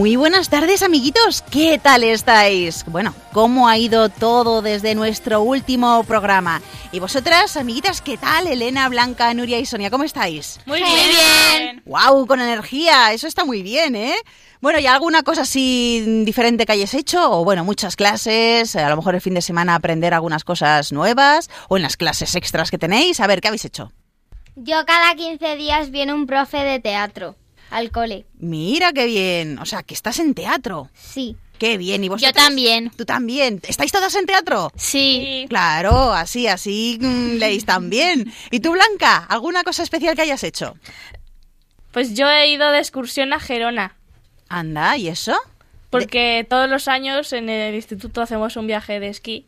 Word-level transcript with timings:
Muy 0.00 0.16
buenas 0.16 0.48
tardes, 0.48 0.82
amiguitos. 0.82 1.42
¿Qué 1.42 1.78
tal 1.78 2.04
estáis? 2.04 2.86
Bueno, 2.86 3.14
¿cómo 3.34 3.68
ha 3.68 3.76
ido 3.76 4.08
todo 4.08 4.62
desde 4.62 4.94
nuestro 4.94 5.42
último 5.42 6.02
programa? 6.04 6.62
Y 6.90 7.00
vosotras, 7.00 7.58
amiguitas, 7.58 8.00
¿qué 8.00 8.16
tal? 8.16 8.46
Elena, 8.46 8.88
Blanca, 8.88 9.34
Nuria 9.34 9.58
y 9.58 9.66
Sonia, 9.66 9.90
¿cómo 9.90 10.04
estáis? 10.04 10.58
Muy 10.64 10.82
bien. 10.82 11.82
¡Wow! 11.84 12.26
Con 12.26 12.40
energía. 12.40 13.12
Eso 13.12 13.26
está 13.26 13.44
muy 13.44 13.62
bien, 13.62 13.94
¿eh? 13.94 14.14
Bueno, 14.62 14.78
¿y 14.78 14.86
alguna 14.86 15.22
cosa 15.22 15.42
así 15.42 16.22
diferente 16.24 16.64
que 16.64 16.72
hayáis 16.72 16.94
hecho? 16.94 17.30
O 17.32 17.44
bueno, 17.44 17.62
muchas 17.66 17.94
clases, 17.94 18.76
a 18.76 18.88
lo 18.88 18.96
mejor 18.96 19.16
el 19.16 19.20
fin 19.20 19.34
de 19.34 19.42
semana 19.42 19.74
aprender 19.74 20.14
algunas 20.14 20.44
cosas 20.44 20.92
nuevas, 20.92 21.50
o 21.68 21.76
en 21.76 21.82
las 21.82 21.98
clases 21.98 22.34
extras 22.36 22.70
que 22.70 22.78
tenéis. 22.78 23.20
A 23.20 23.26
ver, 23.26 23.42
¿qué 23.42 23.48
habéis 23.48 23.66
hecho? 23.66 23.92
Yo 24.56 24.82
cada 24.86 25.14
15 25.14 25.56
días 25.56 25.90
viene 25.90 26.14
un 26.14 26.26
profe 26.26 26.56
de 26.56 26.80
teatro 26.80 27.36
al 27.70 27.90
cole. 27.90 28.26
Mira 28.38 28.92
qué 28.92 29.06
bien. 29.06 29.58
O 29.58 29.66
sea, 29.66 29.82
que 29.82 29.94
estás 29.94 30.18
en 30.18 30.34
teatro. 30.34 30.90
Sí. 30.94 31.36
Qué 31.58 31.76
bien. 31.76 32.02
¿Y 32.02 32.08
vosotras? 32.08 32.32
también. 32.34 32.90
¿Tú 32.96 33.04
también? 33.04 33.60
¿Estáis 33.66 33.92
todas 33.92 34.14
en 34.14 34.26
teatro? 34.26 34.72
Sí. 34.76 35.46
Claro, 35.48 36.12
así, 36.12 36.46
así 36.46 36.98
mm, 37.00 37.36
leéis 37.36 37.64
también. 37.66 38.32
¿Y 38.50 38.60
tú, 38.60 38.72
Blanca? 38.72 39.18
¿Alguna 39.28 39.62
cosa 39.62 39.82
especial 39.82 40.14
que 40.16 40.22
hayas 40.22 40.42
hecho? 40.42 40.76
Pues 41.92 42.14
yo 42.14 42.28
he 42.28 42.50
ido 42.50 42.70
de 42.70 42.78
excursión 42.78 43.32
a 43.32 43.40
Gerona, 43.40 43.96
Anda, 44.48 44.96
¿y 44.96 45.08
eso? 45.08 45.36
porque 45.90 46.46
todos 46.48 46.70
los 46.70 46.86
años 46.88 47.32
en 47.32 47.48
el 47.48 47.74
instituto 47.74 48.22
hacemos 48.22 48.56
un 48.56 48.66
viaje 48.66 49.00
de 49.00 49.08
esquí. 49.08 49.46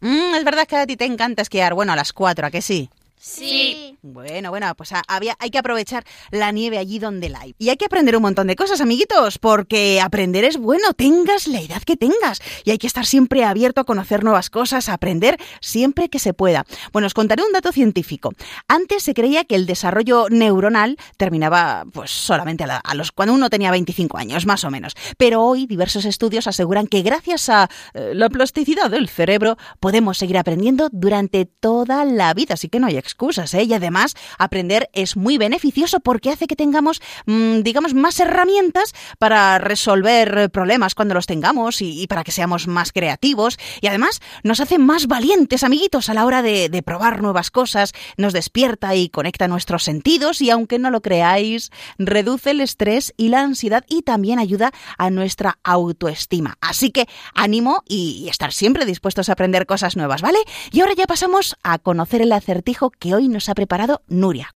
Mm, 0.00 0.34
es 0.36 0.44
verdad 0.44 0.66
que 0.66 0.76
a 0.76 0.86
ti 0.86 0.96
te 0.96 1.04
encanta 1.04 1.42
esquiar. 1.42 1.74
Bueno, 1.74 1.92
a 1.92 1.96
las 1.96 2.12
cuatro, 2.12 2.46
¿a 2.46 2.50
que 2.50 2.62
sí? 2.62 2.90
Sí. 3.20 3.98
Bueno, 4.02 4.50
bueno, 4.50 4.74
pues 4.76 4.90
había, 5.08 5.36
hay 5.38 5.50
que 5.50 5.58
aprovechar 5.58 6.04
la 6.30 6.52
nieve 6.52 6.78
allí 6.78 6.98
donde 6.98 7.28
la 7.28 7.40
hay. 7.40 7.54
Y 7.58 7.68
hay 7.68 7.76
que 7.76 7.84
aprender 7.84 8.16
un 8.16 8.22
montón 8.22 8.46
de 8.46 8.56
cosas, 8.56 8.80
amiguitos, 8.80 9.38
porque 9.38 10.00
aprender 10.00 10.44
es 10.44 10.56
bueno, 10.56 10.92
tengas 10.94 11.46
la 11.46 11.60
edad 11.60 11.82
que 11.82 11.96
tengas. 11.96 12.40
Y 12.64 12.70
hay 12.70 12.78
que 12.78 12.86
estar 12.86 13.06
siempre 13.06 13.44
abierto 13.44 13.80
a 13.80 13.84
conocer 13.84 14.24
nuevas 14.24 14.50
cosas, 14.50 14.88
a 14.88 14.94
aprender 14.94 15.36
siempre 15.60 16.08
que 16.08 16.18
se 16.18 16.34
pueda. 16.34 16.64
Bueno, 16.92 17.06
os 17.06 17.14
contaré 17.14 17.42
un 17.42 17.52
dato 17.52 17.72
científico. 17.72 18.32
Antes 18.68 19.02
se 19.02 19.14
creía 19.14 19.44
que 19.44 19.54
el 19.56 19.66
desarrollo 19.66 20.26
neuronal 20.30 20.96
terminaba 21.16 21.84
pues 21.92 22.10
solamente 22.10 22.64
a, 22.64 22.66
la- 22.66 22.76
a 22.78 22.94
los 22.94 23.12
cuando 23.12 23.34
uno 23.34 23.50
tenía 23.50 23.70
25 23.70 24.16
años, 24.18 24.46
más 24.46 24.64
o 24.64 24.70
menos. 24.70 24.94
Pero 25.16 25.42
hoy 25.42 25.66
diversos 25.66 26.04
estudios 26.04 26.46
aseguran 26.46 26.86
que 26.86 27.02
gracias 27.02 27.48
a 27.48 27.68
eh, 27.94 28.12
la 28.14 28.28
plasticidad 28.28 28.90
del 28.90 29.08
cerebro 29.08 29.56
podemos 29.80 30.18
seguir 30.18 30.38
aprendiendo 30.38 30.88
durante 30.92 31.44
toda 31.46 32.04
la 32.04 32.32
vida, 32.34 32.54
así 32.54 32.68
que 32.68 32.78
no 32.80 32.86
hay 32.86 32.96
excusas, 33.08 33.54
¿eh? 33.54 33.62
Y 33.62 33.72
además, 33.72 34.14
aprender 34.38 34.90
es 34.92 35.16
muy 35.16 35.38
beneficioso 35.38 36.00
porque 36.00 36.30
hace 36.30 36.46
que 36.46 36.56
tengamos, 36.56 37.00
mm, 37.24 37.60
digamos, 37.60 37.94
más 37.94 38.20
herramientas 38.20 38.94
para 39.18 39.58
resolver 39.58 40.50
problemas 40.50 40.94
cuando 40.94 41.14
los 41.14 41.26
tengamos 41.26 41.80
y, 41.80 42.06
para 42.06 42.22
que 42.22 42.32
seamos 42.32 42.66
más 42.66 42.92
creativos. 42.92 43.58
Y 43.80 43.86
además, 43.86 44.20
nos 44.42 44.60
hace 44.60 44.78
más 44.78 45.06
valientes, 45.06 45.64
amiguitos, 45.64 46.10
a 46.10 46.14
la 46.14 46.26
hora 46.26 46.42
de, 46.42 46.68
de 46.68 46.82
probar 46.82 47.22
nuevas 47.22 47.50
cosas, 47.50 47.92
nos 48.18 48.34
despierta 48.34 48.94
y 48.94 49.08
conecta 49.08 49.48
nuestros 49.48 49.84
sentidos 49.84 50.42
y 50.42 50.50
aunque 50.50 50.78
no 50.78 50.90
lo 50.90 51.00
creáis, 51.00 51.70
reduce 51.98 52.50
el 52.50 52.60
estrés 52.60 53.14
y 53.16 53.30
la 53.30 53.40
ansiedad 53.40 53.84
y 53.88 54.02
también 54.02 54.38
ayuda 54.38 54.72
a 54.98 55.08
nuestra 55.08 55.58
autoestima. 55.64 56.58
Así 56.60 56.90
que 56.90 57.08
ánimo 57.34 57.82
y, 57.88 58.22
y 58.24 58.28
estar 58.28 58.52
siempre 58.52 58.84
dispuestos 58.84 59.28
a 59.28 59.32
aprender 59.32 59.64
cosas 59.64 59.96
nuevas, 59.96 60.20
¿vale? 60.20 60.38
Y 60.72 60.80
ahora 60.80 60.92
ya 60.94 61.06
pasamos 61.06 61.56
a 61.62 61.78
conocer 61.78 62.20
el 62.20 62.32
acertijo 62.32 62.90
que 62.98 63.14
hoy 63.14 63.28
nos 63.28 63.48
ha 63.48 63.54
preparado 63.54 64.02
Nuria. 64.08 64.54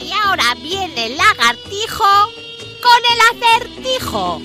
Y 0.00 0.12
ahora 0.24 0.54
viene 0.62 1.06
el 1.06 1.16
lagartijo 1.16 2.04
con 2.82 3.02
el 3.12 3.20
acertijo. 3.42 4.42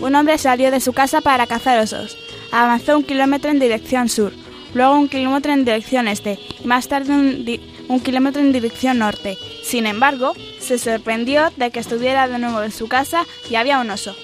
Un 0.00 0.14
hombre 0.14 0.38
salió 0.38 0.70
de 0.70 0.80
su 0.80 0.92
casa 0.92 1.20
para 1.20 1.46
cazar 1.46 1.80
osos. 1.80 2.16
Avanzó 2.52 2.96
un 2.96 3.02
kilómetro 3.02 3.50
en 3.50 3.58
dirección 3.58 4.08
sur, 4.08 4.32
luego 4.76 4.94
un 4.94 5.08
kilómetro 5.08 5.52
en 5.52 5.64
dirección 5.64 6.06
este 6.06 6.38
más 6.64 6.86
tarde 6.86 7.60
un 7.88 8.00
kilómetro 8.00 8.42
en 8.42 8.52
dirección 8.52 8.98
norte. 8.98 9.38
Sin 9.62 9.86
embargo, 9.86 10.34
se 10.60 10.78
sorprendió 10.78 11.50
de 11.56 11.70
que 11.70 11.80
estuviera 11.80 12.28
de 12.28 12.38
nuevo 12.38 12.62
en 12.62 12.72
su 12.72 12.88
casa 12.88 13.24
y 13.48 13.54
había 13.54 13.80
un 13.80 13.90
oso. 13.90 14.14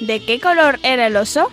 ¿De 0.00 0.20
qué 0.20 0.40
color 0.40 0.78
era 0.82 1.06
el 1.06 1.16
oso? 1.16 1.50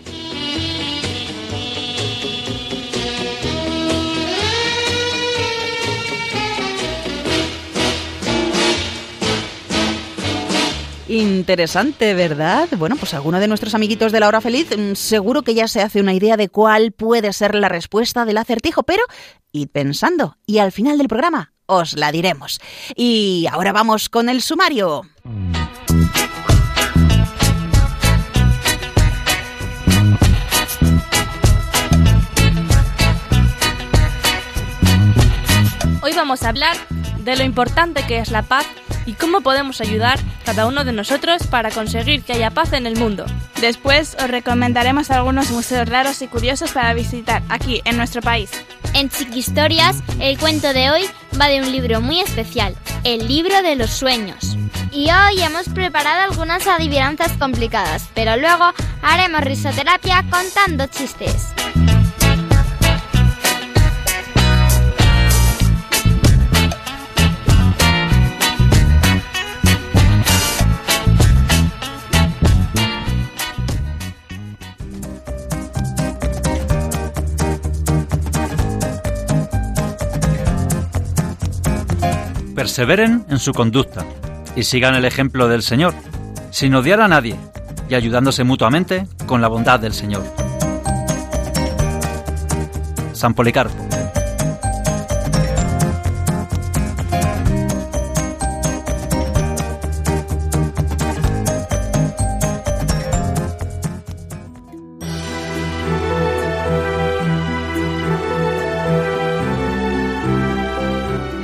Interesante, 11.11 12.13
¿verdad? 12.13 12.69
Bueno, 12.77 12.95
pues 12.95 13.13
alguno 13.13 13.41
de 13.41 13.49
nuestros 13.49 13.75
amiguitos 13.75 14.13
de 14.13 14.21
la 14.21 14.29
hora 14.29 14.39
feliz 14.39 14.69
mm, 14.69 14.93
seguro 14.93 15.41
que 15.41 15.53
ya 15.53 15.67
se 15.67 15.81
hace 15.81 15.99
una 15.99 16.13
idea 16.13 16.37
de 16.37 16.47
cuál 16.47 16.93
puede 16.93 17.33
ser 17.33 17.53
la 17.53 17.67
respuesta 17.67 18.23
del 18.23 18.37
acertijo, 18.37 18.83
pero 18.83 19.03
id 19.51 19.67
pensando 19.67 20.37
y 20.45 20.59
al 20.59 20.71
final 20.71 20.97
del 20.97 21.09
programa 21.09 21.51
os 21.65 21.97
la 21.97 22.13
diremos. 22.13 22.61
Y 22.95 23.45
ahora 23.51 23.73
vamos 23.73 24.07
con 24.07 24.29
el 24.29 24.41
sumario. 24.41 25.01
Hoy 36.01 36.13
vamos 36.15 36.43
a 36.43 36.49
hablar 36.49 36.77
de 37.19 37.35
lo 37.35 37.43
importante 37.43 38.01
que 38.07 38.19
es 38.19 38.31
la 38.31 38.43
paz 38.43 38.65
y 39.05 39.13
cómo 39.13 39.41
podemos 39.41 39.81
ayudar 39.81 40.19
cada 40.45 40.65
uno 40.67 40.83
de 40.83 40.91
nosotros 40.91 41.47
para 41.47 41.71
conseguir 41.71 42.23
que 42.23 42.33
haya 42.33 42.51
paz 42.51 42.73
en 42.73 42.85
el 42.85 42.97
mundo. 42.97 43.25
Después 43.59 44.15
os 44.21 44.29
recomendaremos 44.29 45.11
algunos 45.11 45.51
museos 45.51 45.87
raros 45.87 46.21
y 46.21 46.27
curiosos 46.27 46.71
para 46.71 46.93
visitar 46.93 47.43
aquí 47.49 47.81
en 47.85 47.97
nuestro 47.97 48.21
país. 48.21 48.51
En 48.93 49.09
Chiquistorias, 49.09 49.97
el 50.19 50.37
cuento 50.37 50.73
de 50.73 50.91
hoy 50.91 51.03
va 51.39 51.47
de 51.47 51.61
un 51.61 51.71
libro 51.71 52.01
muy 52.01 52.19
especial, 52.19 52.75
el 53.03 53.27
libro 53.27 53.61
de 53.61 53.75
los 53.75 53.89
sueños. 53.91 54.57
Y 54.91 55.09
hoy 55.09 55.41
hemos 55.41 55.69
preparado 55.69 56.31
algunas 56.31 56.67
adivinanzas 56.67 57.31
complicadas, 57.33 58.09
pero 58.13 58.35
luego 58.35 58.73
haremos 59.01 59.41
risoterapia 59.41 60.25
contando 60.29 60.87
chistes. 60.87 61.53
Perseveren 82.61 83.25
en 83.27 83.39
su 83.39 83.53
conducta 83.53 84.05
y 84.55 84.61
sigan 84.61 84.93
el 84.93 85.03
ejemplo 85.03 85.47
del 85.47 85.63
Señor, 85.63 85.95
sin 86.51 86.75
odiar 86.75 87.01
a 87.01 87.07
nadie 87.07 87.35
y 87.89 87.95
ayudándose 87.95 88.43
mutuamente 88.43 89.07
con 89.25 89.41
la 89.41 89.47
bondad 89.47 89.79
del 89.79 89.93
Señor. 89.93 90.23
San 93.13 93.33
Policarpo. 93.33 93.83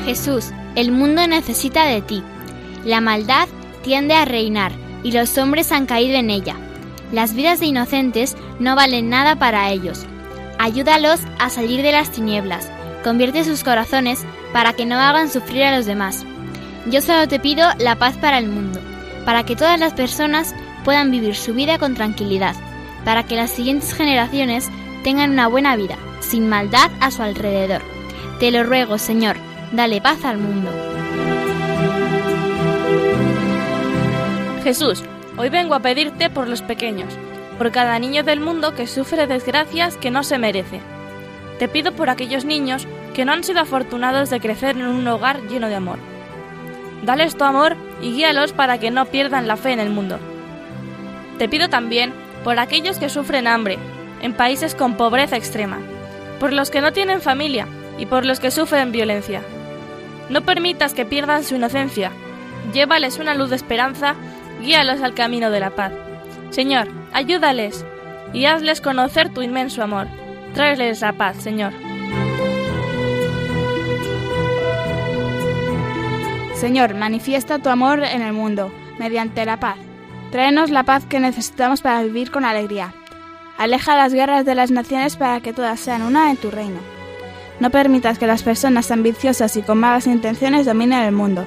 Jesús, 0.06 0.54
el 0.78 0.92
mundo 0.92 1.26
necesita 1.26 1.86
de 1.86 2.04
ti. 2.04 2.22
La 2.86 3.02
maldad 3.02 3.48
tiende 3.82 4.14
a 4.14 4.26
reinar 4.26 4.72
y 5.02 5.12
los 5.12 5.36
hombres 5.40 5.72
han 5.72 5.88
caído 5.88 6.18
en 6.18 6.30
ella. 6.30 6.56
Las 7.12 7.34
vidas 7.34 7.60
de 7.60 7.66
inocentes 7.66 8.38
no 8.60 8.76
valen 8.76 9.10
nada 9.10 9.38
para 9.38 9.72
ellos. 9.72 10.06
Ayúdalos 10.60 11.22
a 11.40 11.50
salir 11.50 11.82
de 11.82 11.94
las 11.94 12.12
tinieblas. 12.12 12.70
Convierte 13.04 13.44
sus 13.44 13.64
corazones 13.64 14.24
para 14.54 14.74
que 14.74 14.86
no 14.86 15.00
hagan 15.00 15.32
sufrir 15.32 15.64
a 15.64 15.76
los 15.76 15.88
demás. 15.88 16.28
Yo 16.86 17.02
solo 17.02 17.28
te 17.28 17.40
pido 17.40 17.68
la 17.80 17.96
paz 17.96 18.16
para 18.16 18.38
el 18.38 18.48
mundo, 18.48 18.80
para 19.26 19.48
que 19.48 19.56
todas 19.56 19.80
las 19.80 19.94
personas 19.94 20.54
puedan 20.86 21.10
vivir 21.10 21.36
su 21.36 21.56
vida 21.56 21.80
con 21.80 21.96
tranquilidad, 21.96 22.56
para 23.04 23.24
que 23.24 23.36
las 23.36 23.50
siguientes 23.50 23.96
generaciones 23.96 24.70
tengan 25.04 25.32
una 25.32 25.48
buena 25.48 25.76
vida, 25.76 25.98
sin 26.20 26.48
maldad 26.48 26.92
a 27.00 27.10
su 27.10 27.24
alrededor. 27.24 27.82
Te 28.40 28.52
lo 28.52 28.64
ruego, 28.64 29.00
Señor, 29.00 29.38
dale 29.72 30.02
paz 30.02 30.24
al 30.26 30.38
mundo. 30.38 30.70
Jesús, 34.64 35.04
hoy 35.38 35.50
vengo 35.50 35.76
a 35.76 35.80
pedirte 35.80 36.30
por 36.30 36.48
los 36.48 36.62
pequeños, 36.62 37.14
por 37.58 37.72
cada 37.72 37.98
niño 38.00 38.24
del 38.24 38.40
mundo 38.40 38.76
que 38.76 38.88
sufre 38.88 39.28
desgracias 39.28 39.98
que 39.98 40.12
no 40.12 40.24
se 40.24 40.38
merece. 40.38 40.82
Te 41.60 41.68
pido 41.68 41.94
por 41.94 42.10
aquellos 42.10 42.46
niños 42.46 42.88
que 43.14 43.26
no 43.26 43.32
han 43.32 43.44
sido 43.44 43.62
afortunados 43.62 44.30
de 44.30 44.40
crecer 44.40 44.78
en 44.78 44.88
un 44.88 45.08
hogar 45.08 45.42
lleno 45.48 45.68
de 45.68 45.76
amor. 45.76 46.00
Dales 47.04 47.38
tu 47.38 47.44
amor 47.44 47.76
y 48.02 48.12
guíalos 48.12 48.54
para 48.54 48.78
que 48.78 48.92
no 48.92 49.06
pierdan 49.06 49.48
la 49.48 49.58
fe 49.58 49.72
en 49.72 49.80
el 49.80 49.90
mundo. 49.90 50.20
Te 51.38 51.50
pido 51.50 51.70
también 51.70 52.14
por 52.44 52.60
aquellos 52.60 52.98
que 52.98 53.10
sufren 53.10 53.48
hambre, 53.48 53.78
en 54.22 54.34
países 54.34 54.76
con 54.76 54.96
pobreza 54.96 55.38
extrema, 55.38 55.80
por 56.40 56.54
los 56.54 56.70
que 56.70 56.82
no 56.82 56.94
tienen 56.94 57.22
familia 57.22 57.68
y 57.98 58.06
por 58.06 58.26
los 58.26 58.40
que 58.40 58.52
sufren 58.52 58.92
violencia. 58.92 59.42
No 60.30 60.42
permitas 60.42 60.94
que 60.94 61.06
pierdan 61.06 61.44
su 61.44 61.56
inocencia. 61.56 62.12
Llévales 62.74 63.18
una 63.20 63.34
luz 63.34 63.50
de 63.50 63.56
esperanza, 63.56 64.16
guíalos 64.62 65.02
al 65.02 65.14
camino 65.14 65.52
de 65.52 65.60
la 65.60 65.72
paz. 65.72 65.94
Señor, 66.50 66.88
ayúdales 67.14 67.86
y 68.34 68.46
hazles 68.46 68.82
conocer 68.82 69.30
tu 69.30 69.42
inmenso 69.42 69.84
amor. 69.84 70.08
Tráeles 70.54 71.02
la 71.02 71.14
paz, 71.14 71.38
Señor. 71.38 71.74
Señor, 76.56 76.96
manifiesta 76.96 77.60
tu 77.60 77.70
amor 77.70 78.04
en 78.04 78.22
el 78.22 78.34
mundo, 78.34 78.74
mediante 78.98 79.46
la 79.46 79.60
paz. 79.60 79.78
Tráenos 80.32 80.72
la 80.72 80.84
paz 80.84 81.06
que 81.06 81.20
necesitamos 81.20 81.82
para 81.82 82.02
vivir 82.04 82.32
con 82.32 82.44
alegría. 82.44 82.94
Aleja 83.58 83.96
las 83.96 84.14
guerras 84.14 84.46
de 84.46 84.56
las 84.56 84.72
naciones 84.72 85.16
para 85.16 85.40
que 85.40 85.54
todas 85.54 85.80
sean 85.80 86.02
una 86.02 86.32
en 86.32 86.38
tu 86.38 86.52
reino. 86.52 86.97
No 87.60 87.72
permitas 87.72 88.20
que 88.20 88.28
las 88.28 88.44
personas 88.44 88.92
ambiciosas 88.92 89.56
y 89.58 89.62
con 89.62 89.80
malas 89.80 90.08
intenciones 90.08 90.66
dominen 90.66 91.04
el 91.04 91.12
mundo. 91.12 91.46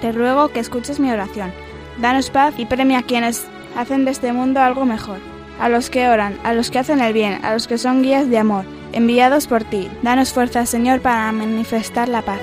Te 0.00 0.12
ruego 0.12 0.48
que 0.48 0.60
escuches 0.60 1.00
mi 1.00 1.10
oración. 1.10 1.52
Danos 1.98 2.30
paz 2.30 2.54
y 2.58 2.66
premia 2.66 2.98
a 2.98 3.02
quienes 3.02 3.46
hacen 3.76 4.04
de 4.04 4.10
este 4.10 4.32
mundo 4.32 4.60
algo 4.60 4.84
mejor. 4.84 5.18
A 5.58 5.70
los 5.70 5.88
que 5.88 6.08
oran, 6.08 6.38
a 6.44 6.52
los 6.52 6.70
que 6.70 6.78
hacen 6.78 7.00
el 7.00 7.14
bien, 7.14 7.42
a 7.42 7.54
los 7.54 7.66
que 7.66 7.78
son 7.78 8.02
guías 8.02 8.28
de 8.28 8.38
amor, 8.38 8.66
enviados 8.92 9.46
por 9.46 9.64
ti. 9.64 9.88
Danos 10.02 10.34
fuerza, 10.34 10.66
Señor, 10.66 11.00
para 11.00 11.32
manifestar 11.32 12.08
la 12.08 12.20
paz. 12.20 12.40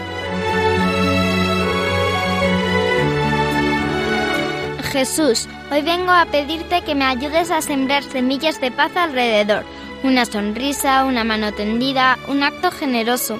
Jesús, 4.94 5.48
hoy 5.72 5.81
vengo 5.81 6.12
a 6.12 6.25
pedirte 6.25 6.84
que 6.84 6.94
me 6.94 7.06
ayudes 7.06 7.50
a 7.50 7.62
sembrar 7.62 8.04
semillas 8.04 8.62
de 8.62 8.70
paz 8.70 8.96
alrededor. 8.96 9.64
Una 10.03 10.25
sonrisa, 10.25 11.05
una 11.05 11.23
mano 11.23 11.53
tendida, 11.53 12.19
un 12.27 12.44
acto 12.44 12.71
generoso. 12.71 13.39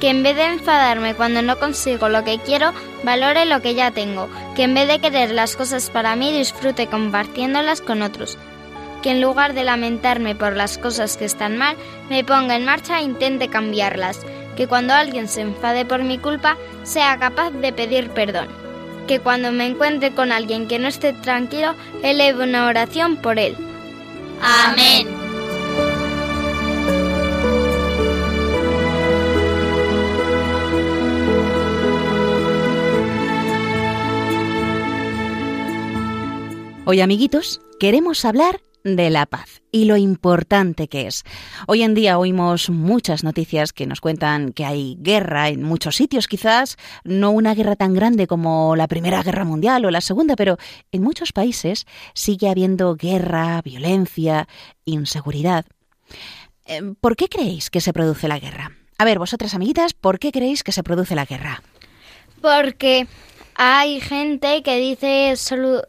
Que 0.00 0.10
en 0.10 0.22
vez 0.22 0.36
de 0.36 0.44
enfadarme 0.44 1.14
cuando 1.14 1.42
no 1.42 1.58
consigo 1.58 2.08
lo 2.08 2.22
que 2.22 2.38
quiero, 2.38 2.72
valore 3.02 3.44
lo 3.44 3.60
que 3.60 3.74
ya 3.74 3.90
tengo. 3.90 4.28
Que 4.54 4.64
en 4.64 4.74
vez 4.74 4.86
de 4.86 5.00
querer 5.00 5.32
las 5.32 5.56
cosas 5.56 5.90
para 5.90 6.14
mí, 6.14 6.32
disfrute 6.32 6.86
compartiéndolas 6.86 7.80
con 7.80 8.02
otros. 8.02 8.38
Que 9.02 9.10
en 9.10 9.20
lugar 9.20 9.54
de 9.54 9.64
lamentarme 9.64 10.34
por 10.34 10.54
las 10.54 10.78
cosas 10.78 11.16
que 11.16 11.24
están 11.24 11.56
mal, 11.56 11.76
me 12.08 12.22
ponga 12.24 12.56
en 12.56 12.64
marcha 12.64 13.00
e 13.00 13.02
intente 13.02 13.48
cambiarlas. 13.48 14.20
Que 14.56 14.68
cuando 14.68 14.94
alguien 14.94 15.28
se 15.28 15.40
enfade 15.40 15.84
por 15.84 16.04
mi 16.04 16.18
culpa, 16.18 16.56
sea 16.84 17.18
capaz 17.18 17.50
de 17.50 17.72
pedir 17.72 18.10
perdón 18.10 18.48
que 19.06 19.20
cuando 19.20 19.52
me 19.52 19.66
encuentre 19.66 20.12
con 20.12 20.32
alguien 20.32 20.68
que 20.68 20.78
no 20.78 20.88
esté 20.88 21.12
tranquilo, 21.12 21.74
eleve 22.02 22.44
una 22.44 22.66
oración 22.66 23.16
por 23.16 23.38
él. 23.38 23.56
Amén. 24.42 25.15
Hoy, 36.88 37.00
amiguitos, 37.00 37.60
queremos 37.80 38.24
hablar 38.24 38.60
de 38.84 39.10
la 39.10 39.26
paz 39.26 39.60
y 39.72 39.86
lo 39.86 39.96
importante 39.96 40.86
que 40.86 41.08
es. 41.08 41.24
Hoy 41.66 41.82
en 41.82 41.94
día 41.94 42.16
oímos 42.16 42.70
muchas 42.70 43.24
noticias 43.24 43.72
que 43.72 43.88
nos 43.88 44.00
cuentan 44.00 44.52
que 44.52 44.64
hay 44.64 44.96
guerra 45.00 45.48
en 45.48 45.64
muchos 45.64 45.96
sitios, 45.96 46.28
quizás 46.28 46.76
no 47.02 47.32
una 47.32 47.56
guerra 47.56 47.74
tan 47.74 47.92
grande 47.92 48.28
como 48.28 48.76
la 48.76 48.86
Primera 48.86 49.24
Guerra 49.24 49.44
Mundial 49.44 49.84
o 49.84 49.90
la 49.90 50.00
Segunda, 50.00 50.36
pero 50.36 50.58
en 50.92 51.02
muchos 51.02 51.32
países 51.32 51.86
sigue 52.14 52.48
habiendo 52.48 52.94
guerra, 52.94 53.60
violencia, 53.62 54.46
inseguridad. 54.84 55.66
Eh, 56.66 56.94
¿Por 57.00 57.16
qué 57.16 57.28
creéis 57.28 57.68
que 57.68 57.80
se 57.80 57.92
produce 57.92 58.28
la 58.28 58.38
guerra? 58.38 58.70
A 58.96 59.04
ver, 59.04 59.18
vosotras 59.18 59.56
amiguitas, 59.56 59.92
¿por 59.92 60.20
qué 60.20 60.30
creéis 60.30 60.62
que 60.62 60.70
se 60.70 60.84
produce 60.84 61.16
la 61.16 61.24
guerra? 61.24 61.64
Porque 62.40 63.08
hay 63.56 64.00
gente 64.00 64.62
que 64.62 64.76
dice 64.76 65.34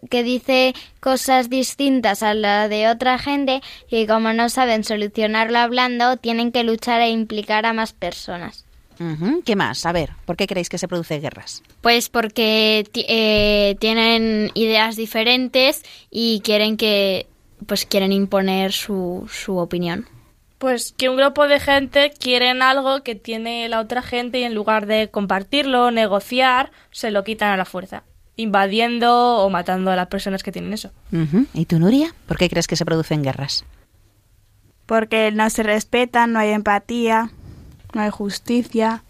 que 0.10 0.24
dice 0.24 0.74
cosas 1.00 1.50
distintas 1.50 2.24
a 2.24 2.34
la 2.34 2.68
de 2.68 2.90
otra 2.90 3.20
gente 3.20 3.62
y 3.90 4.08
como 4.08 4.34
no 4.34 4.50
saben 4.50 4.84
solucionarlo 4.84 5.58
hablando, 5.60 6.18
tienen 6.18 6.52
que 6.52 6.64
luchar 6.64 7.02
e 7.02 7.10
implicar 7.10 7.66
a 7.66 7.74
más 7.74 7.94
personas. 7.94 8.66
¿Qué 9.46 9.56
más? 9.56 9.86
A 9.86 9.92
ver, 9.92 10.12
¿por 10.26 10.36
qué 10.38 10.48
creéis 10.48 10.70
que 10.70 10.80
se 10.80 10.88
producen 10.88 11.22
guerras? 11.22 11.62
Pues 11.82 12.10
porque 12.10 12.84
eh, 12.94 13.76
tienen 13.80 14.50
ideas 14.56 14.96
diferentes 14.96 15.84
y 16.10 16.42
quieren 16.42 16.78
que 16.78 17.28
pues 17.68 17.86
quieren 17.86 18.12
imponer 18.12 18.72
su, 18.72 19.30
su 19.32 19.58
opinión. 19.58 20.08
Pues 20.58 20.92
que 20.92 21.10
un 21.10 21.18
grupo 21.18 21.48
de 21.48 21.60
gente 21.60 22.12
quieren 22.20 22.64
algo 22.64 23.04
que 23.04 23.14
tiene 23.14 23.70
la 23.70 23.80
otra 23.80 24.02
gente 24.02 24.40
y 24.40 24.44
en 24.44 24.56
lugar 24.56 24.88
de 24.88 25.10
compartirlo, 25.10 25.92
negociar, 25.92 26.72
se 26.92 27.12
lo 27.12 27.24
quitan 27.24 27.52
a 27.52 27.58
la 27.58 27.66
fuerza, 27.66 28.04
invadiendo 28.38 29.38
o 29.38 29.50
matando 29.52 29.92
a 29.92 29.96
las 29.96 30.08
personas 30.08 30.42
que 30.42 30.52
tienen 30.52 30.74
eso. 30.74 30.92
¿Y 31.54 31.66
tú, 31.66 31.78
Nuria? 31.78 32.14
¿Por 32.26 32.38
qué 32.38 32.50
crees 32.50 32.66
que 32.66 32.76
se 32.76 32.86
producen 32.86 33.22
guerras? 33.22 33.66
Porque 34.88 35.32
no 35.32 35.48
se 35.52 35.62
respetan, 35.62 36.34
no 36.34 36.40
hay 36.40 36.50
empatía, 36.50 37.30
no 37.94 38.02
hay 38.02 38.10
justicia. 38.10 39.04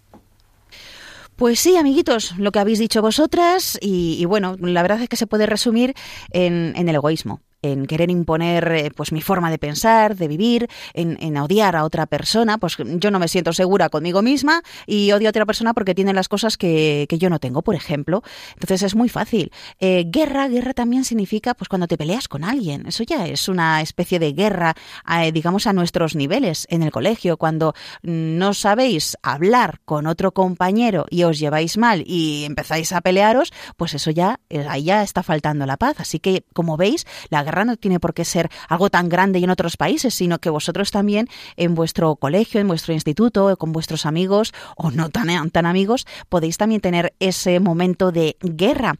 Pues 1.36 1.60
sí, 1.60 1.76
amiguitos, 1.76 2.36
lo 2.36 2.52
que 2.52 2.58
habéis 2.58 2.78
dicho 2.78 3.00
vosotras 3.00 3.78
y, 3.80 4.18
y 4.20 4.24
bueno, 4.26 4.56
la 4.60 4.82
verdad 4.82 5.00
es 5.00 5.08
que 5.08 5.16
se 5.16 5.26
puede 5.26 5.46
resumir 5.46 5.94
en, 6.30 6.74
en 6.76 6.88
el 6.88 6.96
egoísmo 6.96 7.40
en 7.62 7.86
querer 7.86 8.10
imponer 8.10 8.72
eh, 8.72 8.90
pues 8.94 9.12
mi 9.12 9.20
forma 9.20 9.50
de 9.50 9.58
pensar, 9.58 10.16
de 10.16 10.28
vivir, 10.28 10.68
en, 10.94 11.16
en 11.20 11.36
odiar 11.36 11.76
a 11.76 11.84
otra 11.84 12.06
persona, 12.06 12.58
pues 12.58 12.76
yo 12.78 13.10
no 13.10 13.18
me 13.18 13.28
siento 13.28 13.52
segura 13.52 13.88
conmigo 13.88 14.22
misma 14.22 14.62
y 14.86 15.12
odio 15.12 15.28
a 15.28 15.30
otra 15.30 15.46
persona 15.46 15.74
porque 15.74 15.94
tiene 15.94 16.12
las 16.12 16.28
cosas 16.28 16.56
que, 16.56 17.06
que 17.08 17.18
yo 17.18 17.30
no 17.30 17.38
tengo, 17.38 17.62
por 17.62 17.74
ejemplo. 17.74 18.22
Entonces 18.54 18.82
es 18.82 18.94
muy 18.94 19.08
fácil. 19.08 19.50
Eh, 19.80 20.04
guerra, 20.06 20.48
guerra 20.48 20.74
también 20.74 21.04
significa 21.04 21.54
pues 21.54 21.68
cuando 21.68 21.86
te 21.86 21.96
peleas 21.96 22.28
con 22.28 22.44
alguien. 22.44 22.86
Eso 22.86 23.02
ya 23.02 23.26
es 23.26 23.48
una 23.48 23.80
especie 23.80 24.18
de 24.18 24.32
guerra, 24.32 24.74
eh, 25.20 25.32
digamos, 25.32 25.66
a 25.66 25.72
nuestros 25.72 26.14
niveles 26.14 26.66
en 26.70 26.82
el 26.82 26.90
colegio, 26.90 27.36
cuando 27.36 27.74
no 28.02 28.54
sabéis 28.54 29.16
hablar 29.22 29.80
con 29.84 30.06
otro 30.06 30.32
compañero 30.32 31.06
y 31.10 31.24
os 31.24 31.38
lleváis 31.38 31.76
mal 31.78 32.04
y 32.06 32.44
empezáis 32.44 32.92
a 32.92 33.00
pelearos, 33.00 33.52
pues 33.76 33.94
eso 33.94 34.10
ya, 34.10 34.40
ahí 34.68 34.84
ya 34.84 35.02
está 35.02 35.22
faltando 35.22 35.66
la 35.66 35.76
paz. 35.76 36.00
Así 36.00 36.18
que, 36.18 36.44
como 36.52 36.76
veis, 36.76 37.06
la 37.30 37.42
no 37.52 37.76
tiene 37.76 38.00
por 38.00 38.14
qué 38.14 38.24
ser 38.24 38.50
algo 38.68 38.90
tan 38.90 39.08
grande 39.08 39.38
y 39.38 39.44
en 39.44 39.50
otros 39.50 39.76
países, 39.76 40.14
sino 40.14 40.38
que 40.38 40.50
vosotros 40.50 40.90
también 40.90 41.28
en 41.56 41.74
vuestro 41.74 42.16
colegio, 42.16 42.60
en 42.60 42.68
vuestro 42.68 42.94
instituto, 42.94 43.56
con 43.56 43.72
vuestros 43.72 44.06
amigos 44.06 44.52
o 44.76 44.90
no 44.90 45.08
tan, 45.10 45.50
tan 45.50 45.66
amigos, 45.66 46.06
podéis 46.28 46.56
también 46.56 46.80
tener 46.80 47.14
ese 47.18 47.60
momento 47.60 48.12
de 48.12 48.36
guerra. 48.40 48.94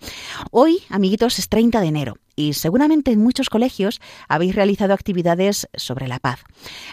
Hoy, 0.51 0.83
amiguitos, 0.91 1.39
es 1.39 1.49
30 1.49 1.81
de 1.81 1.87
enero 1.87 2.28
y 2.39 2.53
seguramente 2.53 3.11
en 3.11 3.21
muchos 3.21 3.51
colegios 3.51 4.01
habéis 4.29 4.55
realizado 4.55 4.95
actividades 4.95 5.69
sobre 5.75 6.07
la 6.07 6.21
paz. 6.21 6.45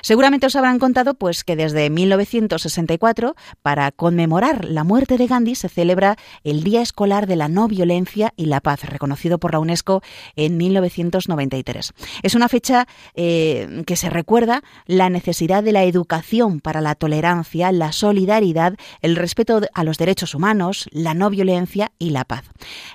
Seguramente 0.02 0.48
os 0.48 0.56
habrán 0.56 0.80
contado 0.80 1.14
pues 1.14 1.44
que 1.44 1.56
desde 1.56 1.92
1964 1.92 3.36
para 3.62 3.92
conmemorar 3.92 4.66
la 4.66 4.84
muerte 4.84 5.18
de 5.18 5.28
Gandhi 5.28 5.54
se 5.54 5.70
celebra 5.70 6.18
el 6.44 6.64
Día 6.64 6.82
Escolar 6.82 7.28
de 7.28 7.36
la 7.36 7.48
No 7.48 7.68
Violencia 7.68 8.34
y 8.36 8.48
la 8.48 8.60
Paz, 8.60 8.86
reconocido 8.86 9.38
por 9.38 9.54
la 9.54 9.60
UNESCO 9.60 10.02
en 10.36 10.58
1993. 10.58 11.94
Es 12.24 12.34
una 12.34 12.50
fecha 12.50 12.88
eh, 13.14 13.84
que 13.86 13.96
se 13.96 14.10
recuerda 14.10 14.64
la 14.88 15.12
necesidad 15.12 15.62
de 15.64 15.74
la 15.74 15.84
educación 15.84 16.60
para 16.60 16.82
la 16.82 16.96
tolerancia, 16.96 17.72
la 17.72 17.92
solidaridad, 17.92 18.78
el 19.02 19.16
respeto 19.16 19.62
a 19.76 19.84
los 19.84 20.00
derechos 20.00 20.34
humanos, 20.34 20.90
la 20.92 21.14
no 21.14 21.30
violencia 21.30 21.92
y 22.00 22.10
la 22.10 22.26
paz. 22.26 22.46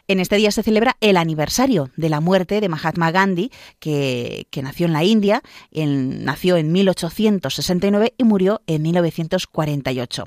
En 0.09 0.19
este 0.19 0.35
día 0.35 0.50
se 0.50 0.64
celebra 0.64 0.97
el 1.00 1.16
aniversario 1.16 1.90
de 1.97 2.09
la 2.09 2.21
muerte 2.21 2.39
de 2.47 2.68
Mahatma 2.68 3.11
Gandhi, 3.11 3.50
que, 3.78 4.47
nació 4.62 4.87
en 4.87 4.92
la 4.92 5.04
India, 5.04 5.42
nació 5.73 6.56
en 6.56 6.73
1869 6.73 8.14
y 8.16 8.25
murió 8.25 8.62
en 8.66 8.82
1948. 8.82 10.25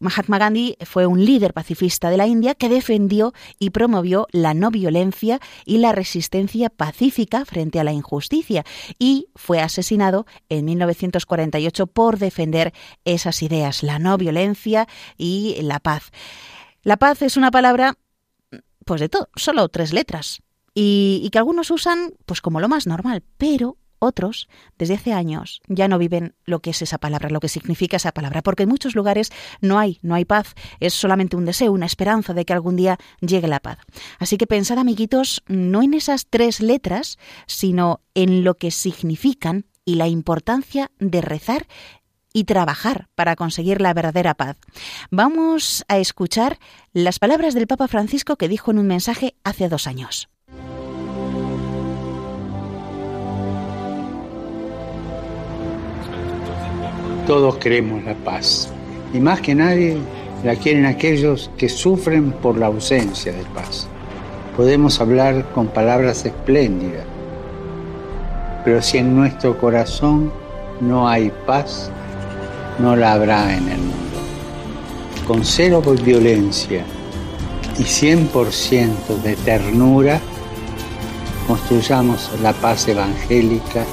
Mahatma 0.00 0.38
Gandhi 0.38 0.76
fue 0.84 1.06
un 1.06 1.24
líder 1.24 1.52
pacifista 1.52 2.10
de 2.10 2.16
la 2.16 2.26
India 2.26 2.54
que 2.54 2.68
defendió 2.68 3.32
y 3.58 3.70
promovió 3.70 4.26
la 4.32 4.54
no 4.54 4.70
violencia 4.70 5.40
y 5.64 5.78
la 5.78 5.92
resistencia 5.92 6.70
pacífica 6.70 7.44
frente 7.44 7.80
a 7.80 7.84
la 7.84 7.92
injusticia 7.92 8.64
y 8.98 9.28
fue 9.34 9.60
asesinado 9.60 10.26
en 10.48 10.64
1948 10.66 11.86
por 11.86 12.18
defender 12.18 12.72
esas 13.04 13.42
ideas, 13.42 13.82
la 13.82 13.98
no 13.98 14.16
violencia 14.16 14.86
y 15.16 15.56
la 15.62 15.80
paz. 15.80 16.10
La 16.82 16.98
paz 16.98 17.22
es 17.22 17.36
una 17.36 17.50
palabra, 17.50 17.94
pues 18.84 19.00
de 19.00 19.08
todo, 19.08 19.28
solo 19.36 19.68
tres 19.68 19.92
letras, 19.92 20.42
y, 20.74 21.28
que 21.30 21.38
algunos 21.38 21.70
usan 21.70 22.14
pues 22.26 22.40
como 22.40 22.60
lo 22.60 22.68
más 22.68 22.86
normal, 22.86 23.22
pero 23.38 23.78
otros, 24.00 24.48
desde 24.76 24.94
hace 24.94 25.12
años, 25.12 25.62
ya 25.66 25.88
no 25.88 25.98
viven 25.98 26.34
lo 26.44 26.60
que 26.60 26.70
es 26.70 26.82
esa 26.82 26.98
palabra, 26.98 27.30
lo 27.30 27.40
que 27.40 27.48
significa 27.48 27.96
esa 27.96 28.12
palabra, 28.12 28.42
porque 28.42 28.64
en 28.64 28.68
muchos 28.68 28.94
lugares 28.94 29.30
no 29.60 29.78
hay, 29.78 29.98
no 30.02 30.14
hay 30.14 30.24
paz, 30.24 30.54
es 30.80 30.92
solamente 30.92 31.36
un 31.36 31.46
deseo, 31.46 31.72
una 31.72 31.86
esperanza 31.86 32.34
de 32.34 32.44
que 32.44 32.52
algún 32.52 32.76
día 32.76 32.98
llegue 33.20 33.48
la 33.48 33.60
paz. 33.60 33.78
Así 34.18 34.36
que 34.36 34.46
pensad, 34.46 34.78
amiguitos, 34.78 35.42
no 35.46 35.82
en 35.82 35.94
esas 35.94 36.26
tres 36.28 36.60
letras, 36.60 37.18
sino 37.46 38.00
en 38.14 38.44
lo 38.44 38.56
que 38.56 38.70
significan 38.70 39.66
y 39.86 39.94
la 39.94 40.08
importancia 40.08 40.90
de 40.98 41.20
rezar 41.20 41.66
y 42.32 42.44
trabajar 42.44 43.08
para 43.14 43.36
conseguir 43.36 43.80
la 43.80 43.94
verdadera 43.94 44.34
paz. 44.34 44.58
Vamos 45.10 45.84
a 45.88 45.98
escuchar 45.98 46.58
las 46.92 47.18
palabras 47.18 47.54
del 47.54 47.68
Papa 47.68 47.88
Francisco 47.88 48.36
que 48.36 48.48
dijo 48.48 48.70
en 48.72 48.78
un 48.78 48.88
mensaje 48.88 49.36
hace 49.44 49.68
dos 49.68 49.86
años. 49.86 50.28
Todos 57.26 57.56
queremos 57.56 58.04
la 58.04 58.14
paz 58.14 58.68
y 59.14 59.18
más 59.18 59.40
que 59.40 59.54
nadie 59.54 59.96
la 60.44 60.56
quieren 60.56 60.84
aquellos 60.84 61.50
que 61.56 61.70
sufren 61.70 62.32
por 62.32 62.58
la 62.58 62.66
ausencia 62.66 63.32
de 63.32 63.42
paz. 63.54 63.86
Podemos 64.54 65.00
hablar 65.00 65.46
con 65.54 65.68
palabras 65.68 66.26
espléndidas, 66.26 67.06
pero 68.62 68.82
si 68.82 68.98
en 68.98 69.16
nuestro 69.16 69.58
corazón 69.58 70.30
no 70.82 71.08
hay 71.08 71.32
paz, 71.46 71.90
no 72.78 72.94
la 72.94 73.14
habrá 73.14 73.56
en 73.56 73.68
el 73.70 73.78
mundo. 73.78 73.94
Con 75.26 75.46
cero 75.46 75.80
violencia 76.04 76.84
y 77.78 77.82
100% 77.84 79.22
de 79.22 79.34
ternura, 79.36 80.20
construyamos 81.48 82.30
la 82.42 82.52
paz 82.52 82.86
evangélica 82.86 83.84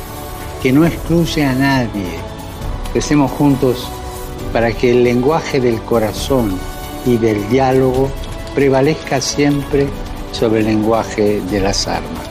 que 0.62 0.74
no 0.74 0.86
excluye 0.86 1.46
a 1.46 1.54
nadie. 1.54 2.31
Recemos 2.94 3.32
juntos 3.32 3.88
para 4.52 4.72
que 4.74 4.92
el 4.92 5.04
lenguaje 5.04 5.60
del 5.60 5.82
corazón 5.82 6.60
y 7.06 7.18
del 7.18 7.50
diálogo 7.50 8.10
prevalezca 8.54 9.22
siempre 9.22 9.88
sobre 10.32 10.60
el 10.60 10.66
lenguaje 10.66 11.42
de 11.42 11.60
las 11.62 11.88
armas. 11.88 12.31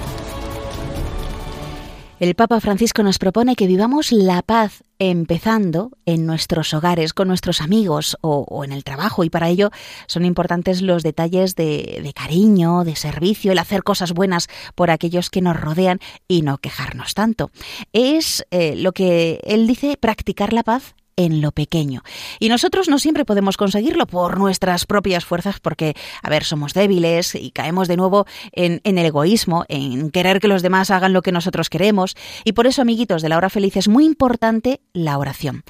El 2.20 2.34
Papa 2.34 2.60
Francisco 2.60 3.02
nos 3.02 3.18
propone 3.18 3.56
que 3.56 3.66
vivamos 3.66 4.12
la 4.12 4.42
paz 4.42 4.84
empezando 4.98 5.92
en 6.04 6.26
nuestros 6.26 6.74
hogares, 6.74 7.14
con 7.14 7.28
nuestros 7.28 7.62
amigos 7.62 8.18
o, 8.20 8.62
en 8.62 8.72
el 8.72 8.84
trabajo. 8.84 9.24
Y 9.24 9.30
para 9.30 9.48
ello 9.48 9.70
son 10.06 10.26
importantes 10.26 10.82
los 10.82 11.02
detalles 11.02 11.56
de, 11.56 12.12
cariño, 12.14 12.84
de 12.84 12.94
servicio, 12.94 13.52
el 13.52 13.58
hacer 13.58 13.82
cosas 13.82 14.12
buenas 14.12 14.48
por 14.74 14.90
aquellos 14.90 15.30
que 15.30 15.40
nos 15.40 15.58
rodean 15.58 15.98
y 16.28 16.42
no 16.42 16.58
quejarnos 16.58 17.14
tanto. 17.14 17.50
Es 17.94 18.44
eh, 18.50 18.76
lo 18.76 18.92
que 18.92 19.40
él 19.44 19.66
dice, 19.66 19.96
practicar 19.96 20.52
la 20.52 20.62
paz 20.62 20.94
en 21.24 21.42
lo 21.42 21.52
pequeño. 21.52 22.02
Y 22.38 22.48
nosotros 22.48 22.88
no 22.88 22.98
siempre 22.98 23.26
podemos 23.26 23.56
conseguirlo 23.56 24.06
por 24.06 24.38
nuestras 24.38 24.86
propias 24.86 25.24
fuerzas 25.24 25.60
porque, 25.60 25.94
a 26.22 26.30
ver, 26.30 26.44
somos 26.44 26.72
débiles 26.72 27.34
y 27.34 27.50
caemos 27.50 27.88
de 27.88 27.96
nuevo 27.98 28.26
en, 28.52 28.80
el 28.84 28.98
egoísmo, 28.98 29.64
en 29.68 30.10
querer 30.10 30.40
que 30.40 30.48
los 30.48 30.62
demás 30.62 30.90
hagan 30.90 31.12
lo 31.12 31.22
que 31.22 31.32
nosotros 31.32 31.68
queremos. 31.68 32.16
Y 32.44 32.52
por 32.52 32.66
eso, 32.66 32.80
amiguitos 32.80 33.20
de 33.20 33.28
la 33.28 33.36
hora 33.36 33.50
feliz, 33.50 33.76
es 33.76 33.88
muy 33.88 34.06
importante 34.06 34.80
la 34.94 35.18
oración. 35.18 35.62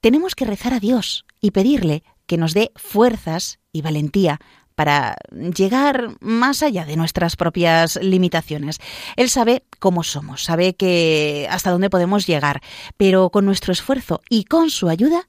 Tenemos 0.00 0.34
que 0.34 0.44
rezar 0.44 0.74
a 0.74 0.80
Dios 0.80 1.24
y 1.40 1.52
pedirle 1.52 2.02
que 2.26 2.36
nos 2.36 2.52
dé 2.52 2.70
fuerzas 2.76 3.60
y 3.72 3.80
valentía 3.80 4.40
para 4.74 5.16
llegar 5.32 6.16
más 6.20 6.62
allá 6.62 6.84
de 6.84 6.96
nuestras 6.96 7.36
propias 7.36 7.96
limitaciones. 8.02 8.78
Él 9.16 9.30
sabe 9.30 9.64
cómo 9.78 10.02
somos, 10.02 10.44
sabe 10.44 10.74
que 10.74 11.46
hasta 11.50 11.70
dónde 11.70 11.90
podemos 11.90 12.26
llegar, 12.26 12.60
pero 12.96 13.30
con 13.30 13.44
nuestro 13.44 13.72
esfuerzo 13.72 14.20
y 14.28 14.44
con 14.44 14.70
su 14.70 14.88
ayuda, 14.88 15.28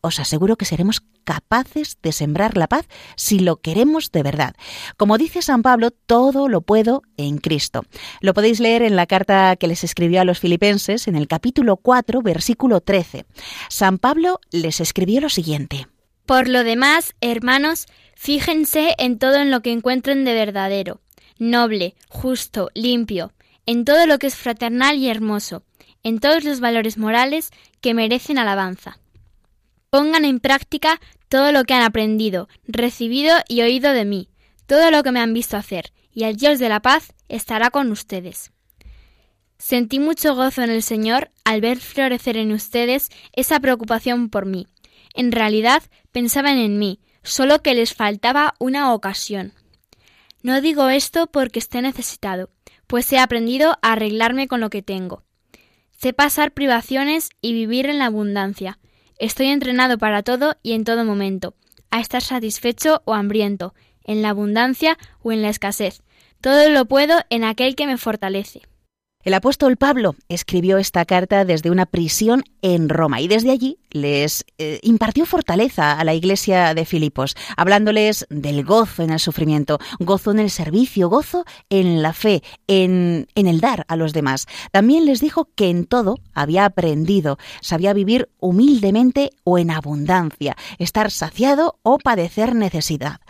os 0.00 0.18
aseguro 0.18 0.56
que 0.56 0.64
seremos 0.64 1.02
capaces 1.24 1.98
de 2.02 2.12
sembrar 2.12 2.56
la 2.56 2.66
paz 2.66 2.86
si 3.16 3.38
lo 3.38 3.60
queremos 3.60 4.10
de 4.12 4.22
verdad. 4.22 4.54
Como 4.96 5.18
dice 5.18 5.42
San 5.42 5.62
Pablo, 5.62 5.90
todo 5.90 6.48
lo 6.48 6.62
puedo 6.62 7.02
en 7.16 7.38
Cristo. 7.38 7.84
Lo 8.20 8.34
podéis 8.34 8.60
leer 8.60 8.82
en 8.82 8.96
la 8.96 9.06
carta 9.06 9.56
que 9.56 9.68
les 9.68 9.84
escribió 9.84 10.20
a 10.20 10.24
los 10.24 10.40
filipenses 10.40 11.06
en 11.06 11.16
el 11.16 11.28
capítulo 11.28 11.76
4, 11.76 12.22
versículo 12.22 12.80
13. 12.80 13.26
San 13.68 13.98
Pablo 13.98 14.40
les 14.50 14.80
escribió 14.80 15.20
lo 15.20 15.28
siguiente. 15.28 15.86
Por 16.26 16.48
lo 16.48 16.64
demás, 16.64 17.14
hermanos, 17.20 17.86
Fíjense 18.22 18.94
en 18.98 19.18
todo 19.18 19.36
en 19.36 19.50
lo 19.50 19.62
que 19.62 19.72
encuentren 19.72 20.26
de 20.26 20.34
verdadero, 20.34 21.00
noble, 21.38 21.94
justo, 22.10 22.68
limpio, 22.74 23.32
en 23.64 23.86
todo 23.86 24.06
lo 24.06 24.18
que 24.18 24.26
es 24.26 24.36
fraternal 24.36 24.98
y 24.98 25.08
hermoso, 25.08 25.64
en 26.02 26.18
todos 26.18 26.44
los 26.44 26.60
valores 26.60 26.98
morales 26.98 27.48
que 27.80 27.94
merecen 27.94 28.36
alabanza. 28.36 28.98
Pongan 29.88 30.26
en 30.26 30.38
práctica 30.38 31.00
todo 31.30 31.50
lo 31.50 31.64
que 31.64 31.72
han 31.72 31.80
aprendido, 31.80 32.50
recibido 32.68 33.34
y 33.48 33.62
oído 33.62 33.94
de 33.94 34.04
mí, 34.04 34.28
todo 34.66 34.90
lo 34.90 35.02
que 35.02 35.12
me 35.12 35.20
han 35.20 35.32
visto 35.32 35.56
hacer, 35.56 35.90
y 36.12 36.24
el 36.24 36.36
Dios 36.36 36.58
de 36.58 36.68
la 36.68 36.80
paz 36.80 37.14
estará 37.30 37.70
con 37.70 37.90
ustedes. 37.90 38.52
Sentí 39.56 39.98
mucho 39.98 40.34
gozo 40.34 40.60
en 40.60 40.68
el 40.68 40.82
Señor 40.82 41.30
al 41.44 41.62
ver 41.62 41.78
florecer 41.78 42.36
en 42.36 42.52
ustedes 42.52 43.08
esa 43.32 43.60
preocupación 43.60 44.28
por 44.28 44.44
mí. 44.44 44.66
En 45.14 45.32
realidad 45.32 45.82
pensaban 46.12 46.58
en 46.58 46.78
mí, 46.78 47.00
solo 47.22 47.62
que 47.62 47.74
les 47.74 47.94
faltaba 47.94 48.54
una 48.58 48.92
ocasión. 48.94 49.52
No 50.42 50.60
digo 50.60 50.88
esto 50.88 51.26
porque 51.26 51.58
esté 51.58 51.82
necesitado, 51.82 52.50
pues 52.86 53.12
he 53.12 53.18
aprendido 53.18 53.78
a 53.82 53.92
arreglarme 53.92 54.48
con 54.48 54.60
lo 54.60 54.70
que 54.70 54.82
tengo. 54.82 55.22
Sé 55.90 56.12
pasar 56.12 56.52
privaciones 56.52 57.28
y 57.42 57.52
vivir 57.52 57.86
en 57.86 57.98
la 57.98 58.06
abundancia. 58.06 58.78
Estoy 59.18 59.48
entrenado 59.48 59.98
para 59.98 60.22
todo 60.22 60.56
y 60.62 60.72
en 60.72 60.84
todo 60.84 61.04
momento, 61.04 61.54
a 61.90 62.00
estar 62.00 62.22
satisfecho 62.22 63.02
o 63.04 63.12
hambriento, 63.12 63.74
en 64.04 64.22
la 64.22 64.30
abundancia 64.30 64.96
o 65.22 65.30
en 65.30 65.42
la 65.42 65.50
escasez. 65.50 66.02
Todo 66.40 66.70
lo 66.70 66.86
puedo 66.86 67.20
en 67.28 67.44
aquel 67.44 67.76
que 67.76 67.86
me 67.86 67.98
fortalece. 67.98 68.62
El 69.22 69.34
apóstol 69.34 69.76
Pablo 69.76 70.16
escribió 70.30 70.78
esta 70.78 71.04
carta 71.04 71.44
desde 71.44 71.70
una 71.70 71.84
prisión 71.84 72.42
en 72.62 72.88
Roma 72.88 73.20
y 73.20 73.28
desde 73.28 73.50
allí 73.50 73.78
les 73.90 74.46
eh, 74.56 74.78
impartió 74.82 75.26
fortaleza 75.26 75.98
a 75.98 76.04
la 76.04 76.14
iglesia 76.14 76.72
de 76.72 76.86
Filipos, 76.86 77.36
hablándoles 77.58 78.26
del 78.30 78.64
gozo 78.64 79.02
en 79.02 79.10
el 79.10 79.18
sufrimiento, 79.18 79.78
gozo 79.98 80.30
en 80.30 80.38
el 80.38 80.48
servicio, 80.48 81.10
gozo 81.10 81.44
en 81.68 82.00
la 82.00 82.14
fe, 82.14 82.42
en, 82.66 83.26
en 83.34 83.46
el 83.46 83.60
dar 83.60 83.84
a 83.88 83.96
los 83.96 84.14
demás. 84.14 84.46
También 84.72 85.04
les 85.04 85.20
dijo 85.20 85.50
que 85.54 85.68
en 85.68 85.84
todo 85.84 86.16
había 86.32 86.64
aprendido, 86.64 87.36
sabía 87.60 87.92
vivir 87.92 88.30
humildemente 88.38 89.32
o 89.44 89.58
en 89.58 89.70
abundancia, 89.70 90.56
estar 90.78 91.10
saciado 91.10 91.78
o 91.82 91.98
padecer 91.98 92.54
necesidad. 92.54 93.20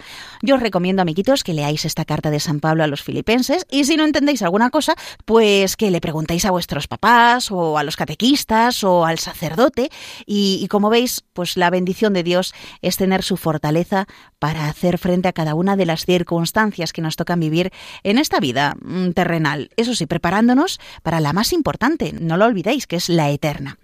Yo 0.40 0.54
os 0.54 0.62
recomiendo, 0.62 1.02
amiguitos, 1.02 1.42
que 1.42 1.54
leáis 1.54 1.84
esta 1.84 2.04
carta 2.04 2.30
de 2.30 2.38
San 2.38 2.60
Pablo 2.60 2.84
a 2.84 2.86
los 2.86 3.02
filipenses 3.02 3.66
y 3.68 3.84
si 3.84 3.96
no 3.96 4.04
entendéis 4.04 4.42
alguna 4.42 4.70
cosa, 4.70 4.94
pues 5.24 5.76
que 5.80 5.90
le 5.90 6.02
preguntéis 6.02 6.44
a 6.44 6.50
vuestros 6.50 6.88
papás 6.88 7.50
o 7.50 7.78
a 7.78 7.84
los 7.84 7.96
catequistas 7.96 8.84
o 8.84 9.06
al 9.06 9.18
sacerdote 9.18 9.88
y, 10.26 10.60
y 10.62 10.68
como 10.68 10.90
veis, 10.90 11.24
pues 11.32 11.56
la 11.56 11.70
bendición 11.70 12.12
de 12.12 12.22
Dios 12.22 12.52
es 12.82 12.98
tener 12.98 13.22
su 13.22 13.38
fortaleza 13.38 14.06
para 14.38 14.68
hacer 14.68 14.98
frente 14.98 15.28
a 15.28 15.32
cada 15.32 15.54
una 15.54 15.76
de 15.76 15.86
las 15.86 16.04
circunstancias 16.04 16.92
que 16.92 17.00
nos 17.00 17.16
tocan 17.16 17.40
vivir 17.40 17.72
en 18.02 18.18
esta 18.18 18.40
vida 18.40 18.76
mm, 18.82 19.12
terrenal. 19.12 19.70
Eso 19.78 19.94
sí, 19.94 20.04
preparándonos 20.04 20.80
para 21.02 21.18
la 21.18 21.32
más 21.32 21.54
importante, 21.54 22.12
no 22.12 22.36
lo 22.36 22.44
olvidéis, 22.44 22.86
que 22.86 22.96
es 22.96 23.08
la 23.08 23.30
eterna. 23.30 23.78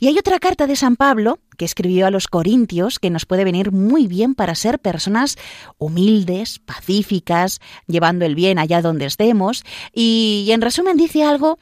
Y 0.00 0.08
hay 0.08 0.18
otra 0.18 0.40
carta 0.40 0.66
de 0.66 0.76
San 0.76 0.96
Pablo 0.96 1.38
que 1.58 1.66
escribió 1.66 2.06
a 2.06 2.10
los 2.10 2.28
Corintios 2.28 2.98
que 2.98 3.10
nos 3.10 3.26
puede 3.26 3.44
venir 3.44 3.72
muy 3.72 4.06
bien 4.06 4.34
para 4.34 4.54
ser 4.54 4.78
personas 4.78 5.36
humildes, 5.76 6.60
pacíficas, 6.60 7.60
llevando 7.86 8.24
el 8.24 8.34
bien 8.34 8.58
allá 8.58 8.80
donde 8.80 9.04
estemos. 9.04 9.64
Y, 9.92 10.48
en 10.50 10.62
resumen 10.62 10.96
dice 10.96 11.24
algo 11.24 11.58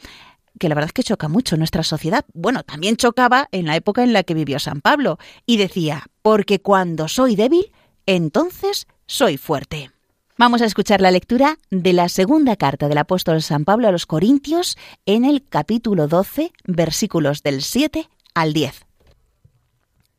que 0.60 0.68
la 0.68 0.74
verdad 0.74 0.90
es 0.90 0.92
que 0.92 1.02
choca 1.02 1.28
mucho 1.28 1.56
en 1.56 1.60
nuestra 1.60 1.82
sociedad. 1.82 2.24
Bueno, 2.32 2.62
también 2.62 2.96
chocaba 2.96 3.48
en 3.50 3.66
la 3.66 3.76
época 3.76 4.04
en 4.04 4.12
la 4.12 4.22
que 4.22 4.34
vivió 4.34 4.58
San 4.58 4.80
Pablo 4.80 5.18
y 5.44 5.56
decía, 5.56 6.04
porque 6.22 6.60
cuando 6.60 7.08
soy 7.08 7.34
débil, 7.34 7.72
entonces 8.06 8.86
soy 9.06 9.38
fuerte. 9.38 9.90
Vamos 10.38 10.60
a 10.60 10.66
escuchar 10.66 11.00
la 11.00 11.10
lectura 11.10 11.58
de 11.70 11.94
la 11.94 12.10
segunda 12.10 12.56
carta 12.56 12.88
del 12.88 12.98
apóstol 12.98 13.40
San 13.40 13.64
Pablo 13.64 13.88
a 13.88 13.92
los 13.92 14.04
Corintios 14.04 14.76
en 15.06 15.24
el 15.24 15.42
capítulo 15.42 16.08
12, 16.08 16.52
versículos 16.66 17.42
del 17.42 17.62
7 17.62 18.08
al 18.34 18.52
10. 18.52 18.85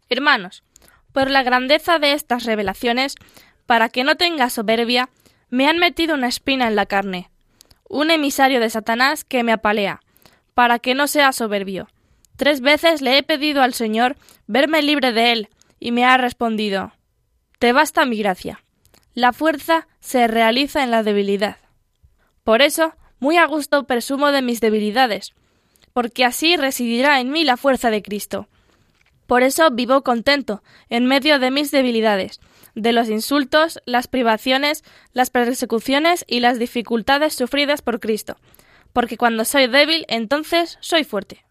Hermanos, 0.10 0.64
por 1.12 1.30
la 1.30 1.44
grandeza 1.44 2.00
de 2.00 2.14
estas 2.14 2.46
revelaciones, 2.46 3.16
para 3.66 3.90
que 3.90 4.04
no 4.04 4.16
tenga 4.16 4.50
soberbia, 4.50 5.10
me 5.50 5.68
han 5.68 5.78
metido 5.78 6.16
una 6.16 6.28
espina 6.28 6.68
en 6.68 6.76
la 6.76 6.86
carne, 6.86 7.30
un 7.90 8.12
emisario 8.12 8.60
de 8.60 8.70
Satanás 8.70 9.24
que 9.24 9.44
me 9.44 9.52
apalea, 9.52 10.02
para 10.54 10.80
que 10.80 10.96
no 10.96 11.08
sea 11.08 11.32
soberbio. 11.32 11.88
Tres 12.36 12.62
veces 12.62 13.02
le 13.02 13.18
he 13.18 13.24
pedido 13.24 13.62
al 13.62 13.74
Señor 13.74 14.16
verme 14.46 14.82
libre 14.82 15.12
de 15.12 15.32
él, 15.32 15.50
y 15.80 15.92
me 15.92 16.06
ha 16.06 16.18
respondido 16.18 16.94
Te 17.60 17.74
basta 17.74 18.06
mi 18.06 18.18
gracia. 18.18 18.64
La 19.14 19.34
fuerza 19.34 19.88
se 20.00 20.28
realiza 20.28 20.84
en 20.84 20.92
la 20.92 21.04
debilidad. 21.04 21.58
Por 22.44 22.62
eso, 22.62 22.94
muy 23.20 23.38
a 23.38 23.46
gusto 23.46 23.86
presumo 23.86 24.32
de 24.32 24.42
mis 24.42 24.62
debilidades, 24.62 25.34
porque 25.94 26.24
así 26.24 26.56
residirá 26.56 27.20
en 27.20 27.32
mí 27.32 27.44
la 27.44 27.58
fuerza 27.58 27.90
de 27.90 28.04
Cristo. 28.04 28.48
Por 29.28 29.44
eso 29.44 29.70
vivo 29.72 30.04
contento, 30.04 30.64
en 30.90 31.06
medio 31.06 31.38
de 31.38 31.52
mis 31.52 31.70
debilidades, 31.70 32.40
de 32.76 32.94
los 32.94 33.10
insultos, 33.10 33.80
las 33.86 34.08
privaciones, 34.08 34.84
las 35.12 35.30
persecuciones 35.30 36.24
y 36.28 36.40
las 36.40 36.60
dificultades 36.60 37.34
sufridas 37.34 37.82
por 37.82 38.00
Cristo, 38.00 38.38
porque 38.94 39.18
cuando 39.18 39.46
soy 39.46 39.68
débil, 39.68 40.06
entonces 40.08 40.78
soy 40.80 41.04
fuerte. 41.04 41.44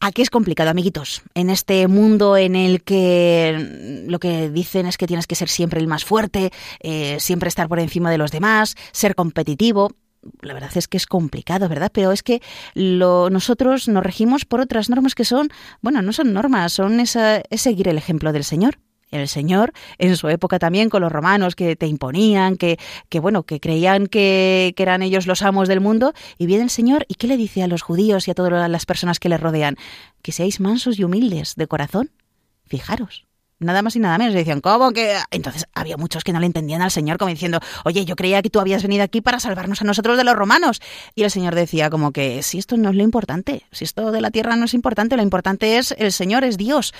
Aquí 0.00 0.22
es 0.22 0.30
complicado, 0.30 0.70
amiguitos. 0.70 1.22
En 1.34 1.50
este 1.50 1.88
mundo 1.88 2.36
en 2.36 2.54
el 2.54 2.84
que 2.84 4.04
lo 4.06 4.20
que 4.20 4.48
dicen 4.48 4.86
es 4.86 4.96
que 4.96 5.08
tienes 5.08 5.26
que 5.26 5.34
ser 5.34 5.48
siempre 5.48 5.80
el 5.80 5.88
más 5.88 6.04
fuerte, 6.04 6.52
eh, 6.80 7.16
siempre 7.18 7.48
estar 7.48 7.68
por 7.68 7.80
encima 7.80 8.10
de 8.10 8.18
los 8.18 8.30
demás, 8.30 8.76
ser 8.92 9.16
competitivo. 9.16 9.90
La 10.40 10.54
verdad 10.54 10.70
es 10.74 10.88
que 10.88 10.96
es 10.96 11.06
complicado, 11.06 11.68
¿verdad? 11.68 11.90
Pero 11.92 12.12
es 12.12 12.22
que 12.22 12.42
lo, 12.74 13.30
nosotros 13.30 13.88
nos 13.88 14.02
regimos 14.02 14.44
por 14.44 14.60
otras 14.60 14.90
normas 14.90 15.14
que 15.14 15.24
son, 15.24 15.48
bueno, 15.80 16.02
no 16.02 16.12
son 16.12 16.32
normas, 16.32 16.72
son 16.72 17.00
esa, 17.00 17.42
es 17.50 17.62
seguir 17.62 17.88
el 17.88 17.98
ejemplo 17.98 18.32
del 18.32 18.44
Señor 18.44 18.78
el 19.10 19.28
Señor, 19.28 19.72
en 19.98 20.16
su 20.16 20.28
época 20.28 20.58
también 20.58 20.90
con 20.90 21.02
los 21.02 21.12
romanos 21.12 21.54
que 21.54 21.76
te 21.76 21.86
imponían, 21.86 22.56
que, 22.56 22.78
que 23.08 23.20
bueno, 23.20 23.44
que 23.44 23.60
creían 23.60 24.06
que, 24.06 24.74
que, 24.76 24.82
eran 24.82 25.02
ellos 25.02 25.26
los 25.26 25.42
amos 25.42 25.68
del 25.68 25.80
mundo, 25.80 26.12
y 26.36 26.46
viene 26.46 26.64
el 26.64 26.70
Señor, 26.70 27.06
¿y 27.08 27.14
qué 27.14 27.26
le 27.26 27.36
dice 27.36 27.62
a 27.62 27.68
los 27.68 27.82
judíos 27.82 28.28
y 28.28 28.30
a 28.30 28.34
todas 28.34 28.70
las 28.70 28.86
personas 28.86 29.18
que 29.18 29.28
le 29.28 29.38
rodean? 29.38 29.76
Que 30.22 30.32
seáis 30.32 30.60
mansos 30.60 30.98
y 30.98 31.04
humildes 31.04 31.54
de 31.56 31.66
corazón. 31.66 32.10
Fijaros. 32.66 33.27
Nada 33.60 33.82
más 33.82 33.96
y 33.96 33.98
nada 34.00 34.18
menos. 34.18 34.34
Y 34.34 34.38
decían, 34.38 34.60
¿cómo 34.60 34.92
que...? 34.92 35.16
Entonces 35.30 35.66
había 35.74 35.96
muchos 35.96 36.24
que 36.24 36.32
no 36.32 36.40
le 36.40 36.46
entendían 36.46 36.82
al 36.82 36.90
Señor 36.90 37.18
como 37.18 37.30
diciendo, 37.30 37.60
oye, 37.84 38.04
yo 38.04 38.16
creía 38.16 38.40
que 38.42 38.50
tú 38.50 38.60
habías 38.60 38.82
venido 38.82 39.02
aquí 39.02 39.20
para 39.20 39.40
salvarnos 39.40 39.82
a 39.82 39.84
nosotros 39.84 40.16
de 40.16 40.24
los 40.24 40.36
romanos. 40.36 40.80
Y 41.14 41.24
el 41.24 41.30
Señor 41.30 41.54
decía 41.54 41.90
como 41.90 42.12
que, 42.12 42.42
si 42.42 42.58
esto 42.58 42.76
no 42.76 42.90
es 42.90 42.96
lo 42.96 43.02
importante, 43.02 43.64
si 43.72 43.84
esto 43.84 44.12
de 44.12 44.20
la 44.20 44.30
tierra 44.30 44.56
no 44.56 44.66
es 44.66 44.74
importante, 44.74 45.16
lo 45.16 45.22
importante 45.22 45.78
es 45.78 45.94
el 45.98 46.12
Señor, 46.12 46.44
es 46.44 46.56
Dios. 46.56 46.94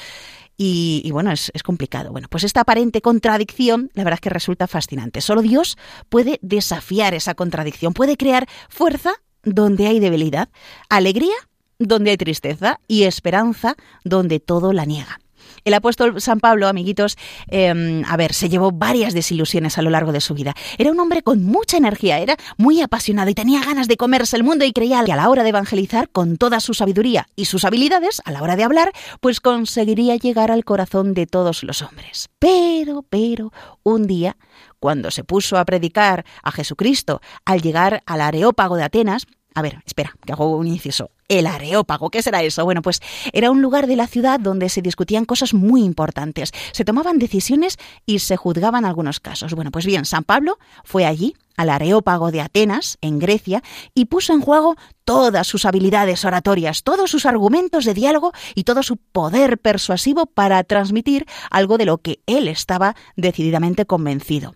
Y, 0.57 1.03
y, 1.05 1.12
bueno, 1.12 1.31
es, 1.31 1.53
es, 1.55 1.62
complicado. 1.62 2.11
Bueno, 2.11 2.27
pues 2.29 2.43
esta 2.43 2.62
aparente 2.62 3.00
contradicción, 3.00 3.93
la 3.95 4.03
verdad 4.03 4.17
es 4.17 4.23
que 4.23 4.31
resulta 4.31 4.67
fascinante. 4.67 5.21
Solo 5.21 5.41
Dios 5.41 5.79
puede 6.09 6.41
desafiar 6.43 7.15
esa 7.15 7.35
contradicción, 7.35 7.93
puede 7.93 8.17
crear 8.17 8.49
fuerza 8.69 9.12
donde 9.45 9.87
hay 9.87 10.00
debilidad, 10.00 10.49
alegría 10.88 11.35
donde 11.79 12.11
hay 12.11 12.17
tristeza 12.17 12.81
y 12.88 13.05
esperanza 13.05 13.77
donde 14.05 14.41
todo 14.41 14.73
la 14.73 14.85
niega. 14.85 15.21
El 15.65 15.75
apóstol 15.75 16.21
San 16.21 16.41
Pablo, 16.41 16.69
amiguitos, 16.69 17.17
eh, 17.49 18.03
a 18.07 18.17
ver, 18.17 18.33
se 18.35 18.49
llevó 18.49 18.73
varias 18.73 19.15
desilusiones 19.15 19.79
a 19.79 19.83
lo 19.83 19.91
largo 19.91 20.12
de 20.12 20.21
su 20.21 20.35
vida. 20.35 20.55
Era 20.79 20.91
un 20.91 21.00
hombre 21.00 21.23
con 21.23 21.42
mucha 21.44 21.77
energía, 21.77 22.18
era 22.18 22.37
muy 22.57 22.81
apasionado 22.81 23.31
y 23.31 23.35
tenía 23.35 23.64
ganas 23.64 23.88
de 23.88 23.97
comerse 23.97 24.37
el 24.37 24.44
mundo 24.44 24.64
y 24.64 24.73
creía 24.73 25.05
que 25.05 25.12
a 25.12 25.16
la 25.16 25.29
hora 25.29 25.42
de 25.42 25.51
evangelizar, 25.51 26.09
con 26.11 26.37
toda 26.37 26.61
su 26.61 26.75
sabiduría 26.75 27.29
y 27.37 27.47
sus 27.47 27.64
habilidades, 27.64 28.23
a 28.25 28.31
la 28.31 28.42
hora 28.42 28.57
de 28.57 28.64
hablar, 28.64 28.92
pues 29.21 29.40
conseguiría 29.40 30.16
llegar 30.16 30.51
al 30.51 30.64
corazón 30.64 31.14
de 31.14 31.27
todos 31.27 31.62
los 31.62 31.83
hombres. 31.83 32.29
Pero, 32.38 33.05
pero, 33.09 33.53
un 33.83 34.07
día, 34.07 34.37
cuando 34.79 35.11
se 35.11 35.25
puso 35.25 35.59
a 35.59 35.64
predicar 35.64 36.25
a 36.42 36.53
Jesucristo 36.53 37.21
al 37.44 37.62
llegar 37.62 38.03
al 38.07 38.21
Areópago 38.21 38.77
de 38.77 38.85
Atenas, 38.85 39.27
a 39.55 39.62
ver, 39.62 39.83
espera, 39.85 40.14
que 40.25 40.33
hago 40.33 40.57
un 40.57 40.66
inciso. 40.66 41.11
El 41.29 41.47
Areópago, 41.47 42.11
¿qué 42.11 42.23
será 42.23 42.43
eso? 42.43 42.64
Bueno, 42.64 42.81
pues 42.81 43.01
era 43.35 43.51
un 43.51 43.61
lugar 43.61 43.87
de 43.87 43.97
la 43.97 44.07
ciudad 44.07 44.41
donde 44.41 44.71
se 44.71 44.81
discutían 44.81 45.27
cosas 45.27 45.53
muy 45.53 45.85
importantes, 45.85 46.53
se 46.73 46.87
tomaban 46.87 47.19
decisiones 47.19 47.77
y 48.07 48.21
se 48.21 48.38
juzgaban 48.38 48.87
algunos 48.87 49.21
casos. 49.21 49.53
Bueno, 49.55 49.71
pues 49.71 49.85
bien, 49.85 50.07
San 50.07 50.25
Pablo 50.25 50.59
fue 50.85 51.05
allí, 51.05 51.35
al 51.59 51.69
Areópago 51.69 52.31
de 52.31 52.41
Atenas, 52.41 52.97
en 53.03 53.19
Grecia, 53.19 53.62
y 53.95 54.07
puso 54.07 54.33
en 54.33 54.41
juego 54.41 54.77
todas 55.05 55.47
sus 55.47 55.67
habilidades 55.67 56.25
oratorias, 56.25 56.83
todos 56.83 57.11
sus 57.11 57.27
argumentos 57.27 57.85
de 57.85 57.93
diálogo 57.93 58.33
y 58.55 58.64
todo 58.64 58.83
su 58.83 58.97
poder 58.97 59.59
persuasivo 59.59 60.25
para 60.25 60.64
transmitir 60.64 61.27
algo 61.51 61.77
de 61.77 61.85
lo 61.85 61.99
que 61.99 62.21
él 62.27 62.49
estaba 62.49 62.97
decididamente 63.17 63.85
convencido. 63.85 64.55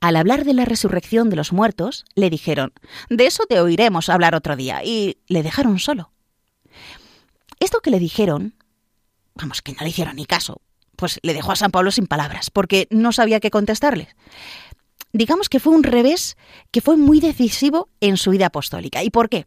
Al 0.00 0.16
hablar 0.16 0.44
de 0.44 0.54
la 0.54 0.64
resurrección 0.64 1.28
de 1.28 1.36
los 1.36 1.52
muertos, 1.52 2.04
le 2.14 2.30
dijeron, 2.30 2.72
de 3.10 3.26
eso 3.26 3.44
te 3.46 3.60
oiremos 3.60 4.08
hablar 4.08 4.34
otro 4.34 4.56
día, 4.56 4.82
y 4.82 5.18
le 5.26 5.42
dejaron 5.42 5.78
solo. 5.78 6.10
Esto 7.58 7.80
que 7.80 7.90
le 7.90 7.98
dijeron, 7.98 8.54
vamos, 9.34 9.60
que 9.60 9.72
no 9.72 9.82
le 9.82 9.90
hicieron 9.90 10.16
ni 10.16 10.24
caso, 10.24 10.62
pues 10.96 11.20
le 11.22 11.34
dejó 11.34 11.52
a 11.52 11.56
San 11.56 11.70
Pablo 11.70 11.90
sin 11.90 12.06
palabras, 12.06 12.50
porque 12.50 12.88
no 12.90 13.12
sabía 13.12 13.40
qué 13.40 13.50
contestarles. 13.50 14.08
Digamos 15.12 15.48
que 15.48 15.60
fue 15.60 15.74
un 15.74 15.82
revés 15.82 16.36
que 16.70 16.80
fue 16.80 16.96
muy 16.96 17.20
decisivo 17.20 17.88
en 18.00 18.16
su 18.16 18.30
vida 18.30 18.46
apostólica. 18.46 19.02
¿Y 19.02 19.10
por 19.10 19.28
qué? 19.28 19.46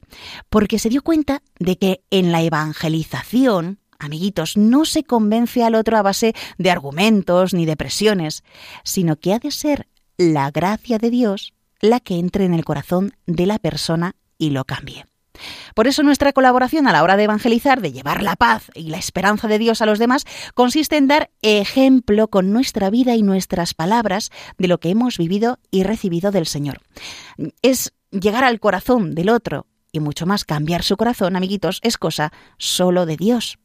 Porque 0.50 0.78
se 0.78 0.89
dio 0.89 1.02
cuenta 1.02 1.42
de 1.58 1.78
que 1.78 2.04
en 2.12 2.32
la 2.32 2.42
evangelización, 2.42 3.80
amiguitos, 3.98 4.58
no 4.58 4.84
se 4.86 5.04
convence 5.04 5.63
al 5.63 5.76
otro 5.76 5.98
a 5.98 6.02
base 6.02 6.36
de 6.58 6.70
argumentos 6.70 7.54
ni 7.54 7.66
de 7.66 7.78
presiones, 7.78 8.44
sino 8.84 9.16
que 9.16 9.34
ha 9.34 9.39
de 9.39 9.52
ser 9.52 9.88
la 10.17 10.52
gracia 10.52 10.97
de 10.97 11.10
Dios 11.10 11.54
la 11.82 11.99
que 11.99 12.17
entre 12.17 12.45
en 12.45 12.54
el 12.54 12.63
corazón 12.63 13.13
de 13.28 13.45
la 13.45 13.60
persona 13.60 14.15
y 14.38 14.52
lo 14.52 14.63
cambie. 14.63 15.06
Por 15.76 15.88
eso 15.88 16.04
nuestra 16.04 16.32
colaboración 16.32 16.88
a 16.88 16.91
la 16.91 17.04
hora 17.04 17.17
de 17.17 17.23
evangelizar, 17.23 17.82
de 17.82 17.91
llevar 17.91 18.21
la 18.21 18.36
paz 18.36 18.69
y 18.76 18.89
la 18.89 18.97
esperanza 18.97 19.47
de 19.47 19.60
Dios 19.60 19.82
a 19.82 19.86
los 19.86 19.99
demás, 19.99 20.26
consiste 20.54 20.97
en 20.97 21.08
dar 21.08 21.32
ejemplo 21.41 22.28
con 22.28 22.52
nuestra 22.52 22.89
vida 22.89 23.15
y 23.15 23.23
nuestras 23.23 23.73
palabras 23.73 24.32
de 24.58 24.67
lo 24.67 24.80
que 24.80 24.89
hemos 24.89 25.17
vivido 25.17 25.60
y 25.71 25.84
recibido 25.84 26.32
del 26.32 26.45
Señor. 26.45 26.80
Es 27.62 27.93
llegar 28.12 28.43
al 28.43 28.60
corazón 28.60 29.15
del 29.15 29.30
otro 29.30 29.65
y 29.91 29.99
mucho 29.99 30.26
más 30.26 30.45
cambiar 30.45 30.84
su 30.84 30.97
corazón, 30.97 31.36
amiguitos, 31.36 31.80
es 31.84 31.97
cosa 31.97 32.32
solo 32.58 33.06
de 33.06 33.17
Dios. 33.17 33.60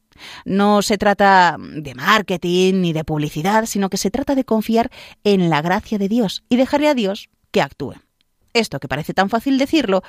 No 0.44 0.82
se 0.82 0.98
trata 0.98 1.56
de 1.58 1.94
marketing 1.94 2.80
ni 2.80 2.92
de 2.92 3.04
publicidad, 3.04 3.66
sino 3.66 3.88
que 3.88 3.96
se 3.96 4.10
trata 4.10 4.34
de 4.34 4.44
confiar 4.44 4.90
en 5.24 5.50
la 5.50 5.62
gracia 5.62 5.98
de 5.98 6.08
Dios 6.08 6.42
y 6.48 6.56
dejarle 6.56 6.88
a 6.88 6.94
Dios 6.94 7.28
que 7.50 7.62
actúe. 7.62 7.94
Esto 8.52 8.80
que 8.80 8.88
parece 8.88 9.14
tan 9.14 9.30
fácil 9.30 9.58
decirlo, 9.58 10.02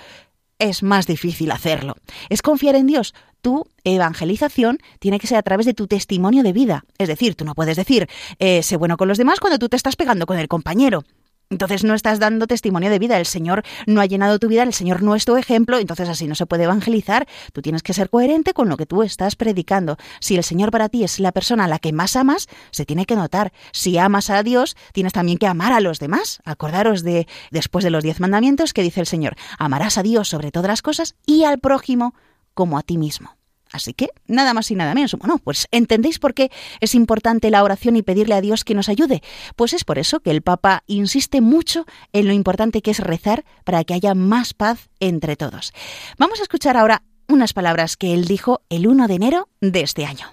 es 0.59 0.83
más 0.83 1.07
difícil 1.07 1.51
hacerlo. 1.51 1.95
Es 2.29 2.41
confiar 2.41 2.75
en 2.75 2.87
Dios. 2.87 3.13
Tu 3.41 3.65
evangelización 3.85 4.79
tiene 4.99 5.19
que 5.19 5.27
ser 5.27 5.37
a 5.37 5.43
través 5.43 5.65
de 5.65 5.73
tu 5.73 5.87
testimonio 5.87 6.43
de 6.43 6.51
vida. 6.51 6.83
Es 6.97 7.07
decir, 7.07 7.35
tú 7.35 7.45
no 7.45 7.55
puedes 7.55 7.77
decir, 7.77 8.09
eh, 8.39 8.61
sé 8.61 8.75
bueno 8.75 8.97
con 8.97 9.07
los 9.07 9.17
demás 9.17 9.39
cuando 9.39 9.57
tú 9.57 9.69
te 9.69 9.77
estás 9.77 9.95
pegando 9.95 10.25
con 10.25 10.37
el 10.37 10.49
compañero. 10.49 11.03
Entonces 11.51 11.83
no 11.83 11.95
estás 11.95 12.19
dando 12.19 12.45
testimonio 12.45 12.91
de 12.91 12.99
vida, 12.99 13.17
el 13.17 13.25
Señor 13.25 13.63
no 13.87 14.01
ha 14.01 14.05
llenado 14.05 14.37
tu 14.37 14.47
vida, 14.47 14.61
el 14.61 14.73
Señor 14.73 15.01
no 15.01 15.15
es 15.15 15.25
tu 15.25 15.35
ejemplo, 15.35 15.79
entonces 15.79 16.07
así 16.07 16.27
no 16.27 16.35
se 16.35 16.45
puede 16.45 16.65
evangelizar. 16.65 17.27
Tú 17.53 17.63
tienes 17.63 17.81
que 17.81 17.93
ser 17.93 18.11
coherente 18.11 18.53
con 18.53 18.69
lo 18.69 18.77
que 18.77 18.85
tú 18.85 19.01
estás 19.01 19.35
predicando. 19.35 19.97
Si 20.19 20.35
el 20.35 20.43
Señor 20.43 20.69
para 20.69 20.89
ti 20.89 21.03
es 21.03 21.19
la 21.19 21.31
persona 21.31 21.65
a 21.65 21.67
la 21.67 21.79
que 21.79 21.91
más 21.91 22.15
amas, 22.15 22.47
se 22.69 22.85
tiene 22.85 23.07
que 23.07 23.15
notar. 23.15 23.51
Si 23.71 23.97
amas 23.97 24.29
a 24.29 24.43
Dios, 24.43 24.77
tienes 24.93 25.13
también 25.13 25.39
que 25.39 25.47
amar 25.47 25.73
a 25.73 25.79
los 25.79 25.97
demás. 25.97 26.39
Acordaros 26.45 27.01
de 27.01 27.27
después 27.49 27.83
de 27.83 27.89
los 27.89 28.03
diez 28.03 28.19
mandamientos 28.19 28.71
que 28.71 28.83
dice 28.83 28.99
el 28.99 29.07
Señor, 29.07 29.35
amarás 29.57 29.97
a 29.97 30.03
Dios 30.03 30.29
sobre 30.29 30.51
todas 30.51 30.69
las 30.69 30.83
cosas 30.83 31.15
y 31.25 31.45
al 31.45 31.57
prójimo 31.57 32.13
como 32.53 32.77
a 32.77 32.83
ti 32.83 32.99
mismo. 32.99 33.38
Así 33.71 33.93
que 33.93 34.09
nada 34.27 34.53
más 34.53 34.71
y 34.71 34.75
nada 34.75 34.95
menos. 34.95 35.15
Bueno, 35.15 35.37
pues 35.37 35.67
¿entendéis 35.71 36.19
por 36.19 36.33
qué 36.33 36.51
es 36.79 36.95
importante 36.95 37.51
la 37.51 37.63
oración 37.63 37.95
y 37.95 38.01
pedirle 38.01 38.35
a 38.35 38.41
Dios 38.41 38.63
que 38.63 38.73
nos 38.73 38.89
ayude? 38.89 39.21
Pues 39.55 39.73
es 39.73 39.83
por 39.83 39.99
eso 39.99 40.19
que 40.21 40.31
el 40.31 40.41
Papa 40.41 40.83
insiste 40.87 41.41
mucho 41.41 41.85
en 42.11 42.27
lo 42.27 42.33
importante 42.33 42.81
que 42.81 42.91
es 42.91 42.99
rezar 42.99 43.45
para 43.63 43.83
que 43.83 43.93
haya 43.93 44.15
más 44.15 44.53
paz 44.53 44.89
entre 44.99 45.35
todos. 45.35 45.73
Vamos 46.17 46.39
a 46.39 46.43
escuchar 46.43 46.77
ahora 46.77 47.03
unas 47.27 47.53
palabras 47.53 47.95
que 47.95 48.13
él 48.13 48.25
dijo 48.25 48.61
el 48.69 48.87
1 48.87 49.07
de 49.07 49.13
enero 49.13 49.49
de 49.61 49.81
este 49.81 50.05
año. 50.05 50.27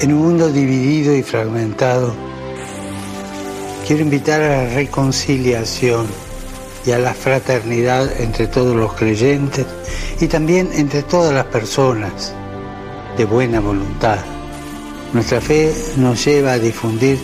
En 0.00 0.12
un 0.12 0.22
mundo 0.22 0.50
dividido 0.50 1.14
y 1.14 1.22
fragmentado, 1.22 2.14
quiero 3.86 4.02
invitar 4.02 4.42
a 4.42 4.64
la 4.64 4.74
reconciliación 4.74 6.23
y 6.86 6.92
a 6.92 6.98
la 6.98 7.14
fraternidad 7.14 8.20
entre 8.20 8.46
todos 8.46 8.76
los 8.76 8.92
creyentes 8.94 9.66
y 10.20 10.26
también 10.26 10.70
entre 10.74 11.02
todas 11.02 11.32
las 11.32 11.46
personas 11.46 12.34
de 13.16 13.24
buena 13.24 13.60
voluntad. 13.60 14.18
Nuestra 15.12 15.40
fe 15.40 15.72
nos 15.96 16.24
lleva 16.24 16.52
a 16.52 16.58
difundir 16.58 17.18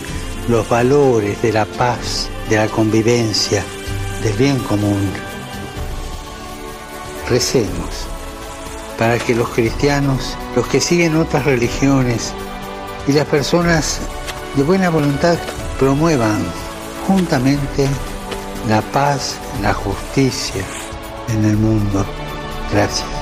los 0.47 0.67
valores 0.67 1.41
de 1.41 1.51
la 1.51 1.65
paz, 1.65 2.29
de 2.49 2.55
la 2.57 2.67
convivencia, 2.67 3.63
del 4.23 4.33
bien 4.33 4.57
común. 4.59 5.09
Recemos 7.29 8.07
para 8.97 9.17
que 9.19 9.35
los 9.35 9.49
cristianos, 9.49 10.37
los 10.55 10.67
que 10.67 10.79
siguen 10.79 11.15
otras 11.17 11.45
religiones 11.45 12.33
y 13.07 13.13
las 13.13 13.25
personas 13.25 13.99
de 14.55 14.63
buena 14.63 14.89
voluntad 14.89 15.37
promuevan 15.79 16.43
juntamente 17.07 17.87
la 18.67 18.81
paz, 18.81 19.37
la 19.61 19.73
justicia 19.73 20.63
en 21.29 21.45
el 21.45 21.57
mundo. 21.57 22.05
Gracias. 22.71 23.20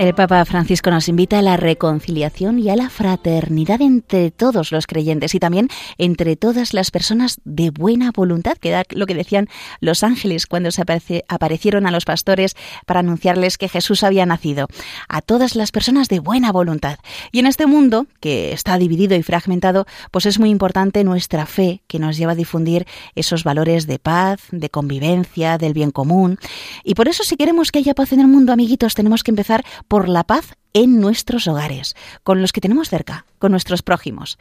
El 0.00 0.14
Papa 0.14 0.42
Francisco 0.46 0.90
nos 0.90 1.10
invita 1.10 1.40
a 1.40 1.42
la 1.42 1.58
reconciliación 1.58 2.58
y 2.58 2.70
a 2.70 2.74
la 2.74 2.88
fraternidad 2.88 3.82
entre 3.82 4.30
todos 4.30 4.72
los 4.72 4.86
creyentes 4.86 5.34
y 5.34 5.40
también 5.40 5.68
entre 5.98 6.36
todas 6.36 6.72
las 6.72 6.90
personas 6.90 7.38
de 7.44 7.68
buena 7.68 8.10
voluntad, 8.10 8.56
que 8.56 8.70
era 8.70 8.84
lo 8.92 9.04
que 9.04 9.14
decían 9.14 9.48
los 9.80 10.02
ángeles 10.02 10.46
cuando 10.46 10.70
se 10.70 10.82
aparecieron 11.28 11.86
a 11.86 11.90
los 11.90 12.06
pastores 12.06 12.56
para 12.86 13.00
anunciarles 13.00 13.58
que 13.58 13.68
Jesús 13.68 14.02
había 14.02 14.24
nacido. 14.24 14.68
A 15.06 15.20
todas 15.20 15.54
las 15.54 15.70
personas 15.70 16.08
de 16.08 16.20
buena 16.20 16.50
voluntad. 16.50 16.98
Y 17.30 17.40
en 17.40 17.46
este 17.46 17.66
mundo, 17.66 18.06
que 18.20 18.54
está 18.54 18.78
dividido 18.78 19.16
y 19.16 19.22
fragmentado, 19.22 19.84
pues 20.10 20.24
es 20.24 20.38
muy 20.38 20.48
importante 20.48 21.04
nuestra 21.04 21.44
fe, 21.44 21.82
que 21.88 21.98
nos 21.98 22.16
lleva 22.16 22.32
a 22.32 22.36
difundir 22.36 22.86
esos 23.16 23.44
valores 23.44 23.86
de 23.86 23.98
paz, 23.98 24.40
de 24.50 24.70
convivencia, 24.70 25.58
del 25.58 25.74
bien 25.74 25.90
común. 25.90 26.38
Y 26.84 26.94
por 26.94 27.06
eso, 27.06 27.22
si 27.22 27.36
queremos 27.36 27.70
que 27.70 27.80
haya 27.80 27.92
paz 27.92 28.14
en 28.14 28.20
el 28.20 28.28
mundo, 28.28 28.54
amiguitos, 28.54 28.94
tenemos 28.94 29.22
que 29.22 29.32
empezar 29.32 29.62
por 29.90 30.08
la 30.08 30.22
paz 30.22 30.54
en 30.72 31.00
nuestros 31.00 31.48
hogares, 31.48 31.96
con 32.22 32.40
los 32.40 32.52
que 32.52 32.60
tenemos 32.60 32.88
cerca, 32.88 33.26
con 33.40 33.50
nuestros 33.50 33.82
prójimos. 33.82 34.38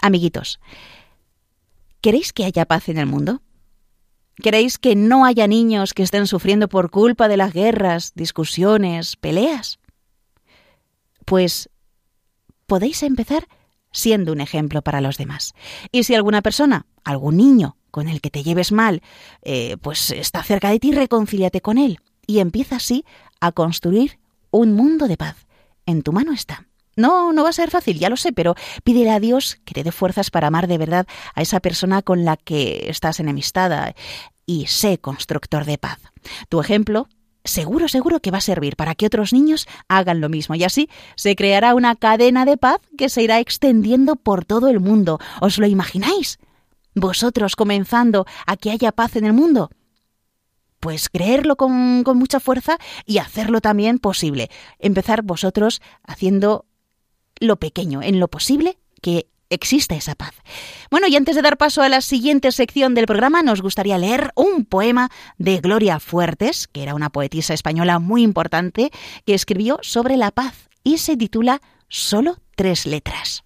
Amiguitos, 0.00 0.60
¿queréis 2.00 2.32
que 2.32 2.44
haya 2.44 2.64
paz 2.64 2.88
en 2.88 2.98
el 2.98 3.06
mundo? 3.06 3.42
¿Queréis 4.36 4.78
que 4.78 4.94
no 4.94 5.24
haya 5.24 5.48
niños 5.48 5.94
que 5.94 6.04
estén 6.04 6.28
sufriendo 6.28 6.68
por 6.68 6.92
culpa 6.92 7.26
de 7.26 7.36
las 7.36 7.52
guerras, 7.52 8.12
discusiones, 8.14 9.16
peleas? 9.16 9.80
Pues 11.24 11.70
podéis 12.66 13.02
empezar 13.02 13.48
siendo 13.90 14.30
un 14.30 14.40
ejemplo 14.40 14.82
para 14.82 15.00
los 15.00 15.18
demás. 15.18 15.54
Y 15.90 16.04
si 16.04 16.14
alguna 16.14 16.40
persona, 16.40 16.86
algún 17.02 17.36
niño 17.36 17.76
con 17.90 18.06
el 18.06 18.20
que 18.20 18.30
te 18.30 18.44
lleves 18.44 18.70
mal, 18.70 19.02
eh, 19.42 19.76
pues 19.82 20.12
está 20.12 20.44
cerca 20.44 20.70
de 20.70 20.78
ti, 20.78 20.92
reconcíliate 20.92 21.60
con 21.60 21.78
él 21.78 21.98
y 22.28 22.38
empieza 22.38 22.76
así 22.76 23.04
a 23.40 23.50
construir 23.50 24.20
un 24.50 24.72
mundo 24.72 25.08
de 25.08 25.16
paz. 25.16 25.46
En 25.86 26.02
tu 26.02 26.12
mano 26.12 26.32
está. 26.32 26.66
No, 26.96 27.32
no 27.32 27.44
va 27.44 27.50
a 27.50 27.52
ser 27.52 27.70
fácil, 27.70 27.98
ya 27.98 28.08
lo 28.08 28.16
sé, 28.16 28.32
pero 28.32 28.56
pídele 28.82 29.10
a 29.10 29.20
Dios 29.20 29.60
que 29.64 29.72
te 29.72 29.84
dé 29.84 29.92
fuerzas 29.92 30.30
para 30.30 30.48
amar 30.48 30.66
de 30.66 30.78
verdad 30.78 31.06
a 31.34 31.42
esa 31.42 31.60
persona 31.60 32.02
con 32.02 32.24
la 32.24 32.36
que 32.36 32.90
estás 32.90 33.20
enemistada 33.20 33.94
y 34.46 34.66
sé 34.66 34.98
constructor 34.98 35.64
de 35.64 35.78
paz. 35.78 35.98
Tu 36.48 36.60
ejemplo 36.60 37.08
seguro, 37.44 37.86
seguro 37.88 38.20
que 38.20 38.30
va 38.30 38.38
a 38.38 38.42
servir 38.42 38.74
para 38.74 38.94
que 38.94 39.06
otros 39.06 39.32
niños 39.32 39.68
hagan 39.88 40.20
lo 40.20 40.28
mismo 40.28 40.56
y 40.56 40.64
así 40.64 40.90
se 41.14 41.36
creará 41.36 41.74
una 41.74 41.94
cadena 41.94 42.44
de 42.44 42.56
paz 42.56 42.80
que 42.96 43.08
se 43.08 43.22
irá 43.22 43.38
extendiendo 43.38 44.16
por 44.16 44.44
todo 44.44 44.68
el 44.68 44.80
mundo. 44.80 45.20
¿Os 45.40 45.58
lo 45.58 45.66
imagináis? 45.66 46.38
Vosotros 46.94 47.54
comenzando 47.54 48.26
a 48.46 48.56
que 48.56 48.72
haya 48.72 48.90
paz 48.90 49.14
en 49.14 49.24
el 49.24 49.32
mundo 49.32 49.70
pues 50.80 51.08
creerlo 51.08 51.56
con, 51.56 52.04
con, 52.04 52.18
mucha 52.18 52.40
fuerza 52.40 52.78
y 53.04 53.18
hacerlo 53.18 53.60
también 53.60 53.98
posible. 53.98 54.50
Empezar 54.78 55.22
vosotros 55.22 55.80
haciendo 56.04 56.66
lo 57.40 57.56
pequeño, 57.56 58.02
en 58.02 58.20
lo 58.20 58.28
posible 58.28 58.78
que 59.00 59.28
exista 59.50 59.94
esa 59.94 60.14
paz. 60.14 60.34
Bueno, 60.90 61.06
y 61.08 61.16
antes 61.16 61.36
de 61.36 61.42
dar 61.42 61.56
paso 61.56 61.82
a 61.82 61.88
la 61.88 62.00
siguiente 62.00 62.52
sección 62.52 62.94
del 62.94 63.06
programa, 63.06 63.42
nos 63.42 63.62
gustaría 63.62 63.98
leer 63.98 64.32
un 64.34 64.64
poema 64.64 65.10
de 65.38 65.58
Gloria 65.58 66.00
Fuertes, 66.00 66.68
que 66.68 66.82
era 66.82 66.94
una 66.94 67.10
poetisa 67.10 67.54
española 67.54 67.98
muy 67.98 68.22
importante, 68.22 68.90
que 69.24 69.34
escribió 69.34 69.78
sobre 69.82 70.16
la 70.16 70.30
paz 70.30 70.68
y 70.84 70.98
se 70.98 71.16
titula 71.16 71.60
Solo 71.88 72.36
tres 72.54 72.84
letras. 72.84 73.44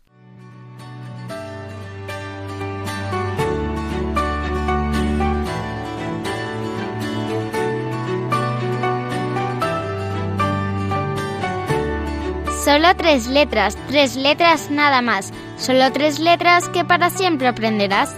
Solo 12.64 12.94
tres 12.96 13.26
letras, 13.26 13.76
tres 13.88 14.14
letras 14.14 14.70
nada 14.70 15.02
más. 15.02 15.32
Solo 15.58 15.90
tres 15.90 16.20
letras 16.20 16.68
que 16.68 16.84
para 16.84 17.10
siempre 17.10 17.48
aprenderás. 17.48 18.14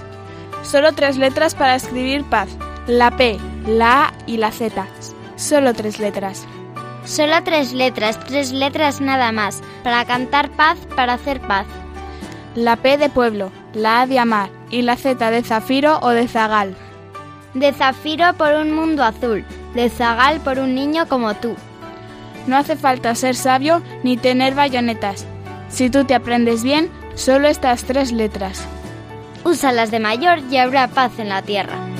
Solo 0.63 0.93
tres 0.93 1.17
letras 1.17 1.55
para 1.55 1.77
escribir 1.77 2.25
paz. 2.25 2.51
La 2.87 3.11
P, 3.17 3.39
la 3.67 4.09
A 4.09 4.13
y 4.27 4.37
la 4.37 4.53
Z. 4.53 4.87
Solo 5.37 5.73
tres 5.73 5.99
letras. 5.99 6.45
Solo 7.07 7.43
tres 7.43 7.73
letras, 7.73 8.21
tres 8.21 8.53
letras 8.53 9.01
nada 9.01 9.33
más. 9.33 9.63
Para 9.83 10.05
cantar 10.05 10.51
paz, 10.51 10.77
para 10.95 11.15
hacer 11.15 11.41
paz. 11.41 11.65
La 12.55 12.77
P 12.77 12.99
de 12.99 13.09
pueblo, 13.09 13.51
la 13.73 14.03
A 14.03 14.07
de 14.07 14.19
amar 14.19 14.51
y 14.69 14.83
la 14.83 14.99
Z 14.99 15.31
de 15.31 15.43
zafiro 15.43 16.01
o 16.03 16.11
de 16.11 16.29
zagal. 16.29 16.77
De 17.55 17.73
zafiro 17.73 18.35
por 18.35 18.53
un 18.53 18.75
mundo 18.75 19.05
azul, 19.05 19.43
de 19.75 19.89
zagal 19.89 20.41
por 20.41 20.59
un 20.59 20.75
niño 20.75 21.09
como 21.09 21.33
tú. 21.33 21.57
No 22.47 22.57
hace 22.57 22.77
falta 22.77 23.15
ser 23.15 23.35
sabio 23.35 23.83
ni 24.03 24.17
tener 24.17 24.55
bayonetas. 24.55 25.27
Si 25.69 25.91
tú 25.91 26.05
te 26.05 26.15
aprendes 26.15 26.63
bien, 26.63 26.91
solo 27.15 27.49
estas 27.49 27.85
tres 27.85 28.13
letras. 28.13 28.65
Úsalas 29.45 29.91
de 29.91 30.01
mayor 30.01 30.41
y 30.51 30.57
habrá 30.57 30.89
paz 30.89 31.19
en 31.19 31.29
la 31.29 31.43
tierra. 31.43 31.94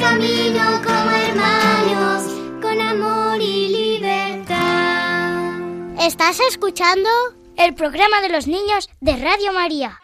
Camino 0.00 0.80
como 0.82 1.10
hermanos, 1.10 2.22
con 2.62 2.80
amor 2.80 3.40
y 3.40 3.68
libertad. 3.68 5.60
¿Estás 6.00 6.40
escuchando? 6.48 7.08
El 7.56 7.74
programa 7.74 8.22
de 8.22 8.30
los 8.30 8.46
niños 8.46 8.88
de 9.00 9.16
Radio 9.16 9.52
María. 9.52 10.00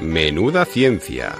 Menuda 0.00 0.64
ciencia. 0.64 1.34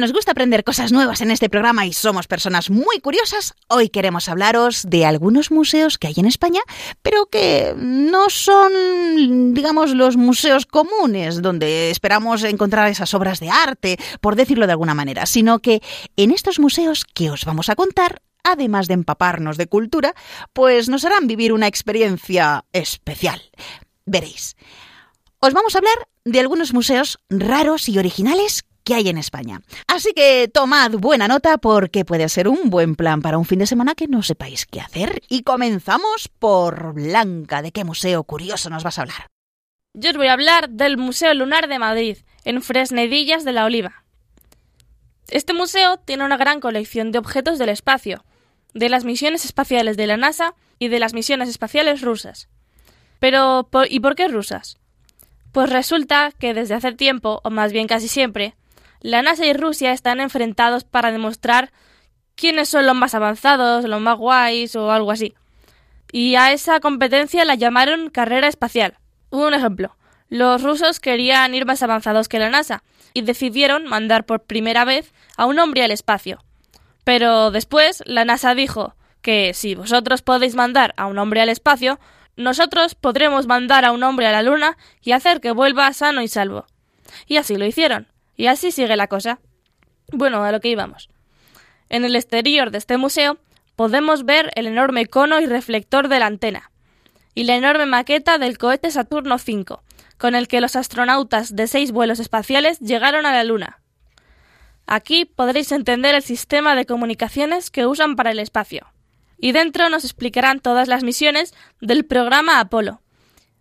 Nos 0.00 0.12
gusta 0.14 0.32
aprender 0.32 0.64
cosas 0.64 0.92
nuevas 0.92 1.20
en 1.20 1.30
este 1.30 1.50
programa 1.50 1.84
y 1.84 1.92
somos 1.92 2.26
personas 2.26 2.70
muy 2.70 3.00
curiosas, 3.00 3.54
hoy 3.68 3.90
queremos 3.90 4.30
hablaros 4.30 4.84
de 4.88 5.04
algunos 5.04 5.50
museos 5.50 5.98
que 5.98 6.06
hay 6.06 6.14
en 6.16 6.24
España, 6.24 6.62
pero 7.02 7.26
que 7.26 7.74
no 7.76 8.30
son, 8.30 9.52
digamos, 9.52 9.94
los 9.94 10.16
museos 10.16 10.64
comunes 10.64 11.42
donde 11.42 11.90
esperamos 11.90 12.42
encontrar 12.44 12.88
esas 12.88 13.12
obras 13.12 13.40
de 13.40 13.50
arte, 13.50 13.98
por 14.22 14.36
decirlo 14.36 14.66
de 14.66 14.72
alguna 14.72 14.94
manera, 14.94 15.26
sino 15.26 15.58
que 15.58 15.82
en 16.16 16.30
estos 16.30 16.58
museos 16.58 17.04
que 17.04 17.30
os 17.30 17.44
vamos 17.44 17.68
a 17.68 17.76
contar 17.76 18.22
además 18.42 18.88
de 18.88 18.94
empaparnos 18.94 19.58
de 19.58 19.66
cultura, 19.66 20.14
pues 20.54 20.88
nos 20.88 21.04
harán 21.04 21.26
vivir 21.26 21.52
una 21.52 21.66
experiencia 21.66 22.64
especial. 22.72 23.42
Veréis. 24.06 24.56
Os 25.40 25.52
vamos 25.52 25.74
a 25.74 25.78
hablar 25.78 26.08
de 26.24 26.40
algunos 26.40 26.72
museos 26.72 27.18
raros 27.28 27.88
y 27.90 27.98
originales 27.98 28.64
que 28.84 28.94
hay 28.94 29.08
en 29.08 29.18
España. 29.18 29.60
Así 29.86 30.12
que 30.14 30.48
tomad 30.52 30.92
buena 30.92 31.28
nota 31.28 31.58
porque 31.58 32.04
puede 32.04 32.28
ser 32.28 32.48
un 32.48 32.70
buen 32.70 32.96
plan 32.96 33.22
para 33.22 33.38
un 33.38 33.44
fin 33.44 33.58
de 33.60 33.66
semana 33.66 33.94
que 33.94 34.08
no 34.08 34.22
sepáis 34.22 34.66
qué 34.66 34.80
hacer. 34.80 35.22
Y 35.28 35.42
comenzamos 35.42 36.28
por 36.38 36.94
Blanca. 36.94 37.62
¿De 37.62 37.72
qué 37.72 37.84
museo 37.84 38.22
curioso 38.24 38.70
nos 38.70 38.82
vas 38.84 38.98
a 38.98 39.02
hablar? 39.02 39.26
Yo 39.94 40.10
os 40.10 40.16
voy 40.16 40.28
a 40.28 40.32
hablar 40.34 40.70
del 40.70 40.96
Museo 40.98 41.34
Lunar 41.34 41.68
de 41.68 41.78
Madrid, 41.78 42.18
en 42.44 42.62
Fresnedillas 42.62 43.44
de 43.44 43.52
la 43.52 43.64
Oliva. 43.64 44.04
Este 45.28 45.52
museo 45.52 45.96
tiene 45.98 46.24
una 46.24 46.36
gran 46.36 46.60
colección 46.60 47.12
de 47.12 47.18
objetos 47.18 47.58
del 47.58 47.68
espacio, 47.68 48.24
de 48.74 48.88
las 48.88 49.04
misiones 49.04 49.44
espaciales 49.44 49.96
de 49.96 50.06
la 50.06 50.16
NASA 50.16 50.54
y 50.78 50.88
de 50.88 50.98
las 51.00 51.12
misiones 51.12 51.48
espaciales 51.48 52.00
rusas. 52.02 52.48
Pero, 53.18 53.68
¿por- 53.70 53.90
¿y 53.90 54.00
por 54.00 54.14
qué 54.16 54.28
rusas? 54.28 54.78
Pues 55.52 55.68
resulta 55.70 56.32
que 56.38 56.54
desde 56.54 56.74
hace 56.74 56.92
tiempo, 56.92 57.40
o 57.44 57.50
más 57.50 57.72
bien 57.72 57.86
casi 57.86 58.08
siempre, 58.08 58.54
la 59.00 59.22
NASA 59.22 59.46
y 59.46 59.52
Rusia 59.52 59.92
están 59.92 60.20
enfrentados 60.20 60.84
para 60.84 61.12
demostrar 61.12 61.72
quiénes 62.34 62.68
son 62.68 62.86
los 62.86 62.94
más 62.94 63.14
avanzados, 63.14 63.84
los 63.84 64.00
más 64.00 64.16
guays 64.16 64.76
o 64.76 64.90
algo 64.90 65.10
así. 65.10 65.34
Y 66.12 66.34
a 66.34 66.52
esa 66.52 66.80
competencia 66.80 67.44
la 67.44 67.54
llamaron 67.54 68.10
carrera 68.10 68.48
espacial. 68.48 68.98
Un 69.30 69.54
ejemplo. 69.54 69.96
Los 70.28 70.62
rusos 70.62 71.00
querían 71.00 71.54
ir 71.54 71.66
más 71.66 71.82
avanzados 71.82 72.28
que 72.28 72.38
la 72.38 72.50
NASA 72.50 72.82
y 73.14 73.22
decidieron 73.22 73.86
mandar 73.86 74.24
por 74.26 74.44
primera 74.44 74.84
vez 74.84 75.12
a 75.36 75.46
un 75.46 75.58
hombre 75.58 75.82
al 75.82 75.90
espacio. 75.90 76.44
Pero 77.04 77.50
después 77.50 78.02
la 78.06 78.24
NASA 78.24 78.54
dijo 78.54 78.94
que 79.22 79.54
si 79.54 79.74
vosotros 79.74 80.22
podéis 80.22 80.54
mandar 80.54 80.94
a 80.96 81.06
un 81.06 81.18
hombre 81.18 81.40
al 81.40 81.48
espacio, 81.48 81.98
nosotros 82.36 82.94
podremos 82.94 83.46
mandar 83.46 83.84
a 83.84 83.92
un 83.92 84.02
hombre 84.02 84.26
a 84.26 84.32
la 84.32 84.42
Luna 84.42 84.76
y 85.02 85.12
hacer 85.12 85.40
que 85.40 85.50
vuelva 85.52 85.92
sano 85.92 86.22
y 86.22 86.28
salvo. 86.28 86.66
Y 87.26 87.36
así 87.36 87.56
lo 87.56 87.66
hicieron. 87.66 88.06
Y 88.40 88.46
así 88.46 88.70
sigue 88.70 88.96
la 88.96 89.06
cosa. 89.06 89.38
Bueno, 90.12 90.42
a 90.42 90.50
lo 90.50 90.60
que 90.60 90.70
íbamos. 90.70 91.10
En 91.90 92.06
el 92.06 92.16
exterior 92.16 92.70
de 92.70 92.78
este 92.78 92.96
museo 92.96 93.36
podemos 93.76 94.24
ver 94.24 94.50
el 94.54 94.66
enorme 94.66 95.04
cono 95.04 95.42
y 95.42 95.44
reflector 95.44 96.08
de 96.08 96.20
la 96.20 96.24
antena 96.24 96.70
y 97.34 97.44
la 97.44 97.56
enorme 97.56 97.84
maqueta 97.84 98.38
del 98.38 98.56
cohete 98.56 98.90
Saturno 98.90 99.34
V, 99.34 99.76
con 100.16 100.34
el 100.34 100.48
que 100.48 100.62
los 100.62 100.74
astronautas 100.74 101.54
de 101.54 101.66
seis 101.66 101.92
vuelos 101.92 102.18
espaciales 102.18 102.80
llegaron 102.80 103.26
a 103.26 103.34
la 103.34 103.44
Luna. 103.44 103.82
Aquí 104.86 105.26
podréis 105.26 105.70
entender 105.70 106.14
el 106.14 106.22
sistema 106.22 106.74
de 106.74 106.86
comunicaciones 106.86 107.70
que 107.70 107.86
usan 107.86 108.16
para 108.16 108.30
el 108.30 108.38
espacio. 108.38 108.86
Y 109.36 109.52
dentro 109.52 109.90
nos 109.90 110.04
explicarán 110.04 110.60
todas 110.60 110.88
las 110.88 111.04
misiones 111.04 111.52
del 111.82 112.06
programa 112.06 112.58
Apolo. 112.58 113.02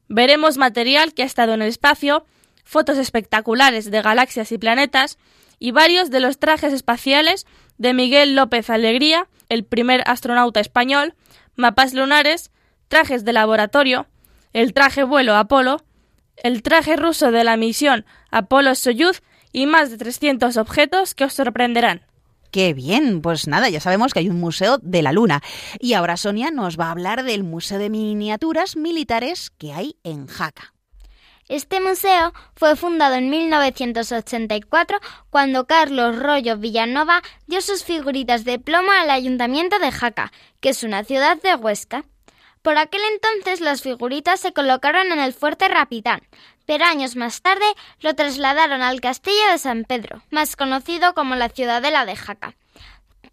Veremos 0.08 0.58
material 0.58 1.14
que 1.14 1.24
ha 1.24 1.26
estado 1.26 1.54
en 1.54 1.64
el 1.64 1.68
espacio, 1.68 2.26
fotos 2.70 3.00
espectaculares 3.00 3.90
de 3.90 4.04
galaxias 4.04 4.52
y 4.52 4.60
planetas, 4.60 5.18
y 5.58 5.72
varios 5.72 6.12
de 6.12 6.20
los 6.20 6.38
trajes 6.38 6.72
espaciales 6.72 7.48
de 7.80 7.96
Miguel 7.96 8.36
López 8.36 8.70
Alegría, 8.70 9.28
el 9.50 9.66
primer 9.66 10.04
astronauta 10.06 10.60
español, 10.60 11.16
mapas 11.56 11.96
lunares, 11.96 12.52
trajes 12.88 13.26
de 13.26 13.34
laboratorio, 13.34 14.06
el 14.54 14.74
traje 14.74 15.04
vuelo 15.04 15.36
Apolo, 15.36 15.82
el 16.36 16.62
traje 16.62 16.96
ruso 16.96 17.32
de 17.32 17.44
la 17.44 17.58
misión 17.58 18.06
Apolo-Soyuz 18.30 19.24
y 19.52 19.66
más 19.66 19.90
de 19.90 19.98
300 19.98 20.56
objetos 20.58 21.16
que 21.16 21.26
os 21.26 21.34
sorprenderán. 21.34 22.06
Qué 22.52 22.76
bien, 22.76 23.22
pues 23.22 23.48
nada, 23.48 23.70
ya 23.70 23.80
sabemos 23.80 24.14
que 24.14 24.20
hay 24.20 24.30
un 24.30 24.40
museo 24.40 24.78
de 24.78 25.02
la 25.02 25.12
Luna. 25.12 25.42
Y 25.80 25.94
ahora 25.94 26.18
Sonia 26.18 26.52
nos 26.52 26.80
va 26.80 26.86
a 26.86 26.92
hablar 26.92 27.24
del 27.24 27.44
Museo 27.44 27.80
de 27.80 27.90
Miniaturas 27.90 28.76
Militares 28.76 29.50
que 29.58 29.74
hay 29.74 29.98
en 30.04 30.28
Jaca. 30.28 30.74
Este 31.50 31.82
museo 31.82 32.32
fue 32.56 32.76
fundado 32.76 33.16
en 33.16 33.32
1984 33.32 35.00
cuando 35.32 35.66
Carlos 35.66 36.20
Rollo 36.20 36.58
Villanova 36.58 37.24
dio 37.48 37.60
sus 37.62 37.84
figuritas 37.84 38.46
de 38.46 38.60
plomo 38.60 38.92
al 38.92 39.10
Ayuntamiento 39.10 39.80
de 39.80 39.92
Jaca, 39.92 40.32
que 40.62 40.70
es 40.70 40.84
una 40.84 41.04
ciudad 41.04 41.42
de 41.42 41.56
Huesca. 41.56 42.06
Por 42.62 42.78
aquel 42.78 43.02
entonces 43.14 43.62
las 43.62 43.82
figuritas 43.82 44.40
se 44.40 44.54
colocaron 44.54 45.12
en 45.12 45.20
el 45.20 45.34
fuerte 45.34 45.68
Rapitán, 45.68 46.22
pero 46.68 46.86
años 46.86 47.16
más 47.16 47.42
tarde 47.42 47.66
lo 48.00 48.14
trasladaron 48.14 48.84
al 48.84 49.02
castillo 49.02 49.50
de 49.52 49.58
San 49.58 49.86
Pedro, 49.86 50.22
más 50.30 50.56
conocido 50.56 51.16
como 51.16 51.34
la 51.34 51.50
Ciudadela 51.50 52.06
de 52.06 52.16
Jaca. 52.16 52.56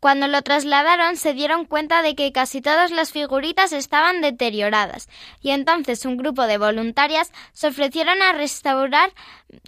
Cuando 0.07 0.29
lo 0.29 0.40
trasladaron 0.42 1.16
se 1.16 1.35
dieron 1.35 1.64
cuenta 1.64 2.01
de 2.01 2.14
que 2.14 2.31
casi 2.31 2.61
todas 2.61 2.92
las 2.92 3.11
figuritas 3.11 3.73
estaban 3.73 4.21
deterioradas 4.21 5.09
y 5.42 5.51
entonces 5.51 6.05
un 6.05 6.16
grupo 6.16 6.47
de 6.47 6.59
voluntarias 6.59 7.33
se 7.53 7.66
ofrecieron 7.66 8.23
a 8.23 8.31
restaurar 8.31 9.12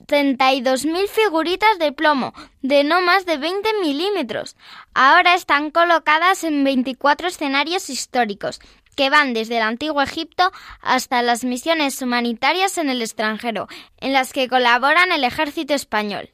32.000 0.07 1.09
figuritas 1.09 1.81
de 1.81 1.91
plomo 1.91 2.35
de 2.63 2.85
no 2.85 3.01
más 3.01 3.27
de 3.27 3.37
20 3.37 3.69
milímetros. 3.81 4.55
Ahora 4.95 5.35
están 5.35 5.73
colocadas 5.73 6.45
en 6.45 6.63
24 6.63 7.27
escenarios 7.27 7.91
históricos 7.91 8.61
que 8.95 9.11
van 9.11 9.35
desde 9.35 9.57
el 9.57 9.65
antiguo 9.65 10.03
Egipto 10.03 10.53
hasta 10.81 11.21
las 11.23 11.43
misiones 11.43 12.01
humanitarias 12.01 12.79
en 12.79 12.91
el 12.91 13.03
extranjero, 13.03 13.67
en 13.97 14.13
las 14.13 14.33
que 14.33 14.49
colaboran 14.49 15.11
el 15.11 15.25
ejército 15.25 15.75
español. 15.75 16.31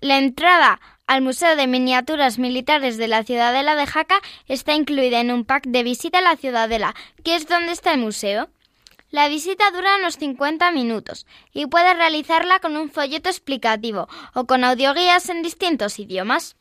La 0.00 0.16
entrada 0.18 0.80
al 1.06 1.22
Museo 1.22 1.54
de 1.56 1.66
Miniaturas 1.66 2.38
Militares 2.38 2.96
de 2.96 3.08
la 3.08 3.22
Ciudadela 3.22 3.76
de 3.76 3.86
Jaca 3.86 4.20
está 4.46 4.74
incluida 4.74 5.20
en 5.20 5.30
un 5.30 5.44
pack 5.44 5.66
de 5.68 5.82
visita 5.82 6.18
a 6.18 6.22
la 6.22 6.36
Ciudadela, 6.36 6.94
que 7.24 7.36
es 7.36 7.46
donde 7.46 7.72
está 7.72 7.92
el 7.92 8.00
museo. 8.00 8.50
La 9.10 9.28
visita 9.28 9.70
dura 9.70 9.96
unos 9.98 10.16
50 10.16 10.70
minutos 10.72 11.26
y 11.52 11.66
puedes 11.66 11.96
realizarla 11.96 12.58
con 12.58 12.76
un 12.76 12.90
folleto 12.90 13.28
explicativo 13.28 14.08
o 14.34 14.46
con 14.46 14.64
audioguías 14.64 15.28
en 15.28 15.42
distintos 15.42 15.98
idiomas. 16.00 16.56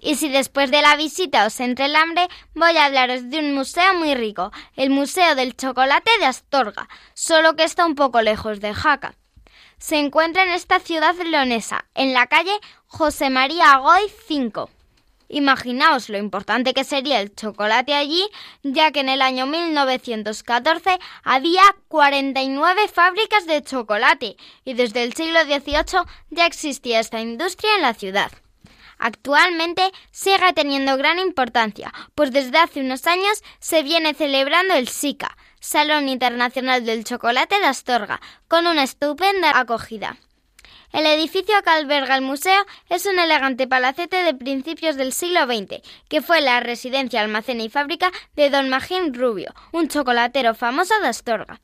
Y 0.00 0.14
si 0.14 0.28
después 0.28 0.70
de 0.70 0.82
la 0.82 0.96
visita 0.96 1.46
os 1.46 1.58
entra 1.60 1.86
el 1.86 1.96
hambre, 1.96 2.28
voy 2.54 2.76
a 2.76 2.86
hablaros 2.86 3.30
de 3.30 3.40
un 3.40 3.54
museo 3.54 3.94
muy 3.94 4.14
rico, 4.14 4.52
el 4.74 4.90
Museo 4.90 5.34
del 5.34 5.56
Chocolate 5.56 6.10
de 6.18 6.26
Astorga, 6.26 6.88
solo 7.14 7.54
que 7.54 7.64
está 7.64 7.84
un 7.84 7.94
poco 7.94 8.20
lejos 8.22 8.60
de 8.60 8.74
Jaca 8.74 9.14
se 9.82 9.98
encuentra 9.98 10.44
en 10.44 10.50
esta 10.50 10.78
ciudad 10.78 11.16
leonesa, 11.16 11.86
en 11.96 12.12
la 12.12 12.28
calle 12.28 12.52
José 12.86 13.30
María 13.30 13.78
Goy 13.78 14.02
5. 14.28 14.70
Imaginaos 15.28 16.08
lo 16.08 16.18
importante 16.18 16.72
que 16.72 16.84
sería 16.84 17.20
el 17.20 17.34
chocolate 17.34 17.92
allí, 17.92 18.24
ya 18.62 18.92
que 18.92 19.00
en 19.00 19.08
el 19.08 19.20
año 19.20 19.46
1914 19.46 21.00
había 21.24 21.62
49 21.88 22.86
fábricas 22.86 23.44
de 23.46 23.60
chocolate 23.64 24.36
y 24.64 24.74
desde 24.74 25.02
el 25.02 25.14
siglo 25.14 25.40
XVIII 25.42 26.04
ya 26.30 26.46
existía 26.46 27.00
esta 27.00 27.20
industria 27.20 27.74
en 27.74 27.82
la 27.82 27.94
ciudad. 27.94 28.30
Actualmente 28.98 29.90
sigue 30.12 30.52
teniendo 30.54 30.96
gran 30.96 31.18
importancia, 31.18 31.92
pues 32.14 32.30
desde 32.30 32.58
hace 32.58 32.82
unos 32.82 33.08
años 33.08 33.42
se 33.58 33.82
viene 33.82 34.14
celebrando 34.14 34.74
el 34.74 34.86
SICA, 34.86 35.36
Salón 35.62 36.08
Internacional 36.08 36.84
del 36.84 37.04
Chocolate 37.04 37.60
de 37.60 37.66
Astorga, 37.66 38.20
con 38.48 38.66
una 38.66 38.82
estupenda 38.82 39.56
acogida. 39.56 40.16
El 40.92 41.06
edificio 41.06 41.54
que 41.62 41.70
alberga 41.70 42.16
el 42.16 42.22
museo 42.22 42.66
es 42.88 43.06
un 43.06 43.20
elegante 43.20 43.68
palacete 43.68 44.24
de 44.24 44.34
principios 44.34 44.96
del 44.96 45.12
siglo 45.12 45.44
XX, 45.44 45.80
que 46.08 46.20
fue 46.20 46.40
la 46.40 46.58
residencia, 46.58 47.20
almacén 47.20 47.60
y 47.60 47.70
fábrica 47.70 48.10
de 48.34 48.50
don 48.50 48.70
Magín 48.70 49.14
Rubio, 49.14 49.54
un 49.70 49.86
chocolatero 49.86 50.56
famoso 50.56 50.98
de 51.00 51.06
Astorga. 51.06 51.60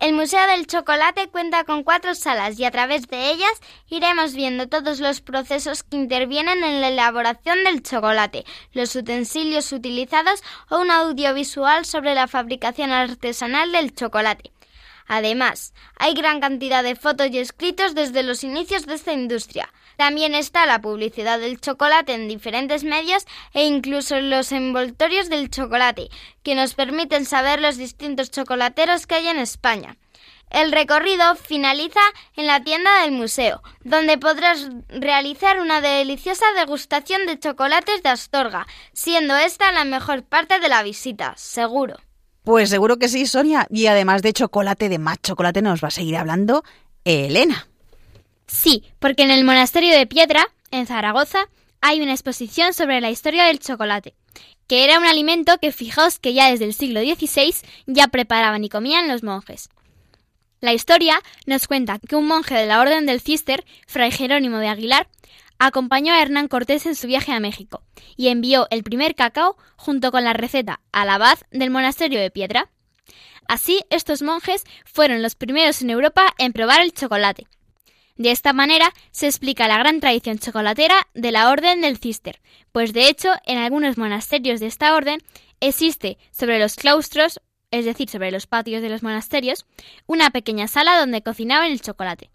El 0.00 0.12
Museo 0.12 0.46
del 0.48 0.66
Chocolate 0.66 1.28
cuenta 1.28 1.64
con 1.64 1.82
cuatro 1.82 2.14
salas 2.14 2.58
y 2.58 2.64
a 2.64 2.70
través 2.70 3.06
de 3.08 3.30
ellas 3.30 3.52
iremos 3.88 4.34
viendo 4.34 4.68
todos 4.68 5.00
los 5.00 5.20
procesos 5.20 5.82
que 5.82 5.96
intervienen 5.96 6.62
en 6.64 6.80
la 6.80 6.88
elaboración 6.88 7.64
del 7.64 7.82
chocolate, 7.82 8.44
los 8.72 8.94
utensilios 8.96 9.72
utilizados 9.72 10.42
o 10.68 10.78
un 10.78 10.90
audiovisual 10.90 11.84
sobre 11.84 12.14
la 12.14 12.28
fabricación 12.28 12.90
artesanal 12.90 13.72
del 13.72 13.94
chocolate. 13.94 14.50
Además, 15.06 15.74
hay 15.96 16.14
gran 16.14 16.40
cantidad 16.40 16.82
de 16.82 16.96
fotos 16.96 17.28
y 17.30 17.38
escritos 17.38 17.94
desde 17.94 18.22
los 18.22 18.42
inicios 18.42 18.86
de 18.86 18.94
esta 18.94 19.12
industria. 19.12 19.72
También 19.96 20.34
está 20.34 20.66
la 20.66 20.80
publicidad 20.80 21.38
del 21.38 21.60
chocolate 21.60 22.14
en 22.14 22.28
diferentes 22.28 22.84
medios 22.84 23.24
e 23.52 23.64
incluso 23.64 24.20
los 24.20 24.52
envoltorios 24.52 25.28
del 25.28 25.50
chocolate, 25.50 26.08
que 26.42 26.54
nos 26.54 26.74
permiten 26.74 27.24
saber 27.24 27.60
los 27.60 27.76
distintos 27.76 28.30
chocolateros 28.30 29.06
que 29.06 29.16
hay 29.16 29.28
en 29.28 29.38
España. 29.38 29.96
El 30.50 30.70
recorrido 30.70 31.34
finaliza 31.34 32.00
en 32.36 32.46
la 32.46 32.62
tienda 32.62 33.02
del 33.02 33.12
museo, 33.12 33.62
donde 33.82 34.18
podrás 34.18 34.68
realizar 34.88 35.60
una 35.60 35.80
deliciosa 35.80 36.44
degustación 36.56 37.26
de 37.26 37.38
chocolates 37.38 38.02
de 38.02 38.10
Astorga, 38.10 38.66
siendo 38.92 39.36
esta 39.36 39.72
la 39.72 39.84
mejor 39.84 40.22
parte 40.22 40.60
de 40.60 40.68
la 40.68 40.82
visita, 40.82 41.34
seguro. 41.36 41.96
Pues 42.44 42.68
seguro 42.68 42.98
que 42.98 43.08
sí, 43.08 43.26
Sonia. 43.26 43.66
Y 43.70 43.86
además 43.86 44.22
de 44.22 44.32
chocolate, 44.32 44.88
de 44.88 44.98
más 44.98 45.18
chocolate, 45.22 45.62
nos 45.62 45.82
va 45.82 45.88
a 45.88 45.90
seguir 45.90 46.16
hablando 46.16 46.62
Elena. 47.04 47.66
Sí, 48.46 48.84
porque 48.98 49.22
en 49.22 49.30
el 49.30 49.44
monasterio 49.44 49.96
de 49.96 50.06
Piedra, 50.06 50.46
en 50.70 50.86
Zaragoza, 50.86 51.48
hay 51.80 52.00
una 52.00 52.12
exposición 52.12 52.72
sobre 52.74 53.00
la 53.00 53.10
historia 53.10 53.44
del 53.44 53.58
chocolate, 53.58 54.14
que 54.66 54.84
era 54.84 54.98
un 54.98 55.04
alimento 55.04 55.58
que 55.58 55.72
fijaos 55.72 56.18
que 56.18 56.34
ya 56.34 56.50
desde 56.50 56.64
el 56.64 56.74
siglo 56.74 57.00
XVI 57.00 57.54
ya 57.86 58.08
preparaban 58.08 58.64
y 58.64 58.68
comían 58.68 59.08
los 59.08 59.22
monjes. 59.22 59.68
La 60.60 60.72
historia 60.72 61.20
nos 61.44 61.66
cuenta 61.66 61.98
que 61.98 62.16
un 62.16 62.26
monje 62.26 62.54
de 62.54 62.66
la 62.66 62.80
Orden 62.80 63.04
del 63.04 63.20
Cister, 63.20 63.66
Fray 63.86 64.10
Jerónimo 64.10 64.58
de 64.58 64.68
Aguilar, 64.68 65.08
acompañó 65.58 66.14
a 66.14 66.22
Hernán 66.22 66.48
Cortés 66.48 66.86
en 66.86 66.94
su 66.94 67.06
viaje 67.06 67.32
a 67.32 67.40
México 67.40 67.82
y 68.16 68.28
envió 68.28 68.66
el 68.70 68.82
primer 68.82 69.14
cacao 69.14 69.56
junto 69.76 70.10
con 70.10 70.24
la 70.24 70.32
receta 70.32 70.80
al 70.92 71.10
abad 71.10 71.38
del 71.50 71.70
monasterio 71.70 72.20
de 72.20 72.30
Piedra. 72.30 72.70
Así, 73.46 73.82
estos 73.90 74.22
monjes 74.22 74.64
fueron 74.86 75.22
los 75.22 75.34
primeros 75.34 75.82
en 75.82 75.90
Europa 75.90 76.32
en 76.38 76.54
probar 76.54 76.80
el 76.80 76.94
chocolate. 76.94 77.46
De 78.16 78.30
esta 78.30 78.52
manera 78.52 78.92
se 79.10 79.26
explica 79.26 79.66
la 79.66 79.78
gran 79.78 79.98
tradición 79.98 80.38
chocolatera 80.38 81.08
de 81.14 81.32
la 81.32 81.50
Orden 81.50 81.80
del 81.80 81.98
Cister, 81.98 82.40
pues 82.70 82.92
de 82.92 83.08
hecho 83.08 83.32
en 83.44 83.58
algunos 83.58 83.98
monasterios 83.98 84.60
de 84.60 84.66
esta 84.66 84.94
orden 84.94 85.18
existe 85.58 86.16
sobre 86.30 86.60
los 86.60 86.76
claustros, 86.76 87.40
es 87.72 87.84
decir, 87.84 88.08
sobre 88.08 88.30
los 88.30 88.46
patios 88.46 88.82
de 88.82 88.88
los 88.88 89.02
monasterios, 89.02 89.66
una 90.06 90.30
pequeña 90.30 90.68
sala 90.68 90.96
donde 90.96 91.22
cocinaban 91.22 91.72
el 91.72 91.80
chocolate. 91.80 92.30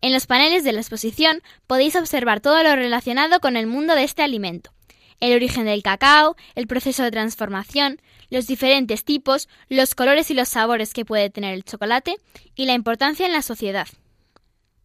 En 0.00 0.12
los 0.12 0.26
paneles 0.26 0.64
de 0.64 0.72
la 0.72 0.80
exposición 0.80 1.42
podéis 1.68 1.94
observar 1.94 2.40
todo 2.40 2.60
lo 2.64 2.74
relacionado 2.74 3.38
con 3.38 3.56
el 3.56 3.68
mundo 3.68 3.94
de 3.94 4.02
este 4.02 4.22
alimento. 4.22 4.72
El 5.20 5.32
origen 5.34 5.66
del 5.66 5.84
cacao, 5.84 6.36
el 6.56 6.66
proceso 6.66 7.04
de 7.04 7.12
transformación, 7.12 8.00
los 8.30 8.48
diferentes 8.48 9.04
tipos, 9.04 9.48
los 9.68 9.94
colores 9.94 10.30
y 10.32 10.34
los 10.34 10.48
sabores 10.48 10.92
que 10.92 11.04
puede 11.04 11.30
tener 11.30 11.54
el 11.54 11.64
chocolate 11.64 12.16
y 12.56 12.66
la 12.66 12.74
importancia 12.74 13.26
en 13.26 13.32
la 13.32 13.42
sociedad. 13.42 13.86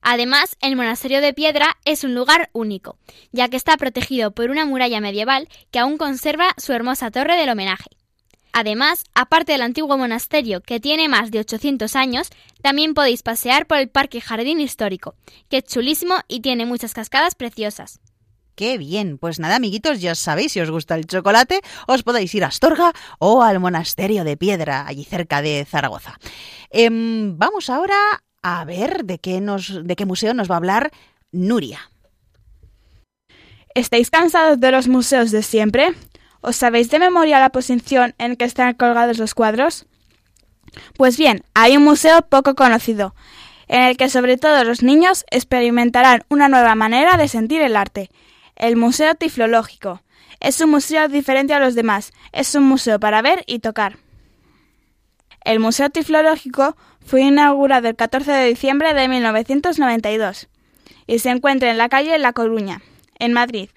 Además, 0.03 0.57
el 0.61 0.75
monasterio 0.75 1.21
de 1.21 1.33
piedra 1.33 1.77
es 1.85 2.03
un 2.03 2.13
lugar 2.13 2.49
único, 2.51 2.97
ya 3.31 3.47
que 3.47 3.55
está 3.55 3.77
protegido 3.77 4.31
por 4.31 4.49
una 4.49 4.65
muralla 4.65 4.99
medieval 4.99 5.47
que 5.71 5.79
aún 5.79 5.97
conserva 5.97 6.53
su 6.57 6.73
hermosa 6.73 7.09
torre 7.09 7.37
del 7.37 7.49
homenaje. 7.49 7.89
Además, 8.51 9.05
aparte 9.15 9.53
del 9.53 9.61
antiguo 9.61 9.97
monasterio, 9.97 10.61
que 10.61 10.81
tiene 10.81 11.07
más 11.07 11.31
de 11.31 11.39
800 11.39 11.95
años, 11.95 12.29
también 12.61 12.93
podéis 12.93 13.23
pasear 13.23 13.65
por 13.65 13.77
el 13.77 13.89
Parque 13.89 14.19
Jardín 14.19 14.59
Histórico, 14.59 15.15
que 15.49 15.57
es 15.57 15.63
chulísimo 15.63 16.15
y 16.27 16.41
tiene 16.41 16.65
muchas 16.65 16.93
cascadas 16.93 17.33
preciosas. 17.33 18.01
¡Qué 18.55 18.77
bien! 18.77 19.17
Pues 19.17 19.39
nada, 19.39 19.55
amiguitos, 19.55 20.01
ya 20.01 20.15
sabéis, 20.15 20.51
si 20.51 20.59
os 20.59 20.69
gusta 20.69 20.95
el 20.95 21.07
chocolate, 21.07 21.61
os 21.87 22.03
podéis 22.03 22.35
ir 22.35 22.43
a 22.43 22.47
Astorga 22.47 22.91
o 23.17 23.41
al 23.41 23.59
Monasterio 23.59 24.23
de 24.25 24.37
Piedra, 24.37 24.85
allí 24.85 25.05
cerca 25.05 25.41
de 25.41 25.65
Zaragoza. 25.65 26.19
Em, 26.69 27.35
vamos 27.37 27.71
ahora 27.71 27.95
a 28.43 28.63
ver 28.65 29.05
de 29.05 29.19
qué, 29.19 29.41
nos, 29.41 29.85
de 29.85 29.95
qué 29.95 30.05
museo 30.05 30.33
nos 30.33 30.49
va 30.49 30.55
a 30.55 30.57
hablar 30.57 30.91
Nuria. 31.31 31.89
¿Estáis 33.73 34.11
cansados 34.11 34.59
de 34.59 34.71
los 34.71 34.87
museos 34.87 35.31
de 35.31 35.41
siempre? 35.41 35.95
¿Os 36.41 36.57
sabéis 36.57 36.91
de 36.91 36.99
memoria 36.99 37.39
la 37.39 37.49
posición 37.49 38.13
en 38.19 38.35
que 38.35 38.45
están 38.45 38.75
colgados 38.75 39.17
los 39.17 39.33
cuadros? 39.33 39.87
Pues 40.95 41.17
bien, 41.17 41.43
hay 41.55 41.77
un 41.77 41.83
museo 41.83 42.21
poco 42.23 42.53
conocido, 42.53 43.15
en 43.67 43.81
el 43.81 43.97
que 43.97 44.09
sobre 44.09 44.37
todo 44.37 44.63
los 44.63 44.83
niños 44.83 45.25
experimentarán 45.31 46.23
una 46.29 46.49
nueva 46.49 46.75
manera 46.75 47.17
de 47.17 47.27
sentir 47.27 47.61
el 47.61 47.75
arte, 47.75 48.09
el 48.55 48.75
Museo 48.75 49.15
Tiflológico. 49.15 50.03
Es 50.39 50.59
un 50.61 50.71
museo 50.71 51.07
diferente 51.07 51.53
a 51.53 51.59
los 51.59 51.73
demás, 51.73 52.11
es 52.31 52.53
un 52.53 52.63
museo 52.63 52.99
para 52.99 53.21
ver 53.21 53.43
y 53.47 53.59
tocar. 53.59 53.97
El 55.45 55.59
Museo 55.59 55.89
Tiflológico 55.89 56.75
fue 57.05 57.21
inaugurado 57.21 57.87
el 57.89 57.95
14 57.95 58.31
de 58.31 58.47
diciembre 58.47 58.93
de 58.93 59.07
1992 59.07 60.47
y 61.07 61.19
se 61.19 61.29
encuentra 61.29 61.71
en 61.71 61.77
la 61.77 61.89
calle 61.89 62.17
La 62.17 62.33
Coruña, 62.33 62.81
en 63.19 63.33
Madrid, 63.33 63.69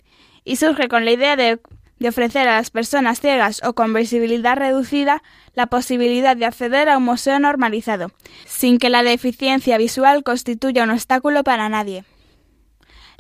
y 0.44 0.56
surge 0.56 0.88
con 0.88 1.04
la 1.04 1.12
idea 1.12 1.36
de, 1.36 1.58
de 1.98 2.08
ofrecer 2.08 2.48
a 2.48 2.56
las 2.56 2.70
personas 2.70 3.20
ciegas 3.20 3.62
o 3.64 3.74
con 3.74 3.92
visibilidad 3.92 4.56
reducida 4.56 5.22
la 5.54 5.66
posibilidad 5.66 6.36
de 6.36 6.46
acceder 6.46 6.88
a 6.88 6.98
un 6.98 7.04
museo 7.04 7.38
normalizado, 7.38 8.12
sin 8.46 8.78
que 8.78 8.90
la 8.90 9.02
deficiencia 9.02 9.78
visual 9.78 10.22
constituya 10.22 10.84
un 10.84 10.90
obstáculo 10.90 11.42
para 11.44 11.68
nadie. 11.68 12.04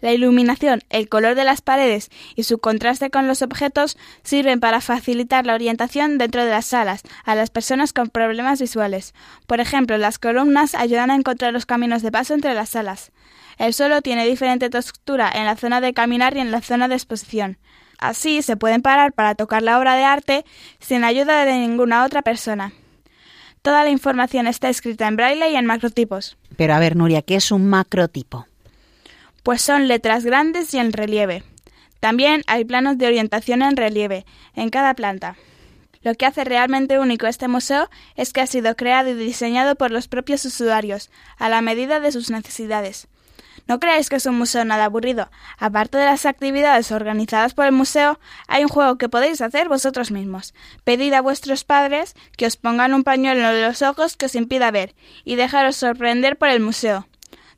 La 0.00 0.12
iluminación, 0.12 0.82
el 0.90 1.08
color 1.08 1.34
de 1.34 1.44
las 1.44 1.62
paredes 1.62 2.10
y 2.34 2.42
su 2.42 2.58
contraste 2.58 3.10
con 3.10 3.26
los 3.26 3.42
objetos 3.42 3.96
sirven 4.22 4.60
para 4.60 4.80
facilitar 4.80 5.46
la 5.46 5.54
orientación 5.54 6.18
dentro 6.18 6.44
de 6.44 6.50
las 6.50 6.66
salas 6.66 7.02
a 7.24 7.34
las 7.34 7.50
personas 7.50 7.92
con 7.92 8.08
problemas 8.08 8.60
visuales. 8.60 9.14
Por 9.46 9.60
ejemplo, 9.60 9.96
las 9.98 10.18
columnas 10.18 10.74
ayudan 10.74 11.10
a 11.10 11.14
encontrar 11.14 11.52
los 11.52 11.66
caminos 11.66 12.02
de 12.02 12.12
paso 12.12 12.34
entre 12.34 12.54
las 12.54 12.70
salas. 12.70 13.12
El 13.58 13.72
suelo 13.72 14.02
tiene 14.02 14.26
diferente 14.26 14.68
textura 14.68 15.30
en 15.34 15.46
la 15.46 15.56
zona 15.56 15.80
de 15.80 15.94
caminar 15.94 16.36
y 16.36 16.40
en 16.40 16.50
la 16.50 16.60
zona 16.60 16.88
de 16.88 16.94
exposición. 16.94 17.58
Así 17.98 18.42
se 18.42 18.56
pueden 18.56 18.82
parar 18.82 19.14
para 19.14 19.34
tocar 19.34 19.62
la 19.62 19.78
obra 19.78 19.96
de 19.96 20.04
arte 20.04 20.44
sin 20.78 21.04
ayuda 21.04 21.46
de 21.46 21.54
ninguna 21.54 22.04
otra 22.04 22.20
persona. 22.20 22.72
Toda 23.62 23.82
la 23.82 23.90
información 23.90 24.46
está 24.46 24.68
escrita 24.68 25.08
en 25.08 25.16
braille 25.16 25.50
y 25.50 25.56
en 25.56 25.66
macrotipos. 25.66 26.36
Pero 26.56 26.74
a 26.74 26.78
ver, 26.78 26.94
Nuria, 26.94 27.22
¿qué 27.22 27.36
es 27.36 27.50
un 27.50 27.66
macrotipo? 27.66 28.46
Pues 29.46 29.62
son 29.62 29.86
letras 29.86 30.24
grandes 30.24 30.74
y 30.74 30.78
en 30.78 30.92
relieve. 30.92 31.44
También 32.00 32.42
hay 32.48 32.64
planos 32.64 32.98
de 32.98 33.06
orientación 33.06 33.62
en 33.62 33.76
relieve 33.76 34.26
en 34.56 34.70
cada 34.70 34.94
planta. 34.94 35.36
Lo 36.02 36.16
que 36.16 36.26
hace 36.26 36.42
realmente 36.42 36.98
único 36.98 37.28
este 37.28 37.46
museo 37.46 37.88
es 38.16 38.32
que 38.32 38.40
ha 38.40 38.48
sido 38.48 38.74
creado 38.74 39.10
y 39.10 39.14
diseñado 39.14 39.76
por 39.76 39.92
los 39.92 40.08
propios 40.08 40.44
usuarios, 40.44 41.12
a 41.38 41.48
la 41.48 41.60
medida 41.60 42.00
de 42.00 42.10
sus 42.10 42.28
necesidades. 42.28 43.06
No 43.68 43.78
creáis 43.78 44.08
que 44.08 44.16
es 44.16 44.26
un 44.26 44.36
museo 44.36 44.64
nada 44.64 44.86
aburrido. 44.86 45.30
Aparte 45.58 45.96
de 45.96 46.06
las 46.06 46.26
actividades 46.26 46.90
organizadas 46.90 47.54
por 47.54 47.66
el 47.66 47.72
museo, 47.72 48.18
hay 48.48 48.64
un 48.64 48.68
juego 48.68 48.98
que 48.98 49.08
podéis 49.08 49.42
hacer 49.42 49.68
vosotros 49.68 50.10
mismos. 50.10 50.54
Pedid 50.82 51.12
a 51.12 51.20
vuestros 51.20 51.62
padres 51.62 52.16
que 52.36 52.46
os 52.46 52.56
pongan 52.56 52.94
un 52.94 53.04
pañuelo 53.04 53.48
en 53.48 53.62
los 53.62 53.82
ojos 53.82 54.16
que 54.16 54.26
os 54.26 54.34
impida 54.34 54.72
ver 54.72 54.96
y 55.24 55.36
dejaros 55.36 55.76
sorprender 55.76 56.36
por 56.36 56.48
el 56.48 56.58
museo. 56.58 57.06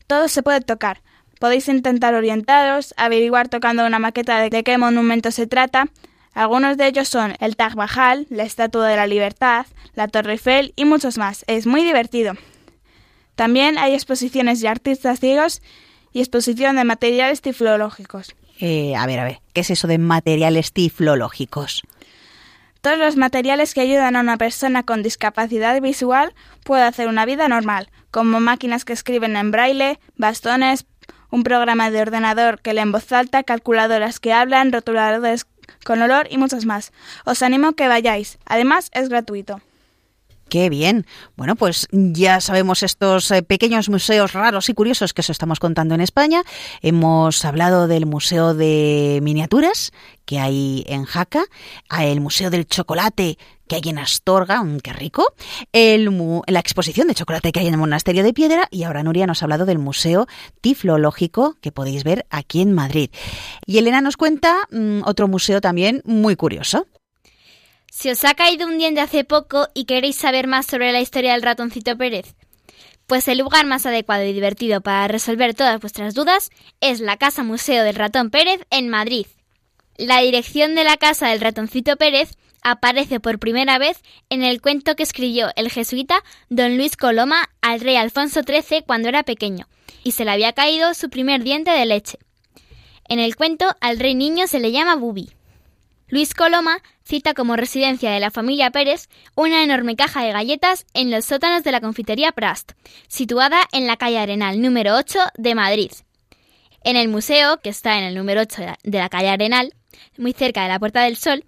Todo 0.07 0.29
se 0.29 0.43
puede 0.43 0.61
tocar. 0.61 1.01
Podéis 1.39 1.69
intentar 1.69 2.15
orientaros, 2.15 2.95
averiguar 2.97 3.49
tocando 3.49 3.87
una 3.87 3.99
maqueta 3.99 4.41
de 4.49 4.63
qué 4.63 4.79
monumento 4.79 5.31
se 5.31 5.47
trata. 5.47 5.89
Algunos 6.35 6.77
de 6.77 6.87
ellos 6.87 7.09
son 7.09 7.35
el 7.41 7.57
Taj 7.57 7.75
Mahal, 7.75 8.27
la 8.31 8.45
Estatua 8.45 8.89
de 8.89 8.97
la 8.97 9.07
Libertad, 9.07 9.67
la 9.95 10.09
Torre 10.09 10.33
Eiffel 10.33 10.73
y 10.77 10.85
muchos 10.85 11.19
más. 11.19 11.45
Es 11.47 11.67
muy 11.67 11.83
divertido. 11.83 12.35
También 13.35 13.79
hay 13.79 13.95
exposiciones 13.95 14.61
de 14.61 14.69
artistas 14.69 15.21
ciegos 15.21 15.63
y 16.13 16.21
exposición 16.21 16.77
de 16.77 16.85
materiales 16.85 17.41
tiflológicos. 17.41 18.35
Eh, 18.61 18.97
a 18.97 19.07
ver, 19.07 19.21
a 19.21 19.25
ver, 19.25 19.41
¿qué 19.53 19.61
es 19.61 19.71
eso 19.71 19.87
de 19.87 19.99
materiales 19.99 20.73
tiflológicos? 20.73 21.83
Todos 22.81 22.99
los 22.99 23.17
materiales 23.17 23.75
que 23.75 23.81
ayudan 23.81 24.17
a 24.17 24.21
una 24.21 24.37
persona 24.37 24.83
con 24.83 25.03
discapacidad 25.03 25.81
visual 25.81 26.35
puede 26.65 26.83
hacer 26.83 27.09
una 27.09 27.25
vida 27.25 27.49
normal, 27.49 27.91
como 28.11 28.41
máquinas 28.41 28.85
que 28.85 28.93
escriben 28.93 29.37
en 29.37 29.51
braille, 29.51 29.99
bastones, 30.17 30.87
un 31.31 31.43
programa 31.43 31.91
de 31.91 32.01
ordenador 32.01 32.61
que 32.61 32.75
lee 32.75 32.81
en 32.81 32.93
voz 32.93 33.13
alta, 33.13 33.43
calculadoras 33.43 34.21
que 34.21 34.33
hablan, 34.33 34.73
rotuladores 34.73 35.47
con 35.85 36.01
olor 36.03 36.27
y 36.31 36.39
muchos 36.39 36.67
más. 36.67 36.93
Os 37.25 37.43
animo 37.43 37.69
a 37.69 37.75
que 37.75 37.89
vayáis. 37.89 38.39
Además, 38.47 38.91
es 38.93 39.09
gratuito. 39.09 39.61
Qué 40.49 40.71
bien. 40.71 41.07
Bueno, 41.37 41.57
pues 41.57 41.89
ya 41.93 42.41
sabemos 42.41 42.83
estos 42.83 43.31
eh, 43.31 43.43
pequeños 43.43 43.89
museos 43.91 44.33
raros 44.33 44.69
y 44.69 44.75
curiosos 44.75 45.13
que 45.13 45.21
os 45.21 45.31
estamos 45.31 45.61
contando 45.61 45.95
en 45.95 46.01
España. 46.01 46.43
Hemos 46.81 47.45
hablado 47.45 47.87
del 47.87 48.07
Museo 48.07 48.55
de 48.55 49.21
Miniaturas 49.23 49.93
que 50.25 50.39
hay 50.39 50.85
en 50.89 51.05
Jaca, 51.05 51.45
el 51.99 52.21
Museo 52.21 52.51
del 52.51 52.67
Chocolate 52.67 53.39
que 53.67 53.77
hay 53.77 53.83
en 53.87 53.99
Astorga, 53.99 54.63
mm, 54.63 54.81
qué 54.81 54.93
rico, 54.93 55.35
el, 55.73 56.11
la 56.47 56.61
exposición 56.61 57.07
de 57.07 57.15
chocolate 57.15 57.53
que 57.53 57.61
hay 57.61 57.67
en 57.67 57.75
el 57.75 57.81
Monasterio 57.81 58.25
de 58.25 58.33
Piedra 58.33 58.67
y 58.71 58.85
ahora 58.85 59.03
Nuria 59.03 59.27
nos 59.27 59.43
ha 59.43 59.45
hablado 59.45 59.67
del 59.67 59.79
Museo 59.79 60.27
Tiflológico 60.63 61.57
que 61.61 61.73
podéis 61.73 62.05
ver 62.05 62.27
aquí 62.31 62.63
en 62.63 62.73
Madrid. 62.73 63.11
Y 63.67 63.79
Elena 63.79 64.01
nos 64.01 64.17
cuenta 64.17 64.57
mmm, 64.71 65.03
otro 65.05 65.29
museo 65.29 65.61
también 65.61 66.03
muy 66.05 66.35
curioso. 66.35 66.87
Si 67.91 68.11
os 68.11 68.25
ha 68.25 68.35
caído 68.35 68.67
un 68.67 68.79
diente 68.79 69.01
hace 69.01 69.25
poco 69.25 69.69
y 69.75 69.85
queréis 69.85 70.17
saber 70.17 70.47
más 70.47 70.67
sobre 70.67 70.93
la 70.93 71.01
historia 71.01 71.33
del 71.33 71.43
ratoncito 71.43 71.97
Pérez, 71.97 72.35
pues 73.07 73.27
el 73.29 73.39
lugar 73.39 73.67
más 73.67 73.87
adecuado 73.87 74.25
y 74.25 74.33
divertido 74.33 74.83
para 74.83 75.09
resolver 75.09 75.55
todas 75.55 75.81
vuestras 75.81 76.15
dudas 76.15 76.51
es 76.81 77.01
la 77.01 77.17
Casa 77.17 77.43
Museo 77.43 77.83
del 77.83 77.97
Ratón 77.97 78.31
Pérez 78.31 78.61
en 78.71 78.91
Madrid. 78.91 79.27
La 79.97 80.21
dirección 80.21 80.75
de 80.75 80.85
la 80.85 80.99
Casa 80.99 81.29
del 81.29 81.41
Ratoncito 81.41 81.97
Pérez 81.97 82.37
aparece 82.63 83.19
por 83.19 83.39
primera 83.39 83.79
vez 83.79 84.03
en 84.29 84.43
el 84.43 84.61
cuento 84.61 84.95
que 84.95 85.03
escribió 85.03 85.49
el 85.57 85.71
jesuita 85.71 86.23
don 86.51 86.77
Luis 86.77 86.97
Coloma 86.97 87.49
al 87.63 87.81
rey 87.81 87.97
Alfonso 87.97 88.43
XIII 88.43 88.83
cuando 88.87 89.09
era 89.09 89.23
pequeño, 89.23 89.67
y 90.05 90.13
se 90.13 90.27
le 90.27 90.33
había 90.33 90.53
caído 90.53 90.93
su 90.93 91.09
primer 91.09 91.43
diente 91.43 91.71
de 91.71 91.87
leche. 91.87 92.19
En 93.09 93.19
el 93.21 93.37
cuento 93.37 93.75
al 93.81 93.99
rey 93.99 94.15
niño 94.15 94.47
se 94.47 94.61
le 94.61 94.71
llama 94.71 94.97
Bubi. 94.97 95.31
Luis 96.11 96.33
Coloma 96.33 96.79
cita 97.05 97.35
como 97.35 97.57
residencia 97.57 98.11
de 98.11 98.21
la 98.21 98.31
familia 98.31 98.71
Pérez 98.71 99.09
una 99.35 99.63
enorme 99.63 99.95
caja 99.95 100.23
de 100.23 100.33
galletas 100.33 100.87
en 100.95 101.11
los 101.11 101.27
sótanos 101.27 101.65
de 101.65 101.73
la 101.73 101.83
confitería 101.83 102.33
Prast, 102.33 102.73
situada 103.09 103.61
en 103.73 103.87
la 103.87 103.99
calle 103.99 104.19
Arenal 104.19 104.63
número 104.63 104.97
8 104.97 105.19
de 105.37 105.55
Madrid. 105.55 105.93
En 106.83 106.97
el 106.97 107.09
museo, 107.09 107.59
que 107.61 107.69
está 107.69 107.99
en 107.99 108.05
el 108.05 108.15
número 108.15 108.41
8 108.41 108.63
de 108.85 108.99
la 108.99 109.11
calle 109.11 109.29
Arenal, 109.29 109.75
muy 110.17 110.33
cerca 110.33 110.63
de 110.63 110.69
la 110.69 110.79
Puerta 110.79 111.03
del 111.03 111.17
Sol, 111.17 111.45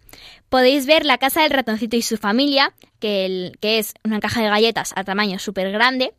podéis 0.50 0.84
ver 0.84 1.06
la 1.06 1.16
casa 1.16 1.42
del 1.42 1.52
ratoncito 1.52 1.96
y 1.96 2.02
su 2.02 2.18
familia, 2.18 2.74
que, 2.98 3.52
que 3.60 3.78
es 3.78 3.94
una 4.04 4.20
caja 4.20 4.42
de 4.42 4.50
galletas 4.50 4.92
a 4.94 5.04
tamaño 5.04 5.38
súper 5.38 5.72
grande, 5.72 6.12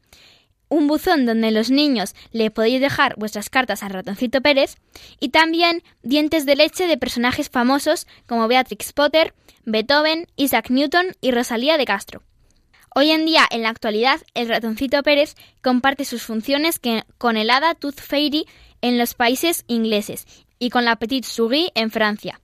un 0.71 0.87
buzón 0.87 1.25
donde 1.25 1.51
los 1.51 1.69
niños 1.69 2.15
le 2.31 2.49
podéis 2.49 2.79
dejar 2.79 3.15
vuestras 3.17 3.49
cartas 3.49 3.83
al 3.83 3.91
ratoncito 3.91 4.41
Pérez 4.41 4.77
y 5.19 5.29
también 5.29 5.83
dientes 6.01 6.45
de 6.45 6.55
leche 6.55 6.87
de 6.87 6.97
personajes 6.97 7.49
famosos 7.49 8.07
como 8.25 8.47
Beatrix 8.47 8.93
Potter, 8.93 9.33
Beethoven, 9.65 10.27
Isaac 10.37 10.69
Newton 10.69 11.07
y 11.19 11.31
Rosalía 11.31 11.77
de 11.77 11.85
Castro. 11.85 12.23
Hoy 12.95 13.11
en 13.11 13.25
día, 13.25 13.45
en 13.51 13.63
la 13.63 13.69
actualidad, 13.69 14.21
el 14.33 14.47
ratoncito 14.47 15.03
Pérez 15.03 15.35
comparte 15.61 16.05
sus 16.05 16.23
funciones 16.23 16.79
con 17.17 17.35
el 17.35 17.49
hada 17.49 17.75
Tooth 17.75 17.99
Fairy 17.99 18.45
en 18.81 18.97
los 18.97 19.13
países 19.13 19.65
ingleses 19.67 20.25
y 20.57 20.69
con 20.69 20.85
la 20.85 20.95
Petite 20.95 21.27
Souris 21.27 21.69
en 21.75 21.91
Francia. 21.91 22.39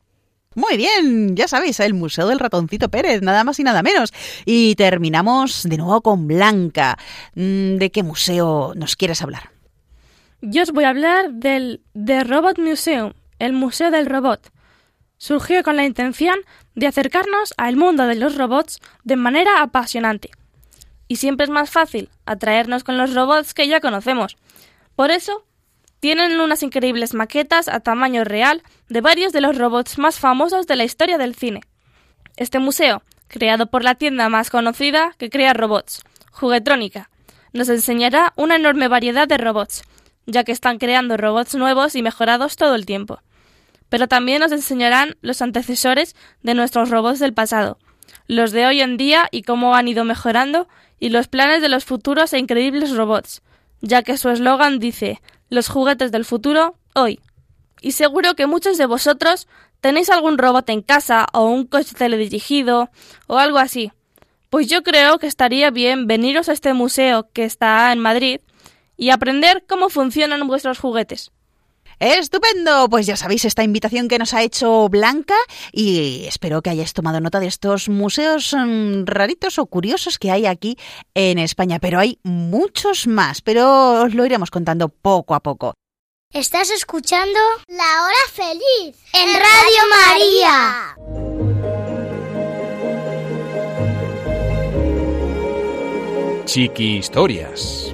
Muy 0.58 0.76
bien, 0.76 1.36
ya 1.36 1.48
sabéis, 1.48 1.80
el 1.82 1.94
Museo 1.94 2.26
del 2.26 2.40
Ratoncito 2.40 2.90
Pérez, 2.90 3.22
nada 3.22 3.44
más 3.44 3.60
y 3.60 3.64
nada 3.64 3.84
menos. 3.84 4.12
Y 4.44 4.74
terminamos 4.74 5.62
de 5.70 5.78
nuevo 5.78 6.02
con 6.02 6.28
Blanca. 6.28 6.98
¿De 7.36 7.92
qué 7.94 8.02
museo 8.02 8.74
nos 8.76 8.96
quieres 8.96 9.22
hablar? 9.22 9.52
Yo 10.42 10.64
os 10.64 10.72
voy 10.72 10.86
a 10.86 10.90
hablar 10.90 11.32
del 11.32 11.82
The 11.94 12.24
Robot 12.24 12.58
Museum, 12.58 13.14
el 13.38 13.54
Museo 13.54 13.92
del 13.92 14.08
Robot. 14.08 14.52
Surgió 15.20 15.62
con 15.62 15.76
la 15.76 15.86
intención 15.86 16.40
de 16.74 16.88
acercarnos 16.88 17.54
al 17.58 17.76
mundo 17.76 18.08
de 18.08 18.16
los 18.16 18.36
robots 18.36 18.80
de 19.04 19.16
manera 19.16 19.62
apasionante. 19.62 20.32
Y 21.08 21.18
siempre 21.18 21.44
es 21.44 21.52
más 21.52 21.70
fácil 21.70 22.10
atraernos 22.26 22.84
con 22.84 22.98
los 22.98 23.14
robots 23.14 23.54
que 23.54 23.68
ya 23.68 23.80
conocemos. 23.80 24.38
Por 24.96 25.12
eso 25.12 25.46
tienen 26.00 26.40
unas 26.40 26.64
increíbles 26.64 27.14
maquetas 27.14 27.68
a 27.68 27.80
tamaño 27.80 28.24
real 28.24 28.64
de 28.90 29.02
varios 29.02 29.34
de 29.34 29.42
los 29.42 29.58
robots 29.58 29.98
más 29.98 30.20
famosos 30.20 30.68
de 30.68 30.76
la 30.76 30.84
historia 30.84 31.18
del 31.18 31.36
cine. 31.36 31.62
Este 32.36 32.60
museo, 32.60 33.02
creado 33.28 33.68
por 33.68 33.84
la 33.84 33.96
tienda 33.96 34.30
más 34.30 34.50
conocida 34.50 35.14
que 35.18 35.30
crea 35.30 35.54
robots, 35.54 36.02
Juguetrónica, 36.32 37.10
nos 37.54 37.70
enseñará 37.70 38.34
una 38.36 38.56
enorme 38.56 38.88
variedad 38.88 39.28
de 39.28 39.38
robots, 39.38 39.82
ya 40.28 40.44
que 40.44 40.52
están 40.52 40.78
creando 40.78 41.18
robots 41.18 41.56
nuevos 41.56 41.96
y 41.96 42.04
mejorados 42.04 42.56
todo 42.56 42.76
el 42.76 42.86
tiempo. 42.86 43.20
Pero 43.90 44.08
también 44.08 44.42
nos 44.42 44.52
enseñarán 44.52 45.16
los 45.22 45.42
antecesores 45.42 46.16
de 46.44 46.54
nuestros 46.54 46.90
robots 46.90 47.20
del 47.20 47.34
pasado, 47.34 47.80
los 48.28 48.52
de 48.52 48.68
hoy 48.68 48.82
en 48.82 48.98
día 48.98 49.28
y 49.32 49.44
cómo 49.44 49.76
han 49.76 49.88
ido 49.88 50.04
mejorando, 50.04 50.68
y 51.00 51.10
los 51.10 51.28
planes 51.28 51.62
de 51.62 51.70
los 51.70 51.86
futuros 51.86 52.34
e 52.34 52.40
increíbles 52.40 52.96
robots, 52.96 53.42
ya 53.82 54.04
que 54.04 54.18
su 54.18 54.30
eslogan 54.30 54.80
dice 54.80 55.22
los 55.50 55.70
juguetes 55.70 56.12
del 56.12 56.26
futuro 56.26 56.76
hoy. 56.96 57.20
Y 57.82 57.92
seguro 57.92 58.36
que 58.36 58.48
muchos 58.48 58.78
de 58.78 58.86
vosotros 58.86 59.48
tenéis 59.82 60.10
algún 60.10 60.38
robot 60.38 60.70
en 60.70 60.82
casa 60.82 61.28
o 61.34 61.46
un 61.46 61.66
coche 61.66 61.96
teledirigido 61.96 62.90
o 63.28 63.38
algo 63.38 63.58
así. 63.58 63.92
Pues 64.50 64.68
yo 64.68 64.84
creo 64.84 65.20
que 65.20 65.28
estaría 65.28 65.70
bien 65.72 66.08
veniros 66.08 66.50
a 66.50 66.54
este 66.54 66.74
museo 66.74 67.30
que 67.34 67.44
está 67.44 67.92
en 67.92 68.00
Madrid 68.00 68.40
y 68.96 69.10
aprender 69.10 69.64
cómo 69.68 69.90
funcionan 69.90 70.48
vuestros 70.48 70.80
juguetes. 70.80 71.32
Estupendo, 72.00 72.88
pues 72.90 73.08
ya 73.08 73.18
sabéis 73.18 73.44
esta 73.46 73.64
invitación 73.64 74.08
que 74.08 74.20
nos 74.20 74.36
ha 74.36 74.44
hecho 74.44 74.88
Blanca 74.88 75.36
y 75.72 76.26
espero 76.28 76.62
que 76.62 76.70
hayáis 76.70 76.94
tomado 76.94 77.20
nota 77.20 77.40
de 77.40 77.48
estos 77.48 77.90
museos 77.90 78.54
um, 78.54 79.04
raritos 79.06 79.58
o 79.58 79.66
curiosos 79.66 80.20
que 80.20 80.30
hay 80.30 80.46
aquí 80.46 80.78
en 81.16 81.40
España, 81.40 81.80
pero 81.80 81.98
hay 82.00 82.20
muchos 82.24 83.08
más, 83.08 83.42
pero 83.42 84.04
os 84.04 84.14
lo 84.14 84.26
iremos 84.28 84.52
contando 84.52 84.90
poco 84.90 85.34
a 85.34 85.40
poco. 85.42 85.74
Estás 86.32 86.70
escuchando 86.70 87.40
La 87.68 88.04
Hora 88.04 88.28
Feliz 88.32 88.96
en 89.14 89.34
Radio 89.34 89.82
María. 90.06 90.98
Chiqui 96.46 96.98
Historias. 96.98 97.94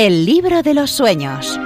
El 0.00 0.26
libro 0.26 0.62
de 0.62 0.74
los 0.74 0.92
sueños. 0.92 1.58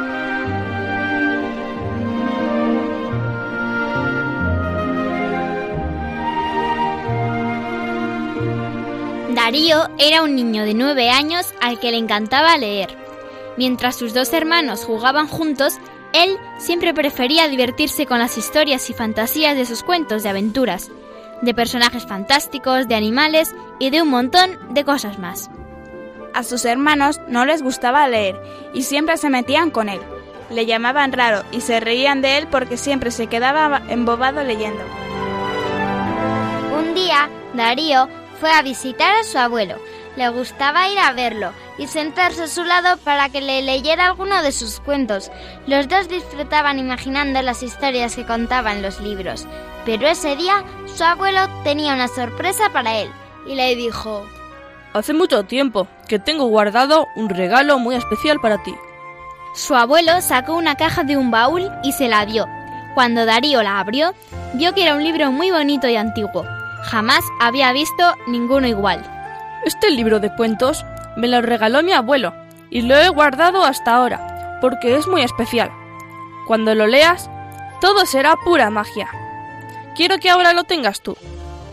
Darío 9.35 9.87
era 9.99 10.23
un 10.23 10.35
niño 10.35 10.65
de 10.65 10.73
nueve 10.73 11.11
años 11.11 11.53
al 11.61 11.79
que 11.79 11.91
le 11.91 11.99
encantaba 11.99 12.57
leer. 12.57 12.97
Mientras 13.59 13.97
sus 13.97 14.15
dos 14.15 14.33
hermanos 14.33 14.87
jugaban 14.87 15.29
juntos, 15.29 15.75
él 16.15 16.39
siempre 16.57 16.95
prefería 16.95 17.49
divertirse 17.49 18.07
con 18.07 18.19
las 18.19 18.39
historias 18.39 18.89
y 18.89 18.95
fantasías 18.95 19.59
de 19.59 19.67
sus 19.67 19.83
cuentos 19.83 20.23
de 20.23 20.31
aventuras, 20.31 20.91
de 21.43 21.53
personajes 21.53 22.07
fantásticos, 22.07 22.89
de 22.89 22.95
animales 22.95 23.55
y 23.79 23.91
de 23.91 24.01
un 24.01 24.09
montón 24.09 24.59
de 24.71 24.85
cosas 24.85 25.19
más. 25.19 25.51
A 26.35 26.45
sus 26.45 26.65
hermanos 26.65 27.21
no 27.29 27.45
les 27.45 27.63
gustaba 27.63 28.09
leer 28.09 28.41
y 28.73 28.83
siempre 28.83 29.17
se 29.17 29.29
metían 29.29 29.71
con 29.71 29.89
él. 29.89 30.01
Le 30.51 30.67
llamaban 30.67 31.13
raro 31.13 31.43
y 31.53 31.61
se 31.61 31.81
reían 31.81 32.23
de 32.23 32.39
él 32.39 32.47
porque 32.51 32.77
siempre 32.77 33.11
se 33.11 33.27
quedaba 33.27 33.83
embobado 33.89 34.43
leyendo. 34.43 34.83
Un 36.75 36.95
día, 36.95 37.29
Darío 37.55 38.09
fue 38.41 38.51
a 38.51 38.63
visitar 38.63 39.15
a 39.17 39.25
su 39.25 39.39
abuelo. 39.39 39.77
Le 40.17 40.29
gustaba 40.29 40.89
ir 40.89 40.99
a 40.99 41.13
verlo 41.13 41.53
y 41.79 41.87
sentarse 41.87 42.43
a 42.43 42.49
su 42.49 42.65
lado 42.65 42.99
para 42.99 43.29
que 43.31 43.41
le 43.41 43.63
leyera 43.63 44.07
alguno 44.07 44.43
de 44.43 44.53
sus 44.53 44.81
cuentos. 44.81 45.31
Los 45.67 45.89
dos 45.89 46.09
disfrutaban 46.09 46.79
imaginando 46.79 47.41
las 47.41 47.63
historias 47.63 48.15
que 48.15 48.27
contaban 48.27 48.83
los 48.83 49.01
libros. 49.01 49.47
Pero 49.87 50.07
ese 50.07 50.37
día 50.37 50.65
su 50.87 51.05
abuelo 51.05 51.41
tenía 51.65 51.95
una 51.95 52.09
sorpresa 52.09 52.71
para 52.73 52.99
él 52.99 53.11
y 53.47 53.55
le 53.55 53.75
dijo 53.75 54.27
Hace 54.95 55.15
mucho 55.15 55.45
tiempo 55.45 55.89
que 56.07 56.19
tengo 56.19 56.45
guardado 56.47 57.07
un 57.17 57.31
regalo 57.31 57.79
muy 57.79 57.95
especial 57.95 58.41
para 58.41 58.63
ti. 58.63 58.75
Su 59.55 59.75
abuelo 59.75 60.21
sacó 60.21 60.55
una 60.55 60.75
caja 60.75 61.03
de 61.03 61.17
un 61.17 61.31
baúl 61.31 61.71
y 61.83 61.93
se 61.93 62.09
la 62.09 62.27
dio. 62.27 62.47
Cuando 62.95 63.25
Darío 63.25 63.63
la 63.63 63.81
abrió, 63.81 64.13
vio 64.53 64.75
que 64.75 64.83
era 64.83 64.95
un 64.95 65.03
libro 65.03 65.33
muy 65.33 65.51
bonito 65.51 65.89
y 65.89 65.97
antiguo. 65.97 66.45
Jamás 66.85 67.25
había 67.41 67.73
visto 67.73 68.15
ninguno 68.27 68.67
igual. 68.67 69.03
Este 69.65 69.91
libro 69.91 70.21
de 70.21 70.35
cuentos 70.35 70.85
me 71.17 71.29
lo 71.29 71.41
regaló 71.41 71.83
mi 71.83 71.93
abuelo 71.93 72.35
y 72.69 72.83
lo 72.83 72.97
he 72.97 73.09
guardado 73.09 73.65
hasta 73.65 73.95
ahora, 73.95 74.59
porque 74.61 74.97
es 74.97 75.07
muy 75.07 75.23
especial. 75.23 75.71
Cuando 76.47 76.75
lo 76.75 76.87
leas, 76.87 77.31
todo 77.81 78.05
será 78.05 78.37
pura 78.37 78.69
magia. 78.69 79.09
Quiero 79.97 80.19
que 80.19 80.29
ahora 80.29 80.53
lo 80.53 80.65
tengas 80.65 81.01
tú. 81.01 81.17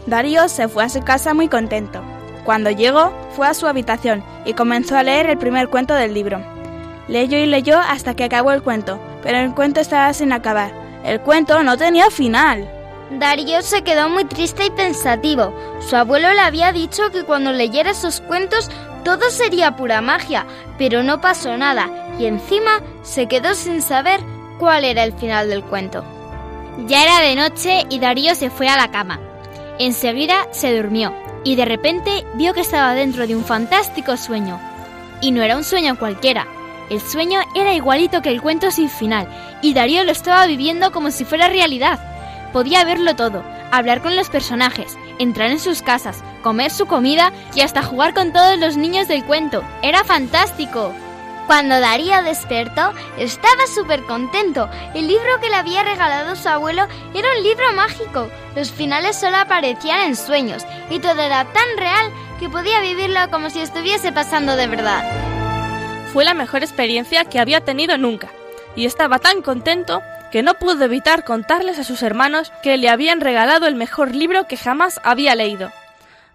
Darío 0.06 0.48
se 0.48 0.70
fue 0.70 0.86
a 0.86 0.90
su 0.90 1.02
casa 1.04 1.34
muy 1.34 1.50
contento. 1.50 2.02
Cuando 2.44 2.72
llegó, 2.72 3.12
fue 3.36 3.48
a 3.48 3.54
su 3.54 3.68
habitación 3.68 4.24
y 4.46 4.54
comenzó 4.54 4.98
a 4.98 5.04
leer 5.04 5.30
el 5.30 5.38
primer 5.38 5.70
cuento 5.70 5.94
del 5.94 6.14
libro. 6.14 6.42
Leyó 7.08 7.38
y 7.38 7.46
leyó 7.46 7.80
hasta 7.80 8.14
que 8.14 8.24
acabó 8.24 8.52
el 8.52 8.62
cuento, 8.62 9.00
pero 9.24 9.40
el 9.40 9.54
cuento 9.54 9.80
estaba 9.80 10.14
sin 10.14 10.32
acabar. 10.32 10.72
El 11.04 11.20
cuento 11.22 11.64
no 11.64 11.78
tenía 11.78 12.10
final. 12.10 12.70
Darío 13.12 13.62
se 13.62 13.82
quedó 13.82 14.10
muy 14.10 14.26
triste 14.26 14.66
y 14.66 14.70
pensativo. 14.70 15.54
Su 15.80 15.96
abuelo 15.96 16.32
le 16.34 16.42
había 16.42 16.72
dicho 16.72 17.10
que 17.12 17.24
cuando 17.24 17.52
leyera 17.52 17.92
esos 17.92 18.22
cuentos 18.22 18.70
todo 19.04 19.30
sería 19.32 19.76
pura 19.76 20.02
magia, 20.02 20.46
pero 20.78 21.02
no 21.02 21.20
pasó 21.20 21.58
nada 21.58 21.90
y 22.20 22.26
encima 22.26 22.82
se 23.02 23.28
quedó 23.28 23.56
sin 23.56 23.82
saber 23.82 24.20
cuál 24.60 24.86
era 24.86 25.04
el 25.04 25.14
final 25.14 25.50
del 25.50 25.64
cuento. 25.64 26.04
Ya 26.86 27.04
era 27.04 27.22
de 27.22 27.36
noche 27.36 27.86
y 27.90 28.00
Darío 28.00 28.36
se 28.36 28.50
fue 28.50 28.68
a 28.68 28.78
la 28.78 28.92
cama. 28.92 29.20
Enseguida 29.80 30.48
se 30.52 30.76
durmió 30.76 31.14
y 31.44 31.56
de 31.56 31.66
repente 31.66 32.26
vio 32.36 32.54
que 32.54 32.62
estaba 32.62 32.94
dentro 32.94 33.28
de 33.28 33.36
un 33.36 33.44
fantástico 33.44 34.18
sueño. 34.18 34.60
Y 35.22 35.32
no 35.32 35.42
era 35.42 35.58
un 35.58 35.64
sueño 35.64 35.98
cualquiera. 35.98 36.48
El 36.90 37.02
sueño 37.02 37.42
era 37.56 37.74
igualito 37.74 38.22
que 38.22 38.30
el 38.30 38.42
cuento 38.42 38.72
sin 38.72 38.90
final 38.90 39.28
y 39.62 39.74
Darío 39.74 40.04
lo 40.04 40.12
estaba 40.12 40.46
viviendo 40.48 40.92
como 40.92 41.12
si 41.12 41.26
fuera 41.26 41.48
realidad. 41.48 42.00
Podía 42.52 42.84
verlo 42.84 43.16
todo, 43.16 43.44
hablar 43.72 44.02
con 44.02 44.16
los 44.16 44.30
personajes, 44.30 44.98
entrar 45.20 45.52
en 45.52 45.60
sus 45.60 45.82
casas, 45.82 46.24
comer 46.42 46.72
su 46.72 46.88
comida 46.88 47.32
y 47.54 47.62
hasta 47.62 47.84
jugar 47.84 48.14
con 48.14 48.34
todos 48.34 48.58
los 48.58 48.76
niños 48.76 49.08
del 49.08 49.24
cuento. 49.24 49.64
Era 49.84 50.04
fantástico. 50.04 50.94
Cuando 51.50 51.80
Darío 51.80 52.22
despertó, 52.22 52.94
estaba 53.18 53.66
súper 53.74 54.04
contento. 54.04 54.70
El 54.94 55.08
libro 55.08 55.40
que 55.42 55.50
le 55.50 55.56
había 55.56 55.82
regalado 55.82 56.36
su 56.36 56.48
abuelo 56.48 56.88
era 57.16 57.28
un 57.36 57.44
libro 57.44 57.74
mágico. 57.74 58.30
Los 58.56 58.72
finales 58.72 59.20
solo 59.20 59.38
aparecían 59.38 60.02
en 60.02 60.16
sueños 60.16 60.64
y 60.92 61.00
todo 61.00 61.20
era 61.20 61.46
tan 61.46 61.66
real 61.76 62.12
que 62.40 62.50
podía 62.50 62.82
vivirlo 62.82 63.20
como 63.32 63.50
si 63.50 63.62
estuviese 63.62 64.12
pasando 64.12 64.56
de 64.56 64.68
verdad. 64.68 65.04
Fue 66.14 66.24
la 66.24 66.36
mejor 66.36 66.62
experiencia 66.62 67.26
que 67.26 67.40
había 67.40 67.62
tenido 67.62 67.98
nunca 67.98 68.30
y 68.76 68.86
estaba 68.86 69.18
tan 69.18 69.42
contento 69.42 70.04
que 70.32 70.44
no 70.44 70.54
pudo 70.54 70.86
evitar 70.86 71.26
contarles 71.26 71.80
a 71.80 71.84
sus 71.84 72.04
hermanos 72.04 72.54
que 72.62 72.78
le 72.78 72.90
habían 72.90 73.22
regalado 73.22 73.66
el 73.66 73.74
mejor 73.74 74.14
libro 74.14 74.48
que 74.48 74.56
jamás 74.56 75.00
había 75.04 75.34
leído. 75.34 75.72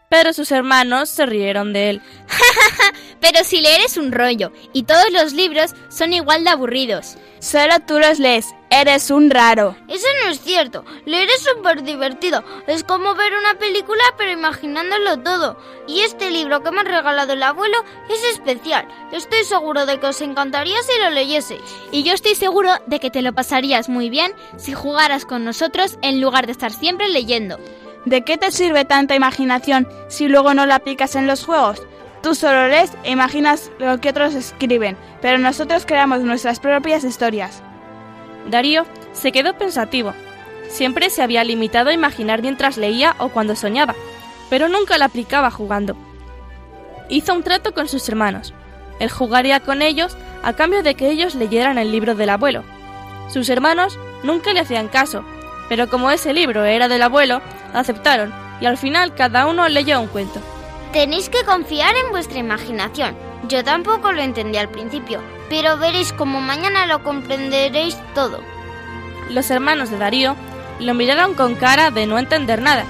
Pero 0.08 0.32
sus 0.32 0.52
hermanos 0.52 1.08
se 1.08 1.26
rieron 1.26 1.72
de 1.72 1.90
él. 1.90 2.02
Pero 3.24 3.42
si 3.42 3.62
leer 3.62 3.80
es 3.80 3.96
un 3.96 4.12
rollo, 4.12 4.52
y 4.74 4.82
todos 4.82 5.10
los 5.10 5.32
libros 5.32 5.74
son 5.88 6.12
igual 6.12 6.44
de 6.44 6.50
aburridos. 6.50 7.16
Solo 7.38 7.80
tú 7.80 7.98
los 7.98 8.18
lees, 8.18 8.54
eres 8.68 9.10
un 9.10 9.30
raro. 9.30 9.74
Eso 9.88 10.06
no 10.22 10.30
es 10.30 10.42
cierto, 10.42 10.84
leer 11.06 11.30
es 11.30 11.42
súper 11.42 11.84
divertido. 11.84 12.44
Es 12.66 12.84
como 12.84 13.14
ver 13.14 13.32
una 13.32 13.58
película 13.58 14.02
pero 14.18 14.30
imaginándolo 14.30 15.20
todo. 15.20 15.56
Y 15.88 16.00
este 16.00 16.30
libro 16.30 16.62
que 16.62 16.70
me 16.70 16.80
ha 16.80 16.84
regalado 16.84 17.32
el 17.32 17.42
abuelo 17.42 17.78
es 18.10 18.22
especial. 18.24 18.86
Estoy 19.10 19.44
seguro 19.44 19.86
de 19.86 19.98
que 19.98 20.08
os 20.08 20.20
encantaría 20.20 20.76
si 20.82 21.00
lo 21.00 21.08
leyeseis. 21.08 21.62
Y 21.92 22.02
yo 22.02 22.12
estoy 22.12 22.34
seguro 22.34 22.72
de 22.86 23.00
que 23.00 23.10
te 23.10 23.22
lo 23.22 23.32
pasarías 23.32 23.88
muy 23.88 24.10
bien 24.10 24.34
si 24.58 24.74
jugaras 24.74 25.24
con 25.24 25.46
nosotros 25.46 25.98
en 26.02 26.20
lugar 26.20 26.44
de 26.44 26.52
estar 26.52 26.72
siempre 26.72 27.08
leyendo. 27.08 27.58
¿De 28.04 28.22
qué 28.22 28.36
te 28.36 28.52
sirve 28.52 28.84
tanta 28.84 29.14
imaginación 29.14 29.88
si 30.08 30.28
luego 30.28 30.52
no 30.52 30.66
la 30.66 30.74
aplicas 30.74 31.16
en 31.16 31.26
los 31.26 31.46
juegos? 31.46 31.80
Tú 32.24 32.34
solo 32.34 32.68
lees 32.68 32.90
e 33.02 33.10
imaginas 33.10 33.70
lo 33.78 34.00
que 34.00 34.08
otros 34.08 34.34
escriben, 34.34 34.96
pero 35.20 35.36
nosotros 35.36 35.84
creamos 35.84 36.20
nuestras 36.20 36.58
propias 36.58 37.04
historias. 37.04 37.62
Darío 38.48 38.86
se 39.12 39.30
quedó 39.30 39.58
pensativo. 39.58 40.14
Siempre 40.70 41.10
se 41.10 41.22
había 41.22 41.44
limitado 41.44 41.90
a 41.90 41.92
imaginar 41.92 42.40
mientras 42.40 42.78
leía 42.78 43.14
o 43.18 43.28
cuando 43.28 43.54
soñaba, 43.54 43.94
pero 44.48 44.70
nunca 44.70 44.96
la 44.96 45.04
aplicaba 45.04 45.50
jugando. 45.50 45.98
Hizo 47.10 47.34
un 47.34 47.42
trato 47.42 47.74
con 47.74 47.88
sus 47.88 48.08
hermanos. 48.08 48.54
Él 49.00 49.10
jugaría 49.10 49.60
con 49.60 49.82
ellos 49.82 50.16
a 50.42 50.54
cambio 50.54 50.82
de 50.82 50.94
que 50.94 51.10
ellos 51.10 51.34
leyeran 51.34 51.76
el 51.76 51.92
libro 51.92 52.14
del 52.14 52.30
abuelo. 52.30 52.64
Sus 53.28 53.50
hermanos 53.50 53.98
nunca 54.22 54.54
le 54.54 54.60
hacían 54.60 54.88
caso, 54.88 55.26
pero 55.68 55.90
como 55.90 56.10
ese 56.10 56.32
libro 56.32 56.64
era 56.64 56.88
del 56.88 57.02
abuelo, 57.02 57.42
aceptaron 57.74 58.32
y 58.62 58.64
al 58.64 58.78
final 58.78 59.14
cada 59.14 59.44
uno 59.46 59.68
leyó 59.68 60.00
un 60.00 60.06
cuento. 60.06 60.40
Tenéis 60.94 61.28
que 61.28 61.42
confiar 61.42 61.92
en 61.96 62.12
vuestra 62.12 62.38
imaginación. 62.38 63.16
Yo 63.48 63.64
tampoco 63.64 64.12
lo 64.12 64.22
entendí 64.22 64.58
al 64.58 64.68
principio, 64.68 65.20
pero 65.48 65.76
veréis 65.76 66.12
como 66.12 66.40
mañana 66.40 66.86
lo 66.86 67.02
comprenderéis 67.02 67.98
todo. 68.14 68.38
Los 69.28 69.50
hermanos 69.50 69.90
de 69.90 69.98
Darío 69.98 70.36
lo 70.78 70.94
miraron 70.94 71.34
con 71.34 71.56
cara 71.56 71.90
de 71.90 72.06
no 72.06 72.16
entender 72.16 72.62
nada 72.62 72.84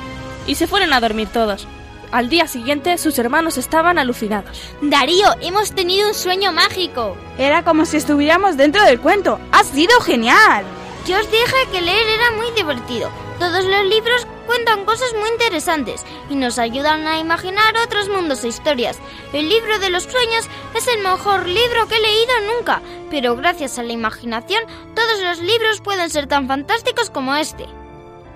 y 0.46 0.56
se 0.56 0.66
fueron 0.66 0.92
a 0.92 1.00
dormir 1.00 1.28
todos. 1.28 1.66
Al 2.12 2.28
día 2.28 2.46
siguiente 2.46 2.98
sus 2.98 3.18
hermanos 3.18 3.56
estaban 3.56 3.98
alucinados. 3.98 4.60
Darío, 4.82 5.28
hemos 5.40 5.72
tenido 5.72 6.06
un 6.06 6.14
sueño 6.14 6.52
mágico. 6.52 7.16
Era 7.38 7.64
como 7.64 7.86
si 7.86 7.96
estuviéramos 7.96 8.58
dentro 8.58 8.84
del 8.84 9.00
cuento. 9.00 9.40
¡Ha 9.50 9.64
sido 9.64 9.98
genial! 10.00 10.62
Yo 11.06 11.18
os 11.18 11.30
dije 11.30 11.68
que 11.72 11.80
leer 11.80 12.06
era 12.06 12.32
muy 12.32 12.50
divertido. 12.50 13.10
Todos 13.38 13.64
los 13.64 13.84
libros 13.86 14.26
cuentan 14.46 14.84
cosas 14.84 15.12
muy 15.18 15.28
interesantes 15.30 16.04
y 16.30 16.36
nos 16.36 16.58
ayudan 16.58 17.06
a 17.06 17.18
imaginar 17.18 17.74
otros 17.84 18.08
mundos 18.08 18.44
e 18.44 18.48
historias. 18.48 18.98
El 19.32 19.48
libro 19.48 19.78
de 19.78 19.90
los 19.90 20.04
sueños 20.04 20.48
es 20.74 20.88
el 20.88 21.02
mejor 21.02 21.46
libro 21.46 21.86
que 21.88 21.96
he 21.96 22.00
leído 22.00 22.32
nunca, 22.56 22.80
pero 23.10 23.36
gracias 23.36 23.78
a 23.78 23.82
la 23.82 23.92
imaginación 23.92 24.64
todos 24.94 25.20
los 25.22 25.38
libros 25.40 25.80
pueden 25.80 26.10
ser 26.10 26.26
tan 26.26 26.46
fantásticos 26.48 27.10
como 27.10 27.34
este. 27.34 27.66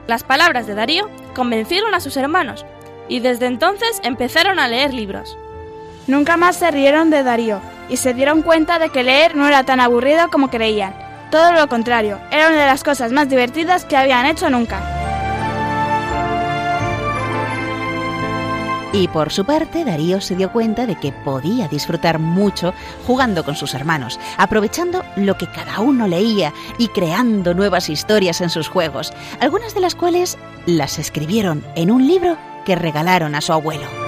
Las 0.07 0.25
palabras 0.25 0.67
de 0.67 0.75
Darío 0.75 1.09
convencieron 1.35 1.95
a 1.95 2.01
sus 2.01 2.17
hermanos 2.17 2.65
y 3.09 3.21
desde 3.21 3.47
entonces 3.47 4.01
empezaron 4.03 4.59
a 4.59 4.69
leer 4.69 4.95
libros. 4.95 5.37
Nunca 6.07 6.37
más 6.37 6.57
se 6.57 6.71
rieron 6.71 7.11
de 7.11 7.23
Darío. 7.23 7.61
y 7.91 7.97
se 7.97 8.13
dieron 8.13 8.43
cuenta 8.43 8.79
de 8.79 8.91
que 8.91 9.03
leer 9.03 9.35
no 9.35 9.49
era 9.49 9.65
tan 9.65 9.81
aburrido 9.81 10.29
como 10.31 10.51
creían. 10.51 10.95
Todo 11.31 11.53
lo 11.53 11.69
contrario, 11.69 12.21
era 12.31 12.49
una 12.49 12.61
de 12.61 12.67
las 12.67 12.85
cosas 12.85 13.13
más 13.13 13.29
divertidas 13.31 13.87
que 13.87 13.97
habían 13.97 14.27
hecho 14.27 14.51
nunca. 14.51 14.98
Y 18.99 19.07
por 19.07 19.31
su 19.31 19.45
parte, 19.45 19.85
Darío 19.85 20.21
se 20.21 20.35
dio 20.35 20.51
cuenta 20.51 20.85
de 20.85 20.97
que 20.97 21.13
podía 21.13 21.69
disfrutar 21.69 22.19
mucho 22.19 22.75
jugando 23.07 23.45
con 23.45 23.55
sus 23.55 23.75
hermanos, 23.75 24.19
aprovechando 24.39 25.05
lo 25.15 25.39
que 25.39 25.47
cada 25.47 25.79
uno 25.79 26.09
leía 26.09 26.53
y 26.79 26.89
creando 26.89 27.55
nuevas 27.55 27.91
historias 27.91 28.41
en 28.41 28.51
sus 28.51 28.67
juegos, 28.67 29.13
algunas 29.39 29.73
de 29.73 29.83
las 29.83 29.95
cuales 29.95 30.37
las 30.67 30.99
escribieron 30.99 31.65
en 31.77 31.93
un 31.93 32.09
libro 32.09 32.37
que 32.65 32.75
regalaron 32.75 33.37
a 33.37 33.41
su 33.41 33.53
abuelo. 33.53 34.08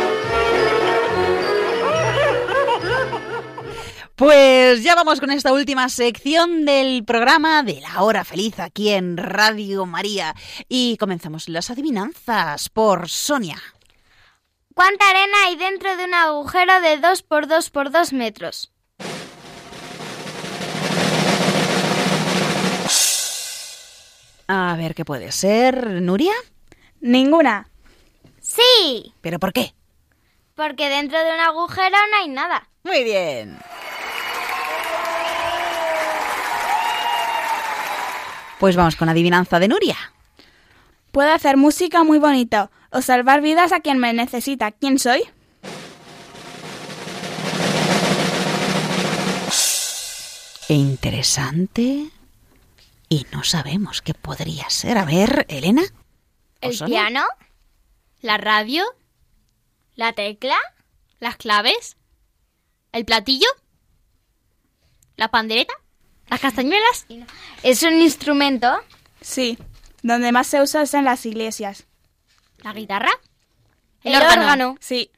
Pues 4.21 4.83
ya 4.83 4.93
vamos 4.93 5.19
con 5.19 5.31
esta 5.31 5.51
última 5.51 5.89
sección 5.89 6.63
del 6.63 7.03
programa 7.03 7.63
de 7.63 7.81
la 7.81 8.03
hora 8.03 8.23
feliz 8.23 8.59
aquí 8.59 8.89
en 8.89 9.17
Radio 9.17 9.87
María. 9.87 10.35
Y 10.69 10.95
comenzamos 10.97 11.49
las 11.49 11.71
adivinanzas 11.71 12.69
por 12.69 13.09
Sonia. 13.09 13.57
¿Cuánta 14.75 15.09
arena 15.09 15.37
hay 15.47 15.55
dentro 15.55 15.97
de 15.97 16.05
un 16.05 16.13
agujero 16.13 16.81
de 16.81 16.97
2 16.97 17.23
por 17.23 17.47
2 17.47 17.71
por 17.71 17.89
2 17.89 18.13
metros? 18.13 18.71
A 24.47 24.75
ver 24.77 24.93
qué 24.93 25.03
puede 25.03 25.31
ser. 25.31 25.99
¿Nuria? 25.99 26.33
Ninguna. 26.99 27.69
Sí, 28.39 29.15
¿Pero 29.21 29.39
por 29.39 29.51
qué? 29.51 29.73
porque 30.53 30.89
dentro 30.89 31.17
de 31.17 31.33
un 31.33 31.39
agujero 31.39 31.97
no 32.11 32.17
hay 32.21 32.27
nada. 32.27 32.69
Muy 32.83 33.03
bien. 33.03 33.57
Pues 38.61 38.75
vamos 38.75 38.95
con 38.95 39.09
adivinanza 39.09 39.57
de 39.57 39.67
Nuria. 39.67 39.97
Puedo 41.11 41.33
hacer 41.33 41.57
música 41.57 42.03
muy 42.03 42.19
bonita 42.19 42.69
o 42.91 43.01
salvar 43.01 43.41
vidas 43.41 43.71
a 43.71 43.79
quien 43.79 43.97
me 43.97 44.13
necesita. 44.13 44.71
¿Quién 44.71 44.99
soy? 44.99 45.23
E 50.69 50.75
interesante. 50.75 52.11
Y 53.09 53.25
no 53.31 53.43
sabemos 53.43 54.03
qué 54.03 54.13
podría 54.13 54.69
ser. 54.69 54.99
A 54.99 55.05
ver, 55.05 55.47
Elena. 55.49 55.81
¿O 55.81 56.67
¿El 56.67 56.75
Sonia? 56.75 56.99
piano? 57.09 57.25
¿La 58.21 58.37
radio? 58.37 58.83
¿La 59.95 60.13
tecla? 60.13 60.57
¿Las 61.19 61.35
claves? 61.35 61.97
¿El 62.91 63.05
platillo? 63.05 63.47
¿La 65.17 65.29
pandereta? 65.29 65.73
¿Las 66.31 66.39
castañuelas? 66.39 67.05
¿Es 67.61 67.83
un 67.83 67.93
instrumento? 67.95 68.81
Sí. 69.19 69.57
Donde 70.01 70.31
más 70.31 70.47
se 70.47 70.61
usa 70.61 70.83
es 70.83 70.93
en 70.93 71.03
las 71.03 71.25
iglesias. 71.25 71.85
¿La 72.63 72.71
guitarra? 72.71 73.11
El 74.01 74.13
¿El, 74.13 74.21
órgano. 74.21 74.41
órgano? 74.41 74.77
Sí. 74.79 75.11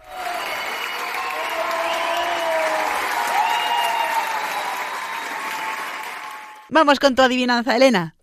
Vamos 6.70 7.00
con 7.00 7.14
tu 7.14 7.22
adivinanza, 7.22 7.76
Elena. 7.76 8.16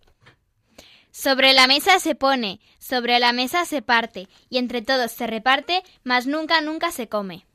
Sobre 1.11 1.53
la 1.53 1.67
mesa 1.67 1.97
se 1.99 2.15
pone, 2.15 2.59
sobre 2.77 3.19
la 3.19 3.31
mesa 3.31 3.63
se 3.63 3.81
parte, 3.81 4.27
y 4.49 4.57
entre 4.57 4.81
todos 4.81 5.13
se 5.13 5.27
reparte, 5.27 5.81
mas 6.03 6.27
nunca, 6.27 6.59
nunca 6.59 6.91
se 6.91 7.07
come. 7.07 7.45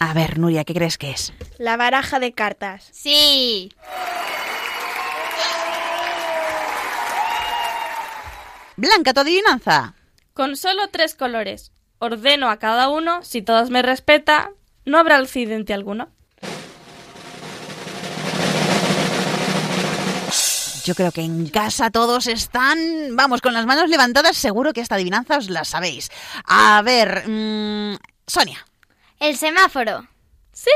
A 0.00 0.14
ver, 0.14 0.38
Nuria, 0.38 0.64
¿qué 0.64 0.74
crees 0.74 0.96
que 0.96 1.10
es? 1.10 1.32
La 1.58 1.76
baraja 1.76 2.20
de 2.20 2.32
cartas. 2.32 2.88
Sí. 2.92 3.70
Blanca, 8.76 9.12
tu 9.12 9.20
adivinanza. 9.20 9.94
Con 10.34 10.56
solo 10.56 10.88
tres 10.92 11.16
colores. 11.16 11.72
Ordeno 11.98 12.48
a 12.48 12.58
cada 12.58 12.88
uno, 12.88 13.24
si 13.24 13.42
todos 13.42 13.70
me 13.70 13.82
respeta, 13.82 14.52
no 14.84 14.98
habrá 14.98 15.16
accidente 15.16 15.74
alguno. 15.74 16.10
Yo 20.84 20.94
creo 20.94 21.10
que 21.10 21.22
en 21.22 21.48
casa 21.48 21.90
todos 21.90 22.28
están, 22.28 22.78
vamos, 23.16 23.42
con 23.42 23.52
las 23.52 23.66
manos 23.66 23.90
levantadas, 23.90 24.36
seguro 24.36 24.72
que 24.72 24.80
esta 24.80 24.94
adivinanza 24.94 25.38
os 25.38 25.50
la 25.50 25.64
sabéis. 25.64 26.08
A 26.46 26.80
ver, 26.82 27.28
mm, 27.28 27.96
Sonia. 28.26 28.64
El 29.18 29.36
semáforo. 29.36 30.06
Sí. 30.52 30.70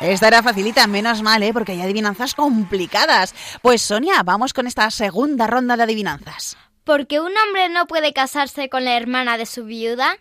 Esta 0.00 0.28
era 0.28 0.42
facilita, 0.42 0.86
menos 0.86 1.22
mal, 1.22 1.42
¿eh? 1.42 1.52
Porque 1.52 1.72
hay 1.72 1.80
adivinanzas 1.80 2.34
complicadas. 2.34 3.34
Pues 3.62 3.80
Sonia, 3.82 4.22
vamos 4.22 4.52
con 4.52 4.66
esta 4.66 4.90
segunda 4.90 5.46
ronda 5.46 5.76
de 5.76 5.84
adivinanzas. 5.84 6.56
¿Porque 6.84 7.20
un 7.20 7.32
hombre 7.36 7.68
no 7.68 7.86
puede 7.86 8.12
casarse 8.12 8.68
con 8.68 8.84
la 8.84 8.96
hermana 8.96 9.38
de 9.38 9.46
su 9.46 9.64
viuda? 9.64 10.18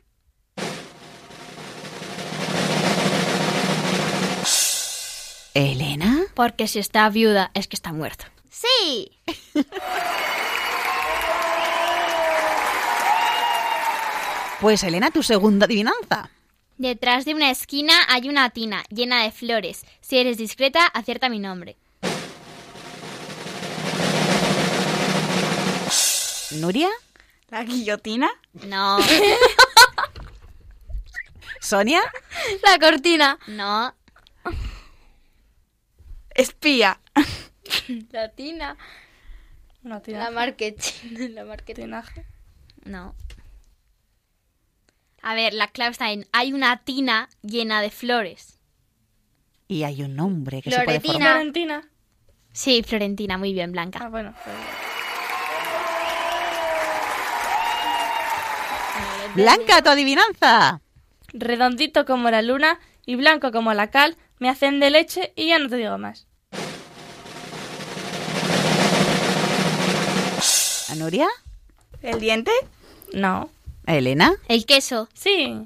¿Elena? 5.53 6.23
Porque 6.33 6.67
si 6.67 6.79
está 6.79 7.07
viuda 7.09 7.51
es 7.53 7.67
que 7.67 7.75
está 7.75 7.93
muerto. 7.93 8.25
Sí. 8.49 9.11
Pues 14.61 14.83
Elena, 14.83 15.11
tu 15.11 15.21
segunda 15.21 15.65
adivinanza. 15.65 16.29
Detrás 16.77 17.25
de 17.25 17.33
una 17.33 17.51
esquina 17.51 17.93
hay 18.07 18.29
una 18.29 18.49
tina 18.49 18.83
llena 18.89 19.23
de 19.23 19.31
flores. 19.31 19.85
Si 20.01 20.17
eres 20.17 20.37
discreta, 20.37 20.85
acierta 20.87 21.29
mi 21.29 21.39
nombre. 21.39 21.77
¿Nuria? 26.51 26.89
¿La 27.49 27.63
guillotina? 27.63 28.29
No. 28.65 28.97
¿Sonia? 31.59 32.01
La 32.63 32.79
cortina. 32.79 33.37
No. 33.47 33.93
Espía. 36.29 36.99
La 38.11 38.29
tina. 38.29 38.77
La 39.83 40.31
marketing. 40.31 41.33
La 41.33 41.45
marketing. 41.45 41.83
Tinaje. 41.83 42.25
No. 42.83 43.15
A 45.27 45.33
ver, 45.33 45.55
la 45.55 45.69
clave 45.69 45.89
está 45.91 46.11
en 46.11 46.27
hay 46.33 46.53
una 46.53 46.77
tina 46.83 47.29
llena 47.41 47.81
de 47.81 47.89
flores. 47.89 48.59
Y 49.67 49.81
hay 49.81 50.03
un 50.03 50.15
nombre 50.15 50.61
que 50.61 50.69
se 50.69 50.79
puede 50.83 50.99
formar. 50.99 51.31
Florentina. 51.33 51.89
Sí, 52.53 52.83
Florentina, 52.83 53.35
muy 53.39 53.51
bien, 53.51 53.71
Blanca. 53.71 53.97
Ah, 54.03 54.09
bueno. 54.09 54.35
pues- 54.43 54.55
Blanca, 59.33 59.81
tu 59.81 59.89
adivinanza. 59.89 60.79
Redondito 61.33 62.05
como 62.05 62.29
la 62.29 62.43
luna 62.43 62.79
y 63.07 63.15
blanco 63.15 63.51
como 63.51 63.73
la 63.73 63.89
cal, 63.89 64.17
me 64.37 64.47
hacen 64.47 64.79
de 64.79 64.91
leche 64.91 65.33
y 65.35 65.47
ya 65.47 65.57
no 65.57 65.67
te 65.69 65.77
digo 65.77 65.97
más. 65.97 66.27
¿A 70.91 70.95
Nuria? 70.95 71.27
¿El 72.03 72.19
diente? 72.19 72.51
No. 73.11 73.49
¿A 73.87 73.95
Elena? 73.95 74.33
El 74.47 74.65
queso. 74.65 75.09
Sí. 75.13 75.63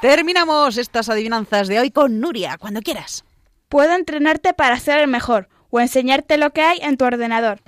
Terminamos 0.00 0.76
estas 0.76 1.08
adivinanzas 1.08 1.68
de 1.68 1.80
hoy 1.80 1.90
con 1.90 2.20
Nuria, 2.20 2.58
cuando 2.58 2.80
quieras. 2.80 3.24
Puedo 3.68 3.94
entrenarte 3.94 4.52
para 4.54 4.78
ser 4.78 5.00
el 5.00 5.08
mejor 5.08 5.48
o 5.70 5.80
enseñarte 5.80 6.36
lo 6.36 6.52
que 6.52 6.62
hay 6.62 6.78
en 6.82 6.96
tu 6.96 7.04
ordenador. 7.04 7.60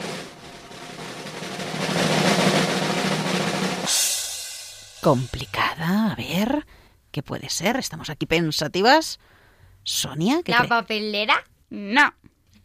Complicada, 5.00 6.12
a 6.12 6.14
ver, 6.16 6.66
¿qué 7.12 7.22
puede 7.22 7.48
ser? 7.50 7.76
Estamos 7.76 8.10
aquí 8.10 8.26
pensativas. 8.26 9.20
Sonia, 9.84 10.42
¿qué 10.44 10.52
¿La 10.52 10.58
cree? 10.58 10.68
papelera? 10.68 11.44
No. 11.70 12.12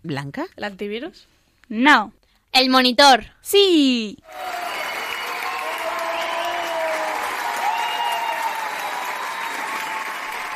Blanca. 0.02 0.46
¿El 0.56 0.64
antivirus? 0.64 1.28
No. 1.70 2.12
El 2.54 2.70
monitor. 2.70 3.26
Sí. 3.42 4.18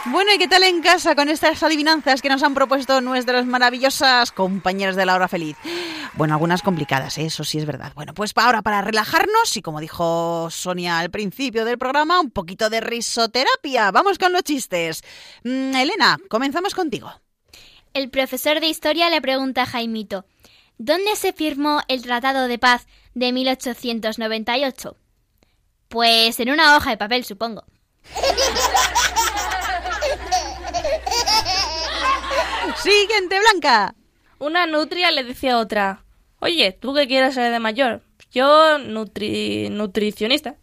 Bueno, 0.05 0.31
¿y 0.33 0.37
qué 0.37 0.47
tal 0.47 0.63
en 0.63 0.81
casa 0.81 1.15
con 1.15 1.27
estas 1.27 1.61
adivinanzas 1.63 2.21
que 2.21 2.29
nos 2.29 2.43
han 2.43 2.53
propuesto 2.53 3.01
nuestras 3.01 3.45
maravillosas 3.45 4.31
compañeras 4.31 4.95
de 4.95 5.05
la 5.05 5.15
hora 5.15 5.27
feliz? 5.27 5.57
Bueno, 6.13 6.35
algunas 6.35 6.61
complicadas, 6.61 7.17
¿eh? 7.17 7.25
eso 7.25 7.43
sí 7.43 7.57
es 7.57 7.65
verdad. 7.65 7.91
Bueno, 7.95 8.13
pues 8.13 8.31
ahora 8.35 8.61
para 8.61 8.81
relajarnos 8.81 9.57
y 9.57 9.61
como 9.61 9.81
dijo 9.81 10.49
Sonia 10.51 10.99
al 10.99 11.09
principio 11.09 11.65
del 11.65 11.77
programa, 11.77 12.21
un 12.21 12.29
poquito 12.29 12.69
de 12.69 12.79
risoterapia. 12.79 13.91
Vamos 13.91 14.17
con 14.17 14.31
los 14.31 14.43
chistes. 14.43 15.03
Mm, 15.43 15.75
Elena, 15.75 16.17
comenzamos 16.29 16.73
contigo. 16.73 17.11
El 17.93 18.09
profesor 18.09 18.59
de 18.59 18.67
historia 18.67 19.09
le 19.09 19.21
pregunta 19.21 19.63
a 19.63 19.65
Jaimito, 19.65 20.25
¿dónde 20.77 21.15
se 21.15 21.33
firmó 21.33 21.81
el 21.87 22.03
Tratado 22.03 22.47
de 22.47 22.57
Paz 22.57 22.87
de 23.13 23.31
1898? 23.31 24.97
Pues 25.87 26.39
en 26.39 26.49
una 26.49 26.75
hoja 26.75 26.91
de 26.91 26.97
papel, 26.97 27.25
supongo. 27.25 27.63
Siguiente, 32.83 33.39
Blanca. 33.39 33.95
Una 34.39 34.67
nutria 34.67 35.11
le 35.11 35.23
dice 35.23 35.49
a 35.49 35.57
otra, 35.57 36.03
oye, 36.39 36.73
¿tú 36.73 36.93
qué 36.93 37.07
quieres 37.07 37.33
ser 37.33 37.51
de 37.51 37.59
mayor? 37.59 38.03
Yo 38.31 38.77
nutri... 38.77 39.69
nutricionista. 39.69 40.57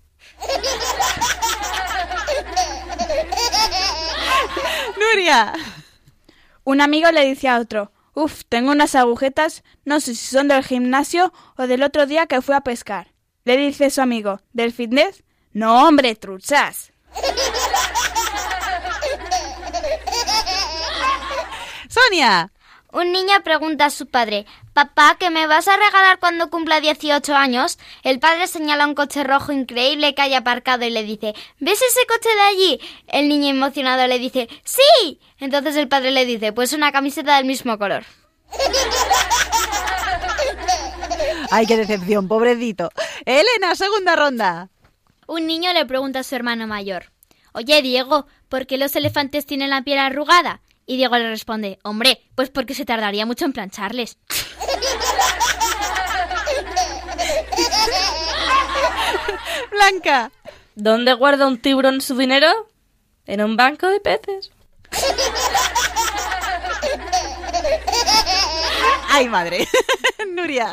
Nuria. 4.96 5.52
Un 6.62 6.80
amigo 6.80 7.10
le 7.10 7.24
dice 7.24 7.48
a 7.48 7.58
otro, 7.58 7.90
Uf, 8.14 8.42
tengo 8.48 8.70
unas 8.70 8.94
agujetas, 8.94 9.64
no 9.84 10.00
sé 10.00 10.14
si 10.14 10.26
son 10.26 10.48
del 10.48 10.64
gimnasio 10.64 11.32
o 11.56 11.66
del 11.66 11.82
otro 11.82 12.06
día 12.06 12.26
que 12.26 12.40
fui 12.40 12.54
a 12.54 12.60
pescar. 12.60 13.12
Le 13.44 13.56
dice 13.56 13.90
su 13.90 14.00
amigo, 14.00 14.40
¿del 14.52 14.72
fitness? 14.72 15.24
No, 15.52 15.86
hombre, 15.86 16.14
truchas. 16.14 16.92
Sonia. 21.88 22.53
Un 22.94 23.10
niño 23.10 23.34
pregunta 23.42 23.86
a 23.86 23.90
su 23.90 24.06
padre, 24.06 24.46
Papá, 24.72 25.16
¿que 25.18 25.28
me 25.28 25.48
vas 25.48 25.66
a 25.66 25.76
regalar 25.76 26.20
cuando 26.20 26.48
cumpla 26.48 26.80
18 26.80 27.34
años? 27.34 27.76
El 28.04 28.20
padre 28.20 28.46
señala 28.46 28.86
un 28.86 28.94
coche 28.94 29.24
rojo 29.24 29.50
increíble 29.50 30.14
que 30.14 30.22
hay 30.22 30.34
aparcado 30.34 30.84
y 30.84 30.90
le 30.90 31.02
dice, 31.02 31.34
¿ves 31.58 31.82
ese 31.82 32.06
coche 32.06 32.28
de 32.32 32.40
allí? 32.40 32.80
El 33.08 33.28
niño 33.28 33.48
emocionado 33.48 34.06
le 34.06 34.20
dice, 34.20 34.48
¡Sí! 34.62 35.18
Entonces 35.40 35.74
el 35.74 35.88
padre 35.88 36.12
le 36.12 36.24
dice, 36.24 36.52
pues 36.52 36.72
una 36.72 36.92
camiseta 36.92 37.36
del 37.36 37.46
mismo 37.46 37.78
color. 37.78 38.04
Ay, 41.50 41.66
qué 41.66 41.76
decepción, 41.76 42.28
pobrecito. 42.28 42.90
Elena, 43.26 43.74
segunda 43.74 44.14
ronda. 44.14 44.68
Un 45.26 45.48
niño 45.48 45.72
le 45.72 45.84
pregunta 45.84 46.20
a 46.20 46.24
su 46.24 46.36
hermano 46.36 46.68
mayor, 46.68 47.10
Oye, 47.56 47.82
Diego, 47.82 48.26
¿por 48.48 48.68
qué 48.68 48.78
los 48.78 48.94
elefantes 48.94 49.46
tienen 49.46 49.70
la 49.70 49.82
piel 49.82 49.98
arrugada? 49.98 50.60
Y 50.86 50.96
Diego 50.96 51.16
le 51.16 51.28
responde, 51.28 51.78
Hombre, 51.82 52.22
pues 52.34 52.50
porque 52.50 52.74
se 52.74 52.84
tardaría 52.84 53.26
mucho 53.26 53.44
en 53.44 53.52
plancharles. 53.52 54.18
Blanca. 59.70 60.32
¿Dónde 60.74 61.12
guarda 61.14 61.46
un 61.46 61.58
tiburón 61.58 62.00
su 62.00 62.16
dinero? 62.16 62.48
En 63.26 63.40
un 63.42 63.56
banco 63.56 63.86
de 63.86 64.00
peces. 64.00 64.50
Ay, 69.10 69.28
madre. 69.28 69.68
Nuria. 70.28 70.72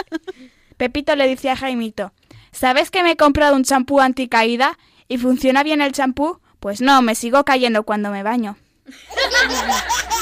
Pepito 0.77 1.15
le 1.15 1.27
dice 1.27 1.51
a 1.51 1.55
Jaimito, 1.55 2.11
¿sabes 2.51 2.89
que 2.89 3.03
me 3.03 3.11
he 3.11 3.17
comprado 3.17 3.55
un 3.55 3.63
champú 3.63 4.01
anticaída 4.01 4.79
y 5.07 5.19
funciona 5.19 5.61
bien 5.61 5.81
el 5.81 5.91
champú? 5.91 6.39
Pues 6.59 6.81
no, 6.81 7.03
me 7.03 7.13
sigo 7.13 7.45
cayendo 7.45 7.83
cuando 7.83 8.09
me 8.09 8.23
baño. 8.23 8.57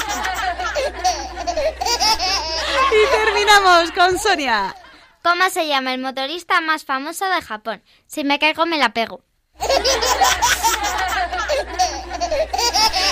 Y 2.92 3.06
terminamos 3.10 3.92
con 3.92 4.18
Sonia. 4.18 4.74
¿Cómo 5.22 5.48
se 5.50 5.68
llama 5.68 5.94
el 5.94 6.00
motorista 6.00 6.60
más 6.60 6.84
famoso 6.84 7.24
de 7.26 7.40
Japón? 7.40 7.84
Si 8.06 8.24
me 8.24 8.40
caigo 8.40 8.66
me 8.66 8.78
la 8.78 8.92
pego. 8.92 9.22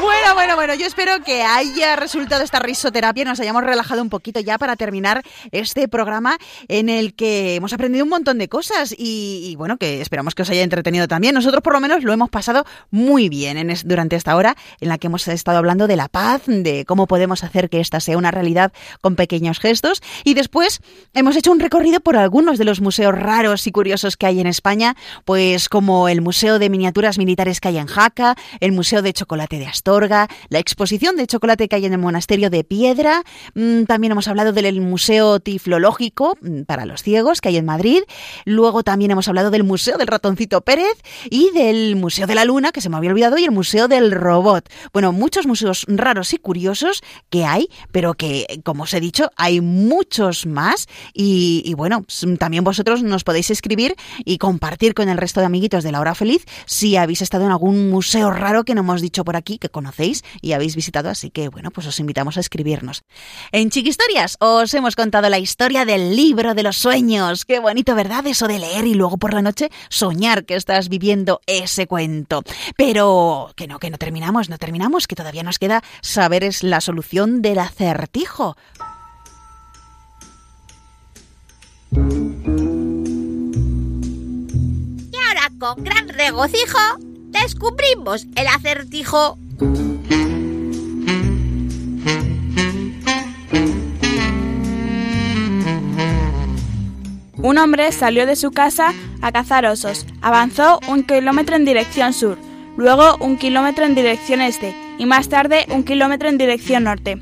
Bueno, 0.00 0.34
bueno, 0.34 0.56
bueno, 0.56 0.74
yo 0.74 0.86
espero 0.86 1.22
que 1.22 1.42
haya 1.42 1.96
resultado 1.96 2.42
esta 2.42 2.58
risoterapia, 2.58 3.24
nos 3.24 3.40
hayamos 3.40 3.62
relajado 3.62 4.00
un 4.00 4.08
poquito 4.08 4.40
ya 4.40 4.56
para 4.58 4.74
terminar 4.76 5.22
este 5.52 5.86
programa 5.88 6.38
en 6.68 6.88
el 6.88 7.14
que 7.14 7.56
hemos 7.56 7.72
aprendido 7.72 8.04
un 8.04 8.10
montón 8.10 8.38
de 8.38 8.48
cosas 8.48 8.94
y, 8.96 9.54
bueno, 9.56 9.76
que 9.76 10.00
esperamos 10.00 10.34
que 10.34 10.42
os 10.42 10.50
haya 10.50 10.62
entretenido 10.62 11.08
también. 11.08 11.34
Nosotros 11.34 11.62
por 11.62 11.74
lo 11.74 11.80
menos 11.80 12.04
lo 12.04 12.12
hemos 12.12 12.30
pasado 12.30 12.64
muy 12.90 13.28
bien 13.28 13.72
durante 13.84 14.16
esta 14.16 14.34
hora 14.36 14.56
en 14.80 14.88
la 14.88 14.98
que 14.98 15.08
hemos 15.08 15.28
estado 15.28 15.58
hablando 15.58 15.86
de 15.86 15.96
la 15.96 16.08
paz, 16.08 16.42
de 16.46 16.84
cómo 16.86 17.06
podemos 17.06 17.44
hacer 17.44 17.68
que 17.68 17.80
esta 17.80 18.00
sea 18.00 18.16
una 18.16 18.30
realidad 18.30 18.72
con 19.00 19.14
pequeños 19.14 19.60
gestos 19.60 20.02
y 20.24 20.34
después 20.34 20.80
hemos 21.12 21.36
hecho 21.36 21.52
un 21.52 21.60
recorrido 21.60 22.00
por 22.00 22.16
algunos 22.16 22.58
de 22.58 22.64
los 22.64 22.80
museos 22.80 23.14
raros 23.14 23.66
y 23.66 23.72
curiosos 23.72 24.16
que 24.16 24.26
hay 24.26 24.40
en 24.40 24.46
España, 24.46 24.96
pues 25.24 25.68
como 25.68 26.08
el 26.08 26.22
Museo 26.22 26.58
de 26.58 26.70
Miniaturas 26.70 27.18
Militares 27.18 27.60
que 27.60 27.68
hay 27.68 27.78
en 27.78 27.86
Jaca, 27.86 28.36
el 28.60 28.72
Museo 28.72 29.02
de 29.02 29.12
Chocolate 29.12 29.58
de 29.58 29.65
Astorga, 29.66 30.28
la 30.48 30.58
exposición 30.58 31.16
de 31.16 31.26
chocolate 31.26 31.68
que 31.68 31.76
hay 31.76 31.86
en 31.86 31.92
el 31.92 31.98
Monasterio 31.98 32.50
de 32.50 32.64
Piedra, 32.64 33.22
mm, 33.54 33.84
también 33.84 34.12
hemos 34.12 34.28
hablado 34.28 34.52
del 34.52 34.80
Museo 34.80 35.40
Tiflológico 35.40 36.36
mm, 36.40 36.62
para 36.62 36.86
los 36.86 37.02
ciegos 37.02 37.40
que 37.40 37.48
hay 37.48 37.56
en 37.56 37.64
Madrid, 37.64 38.02
luego 38.44 38.82
también 38.82 39.10
hemos 39.10 39.28
hablado 39.28 39.50
del 39.50 39.64
Museo 39.64 39.98
del 39.98 40.06
Ratoncito 40.06 40.60
Pérez 40.60 41.02
y 41.30 41.50
del 41.50 41.96
Museo 41.96 42.26
de 42.26 42.34
la 42.34 42.44
Luna, 42.44 42.72
que 42.72 42.80
se 42.80 42.88
me 42.88 42.96
había 42.96 43.10
olvidado, 43.10 43.38
y 43.38 43.44
el 43.44 43.50
Museo 43.50 43.88
del 43.88 44.12
Robot. 44.12 44.68
Bueno, 44.92 45.12
muchos 45.12 45.46
museos 45.46 45.84
raros 45.88 46.32
y 46.32 46.38
curiosos 46.38 47.02
que 47.30 47.44
hay, 47.44 47.68
pero 47.92 48.14
que, 48.14 48.60
como 48.64 48.84
os 48.84 48.94
he 48.94 49.00
dicho, 49.00 49.30
hay 49.36 49.60
muchos 49.60 50.46
más. 50.46 50.86
Y, 51.12 51.74
bueno, 51.76 52.04
también 52.38 52.64
vosotros 52.64 53.02
nos 53.02 53.24
podéis 53.24 53.50
escribir 53.50 53.94
y 54.24 54.38
compartir 54.38 54.94
con 54.94 55.08
el 55.08 55.16
resto 55.16 55.40
de 55.40 55.46
amiguitos 55.46 55.84
de 55.84 55.92
la 55.92 56.00
hora 56.00 56.14
feliz 56.14 56.44
si 56.66 56.96
habéis 56.96 57.22
estado 57.22 57.44
en 57.44 57.50
algún 57.50 57.90
museo 57.90 58.30
raro 58.30 58.64
que 58.64 58.74
no 58.74 58.80
hemos 58.80 59.00
dicho 59.00 59.24
por 59.24 59.36
aquí, 59.36 59.55
que 59.58 59.68
conocéis 59.68 60.24
y 60.40 60.52
habéis 60.52 60.76
visitado, 60.76 61.08
así 61.08 61.30
que 61.30 61.48
bueno, 61.48 61.70
pues 61.70 61.86
os 61.86 62.00
invitamos 62.00 62.36
a 62.36 62.40
escribirnos. 62.40 63.02
En 63.52 63.70
Chiquistorias 63.70 64.36
os 64.40 64.72
hemos 64.74 64.96
contado 64.96 65.28
la 65.28 65.38
historia 65.38 65.84
del 65.84 66.16
libro 66.16 66.54
de 66.54 66.62
los 66.62 66.76
sueños. 66.76 67.44
Qué 67.44 67.58
bonito, 67.58 67.94
¿verdad? 67.94 68.26
Eso 68.26 68.48
de 68.48 68.58
leer 68.58 68.86
y 68.86 68.94
luego 68.94 69.18
por 69.18 69.34
la 69.34 69.42
noche 69.42 69.70
soñar 69.88 70.44
que 70.44 70.56
estás 70.56 70.88
viviendo 70.88 71.40
ese 71.46 71.86
cuento. 71.86 72.42
Pero 72.76 73.52
que 73.56 73.66
no, 73.66 73.78
que 73.78 73.90
no 73.90 73.98
terminamos, 73.98 74.48
no 74.48 74.58
terminamos, 74.58 75.06
que 75.06 75.16
todavía 75.16 75.42
nos 75.42 75.58
queda 75.58 75.82
saber 76.02 76.44
es 76.44 76.62
la 76.62 76.80
solución 76.80 77.42
del 77.42 77.58
acertijo. 77.58 78.56
Y 85.12 85.16
ahora, 85.16 85.50
con 85.58 85.84
gran 85.84 86.08
regocijo, 86.08 86.78
descubrimos 87.42 88.26
el 88.34 88.46
acertijo. 88.46 89.38
Un 97.46 97.58
hombre 97.58 97.92
salió 97.92 98.26
de 98.26 98.34
su 98.34 98.50
casa 98.50 98.92
a 99.22 99.30
cazar 99.30 99.66
osos. 99.66 100.06
Avanzó 100.20 100.80
un 100.88 101.04
kilómetro 101.04 101.54
en 101.54 101.64
dirección 101.64 102.12
sur, 102.12 102.38
luego 102.76 103.16
un 103.20 103.36
kilómetro 103.36 103.84
en 103.84 103.94
dirección 103.94 104.40
este 104.40 104.74
y 104.98 105.06
más 105.06 105.28
tarde 105.28 105.66
un 105.68 105.84
kilómetro 105.84 106.28
en 106.28 106.38
dirección 106.38 106.84
norte. 106.84 107.20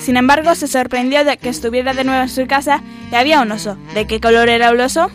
Sin 0.00 0.16
embargo, 0.16 0.54
se 0.54 0.66
sorprendió 0.66 1.24
de 1.24 1.36
que 1.36 1.48
estuviera 1.48 1.92
de 1.94 2.04
nuevo 2.04 2.22
en 2.22 2.28
su 2.28 2.46
casa 2.46 2.82
y 3.10 3.14
había 3.14 3.40
un 3.40 3.52
oso. 3.52 3.76
¿De 3.94 4.06
qué 4.06 4.20
color 4.20 4.48
era 4.48 4.68
el 4.68 4.80
oso? 4.80 5.10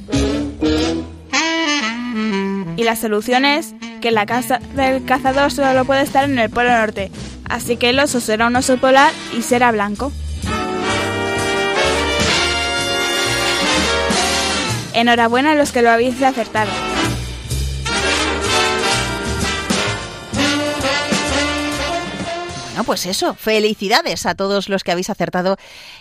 Y 2.75 2.83
la 2.83 2.95
solución 2.95 3.45
es 3.45 3.73
que 4.01 4.11
la 4.11 4.25
casa 4.25 4.59
del 4.75 5.05
cazador 5.05 5.51
solo 5.51 5.85
puede 5.85 6.01
estar 6.01 6.25
en 6.25 6.37
el 6.37 6.49
polo 6.49 6.71
norte. 6.71 7.11
Así 7.47 7.77
que 7.77 7.91
el 7.91 7.99
oso 7.99 8.19
será 8.19 8.47
un 8.47 8.55
oso 8.57 8.77
polar 8.77 9.13
y 9.37 9.43
será 9.43 9.71
blanco. 9.71 10.11
Enhorabuena 14.93 15.51
a 15.51 15.55
los 15.55 15.71
que 15.71 15.81
lo 15.81 15.89
habéis 15.89 16.21
acertado. 16.21 16.90
Pues 22.83 23.05
eso, 23.05 23.35
felicidades 23.35 24.25
a 24.25 24.35
todos 24.35 24.67
los 24.67 24.83
que 24.83 24.91
habéis 24.91 25.09
acertado 25.09 25.55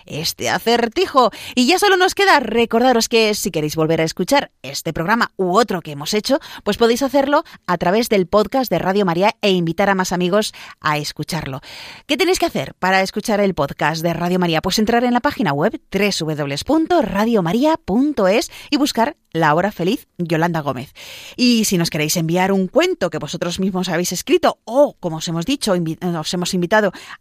este 0.07 0.49
acertijo. 0.49 1.31
Y 1.55 1.66
ya 1.66 1.78
solo 1.78 1.97
nos 1.97 2.14
queda 2.14 2.41
recordaros 2.41 3.09
que 3.09 3.35
si 3.35 3.51
queréis 3.51 3.76
volver 3.76 4.01
a 4.01 4.05
escuchar 4.05 4.51
este 4.62 4.95
programa 4.95 5.33
u 5.37 5.57
otro 5.57 5.83
que 5.83 5.93
hemos 5.93 6.14
hecho, 6.14 6.41
pues 6.64 6.78
podéis 6.78 7.03
hacerlo 7.03 7.45
a 7.66 7.76
través 7.76 8.09
del 8.09 8.26
podcast 8.26 8.70
de 8.70 8.78
Radio 8.78 9.05
María 9.05 9.37
e 9.43 9.51
invitar 9.51 9.91
a 9.91 9.95
más 9.95 10.12
amigos 10.12 10.55
a 10.81 10.97
escucharlo. 10.99 11.61
¿Qué 12.07 12.16
tenéis 12.16 12.39
que 12.39 12.47
hacer 12.47 12.72
para 12.74 13.03
escuchar 13.03 13.41
el 13.41 13.55
podcast 13.55 14.03
de 14.03 14.14
Radio 14.14 14.39
María? 14.39 14.62
Pues 14.62 14.78
entrar 14.78 15.05
en 15.05 15.12
la 15.12 15.20
página 15.20 15.53
web 15.53 15.78
www.radiomaria.es 15.93 18.51
y 18.70 18.78
buscar 18.78 19.16
La 19.33 19.55
Hora 19.55 19.70
Feliz 19.70 20.09
Yolanda 20.18 20.61
Gómez. 20.61 20.93
Y 21.37 21.66
si 21.66 21.78
nos 21.78 21.91
queréis 21.91 22.16
enviar 22.16 22.51
un 22.53 22.68
cuento 22.68 23.11
que 23.11 23.18
vosotros 23.18 23.61
mismos 23.61 23.89
habéis 23.89 24.12
escrito 24.12 24.59
o, 24.64 24.97
como 24.99 25.18
os 25.18 25.28
hemos 25.28 25.45
dicho, 25.45 25.74
os 25.74 26.35
hemos 26.35 26.55
invitado 26.55 26.70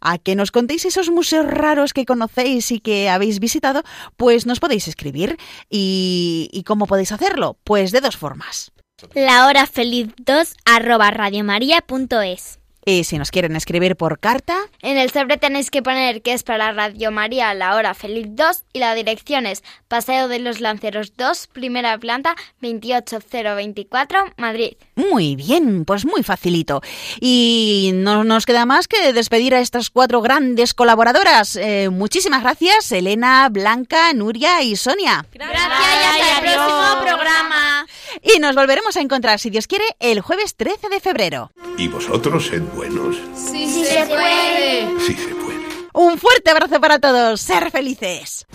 a 0.00 0.18
que 0.18 0.36
nos 0.36 0.50
contéis 0.50 0.84
esos 0.84 1.10
museos 1.10 1.46
raros 1.46 1.92
que 1.92 2.06
conocéis 2.06 2.70
y 2.70 2.80
que 2.80 3.08
habéis 3.08 3.40
visitado, 3.40 3.82
pues 4.16 4.46
nos 4.46 4.60
podéis 4.60 4.88
escribir. 4.88 5.36
¿Y, 5.68 6.62
cómo 6.66 6.86
podéis 6.86 7.12
hacerlo? 7.12 7.58
Pues 7.64 7.90
de 7.92 8.00
dos 8.00 8.16
formas. 8.16 8.72
La 9.14 9.46
hora 9.46 9.66
feliz 9.66 10.08
2 10.18 10.54
arroba 10.64 11.10
radiomaria.es 11.10 12.59
y 12.84 13.04
si 13.04 13.18
nos 13.18 13.30
quieren 13.30 13.56
escribir 13.56 13.96
por 13.96 14.18
carta... 14.18 14.56
En 14.82 14.96
el 14.96 15.10
sobre 15.10 15.36
tenéis 15.36 15.70
que 15.70 15.82
poner 15.82 16.22
que 16.22 16.32
es 16.32 16.42
para 16.42 16.72
Radio 16.72 17.10
María 17.10 17.52
La 17.54 17.74
Hora 17.76 17.94
Feliz 17.94 18.26
2 18.30 18.64
y 18.72 18.78
la 18.78 18.94
dirección 18.94 19.46
es 19.46 19.62
Paseo 19.88 20.28
de 20.28 20.38
los 20.38 20.60
Lanceros 20.60 21.16
2, 21.16 21.48
primera 21.48 21.96
planta, 21.98 22.34
28024, 22.60 24.32
Madrid. 24.36 24.72
Muy 24.94 25.36
bien, 25.36 25.84
pues 25.84 26.04
muy 26.06 26.22
facilito. 26.22 26.80
Y 27.20 27.90
no 27.94 28.24
nos 28.24 28.46
queda 28.46 28.66
más 28.66 28.88
que 28.88 29.12
despedir 29.12 29.54
a 29.54 29.60
estas 29.60 29.90
cuatro 29.90 30.20
grandes 30.20 30.74
colaboradoras. 30.74 31.56
Eh, 31.56 31.88
muchísimas 31.90 32.42
gracias, 32.42 32.92
Elena, 32.92 33.48
Blanca, 33.50 34.12
Nuria 34.12 34.62
y 34.62 34.76
Sonia. 34.76 35.26
Gracias, 35.32 35.60
y 35.60 36.04
hasta 36.04 36.38
el 36.38 36.54
próximo 36.54 37.00
programa. 37.02 37.86
Y 38.22 38.38
nos 38.38 38.54
volveremos 38.54 38.96
a 38.96 39.00
encontrar, 39.00 39.38
si 39.38 39.50
Dios 39.50 39.66
quiere, 39.66 39.84
el 39.98 40.20
jueves 40.20 40.56
13 40.56 40.88
de 40.88 41.00
febrero. 41.00 41.52
¿Y 41.76 41.88
vosotros 41.88 42.46
sed 42.46 42.62
buenos? 42.74 43.16
Sí, 43.34 43.66
sí 43.66 43.84
se 43.84 44.06
puede. 44.06 44.88
Sí 45.00 45.14
se 45.14 45.34
puede. 45.34 45.60
Un 45.92 46.18
fuerte 46.18 46.50
abrazo 46.50 46.80
para 46.80 46.98
todos. 46.98 47.40
Ser 47.40 47.70
felices. 47.70 48.46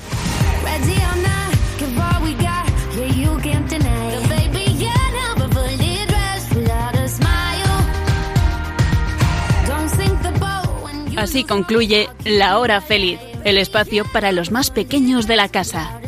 Así 11.18 11.44
concluye 11.44 12.10
La 12.26 12.60
Hora 12.60 12.82
Feliz, 12.82 13.20
el 13.46 13.58
espacio 13.58 14.04
para 14.12 14.32
los 14.32 14.52
más 14.52 14.70
pequeños 14.70 15.28
de 15.28 15.38
la 15.38 15.50
casa. 15.50 16.00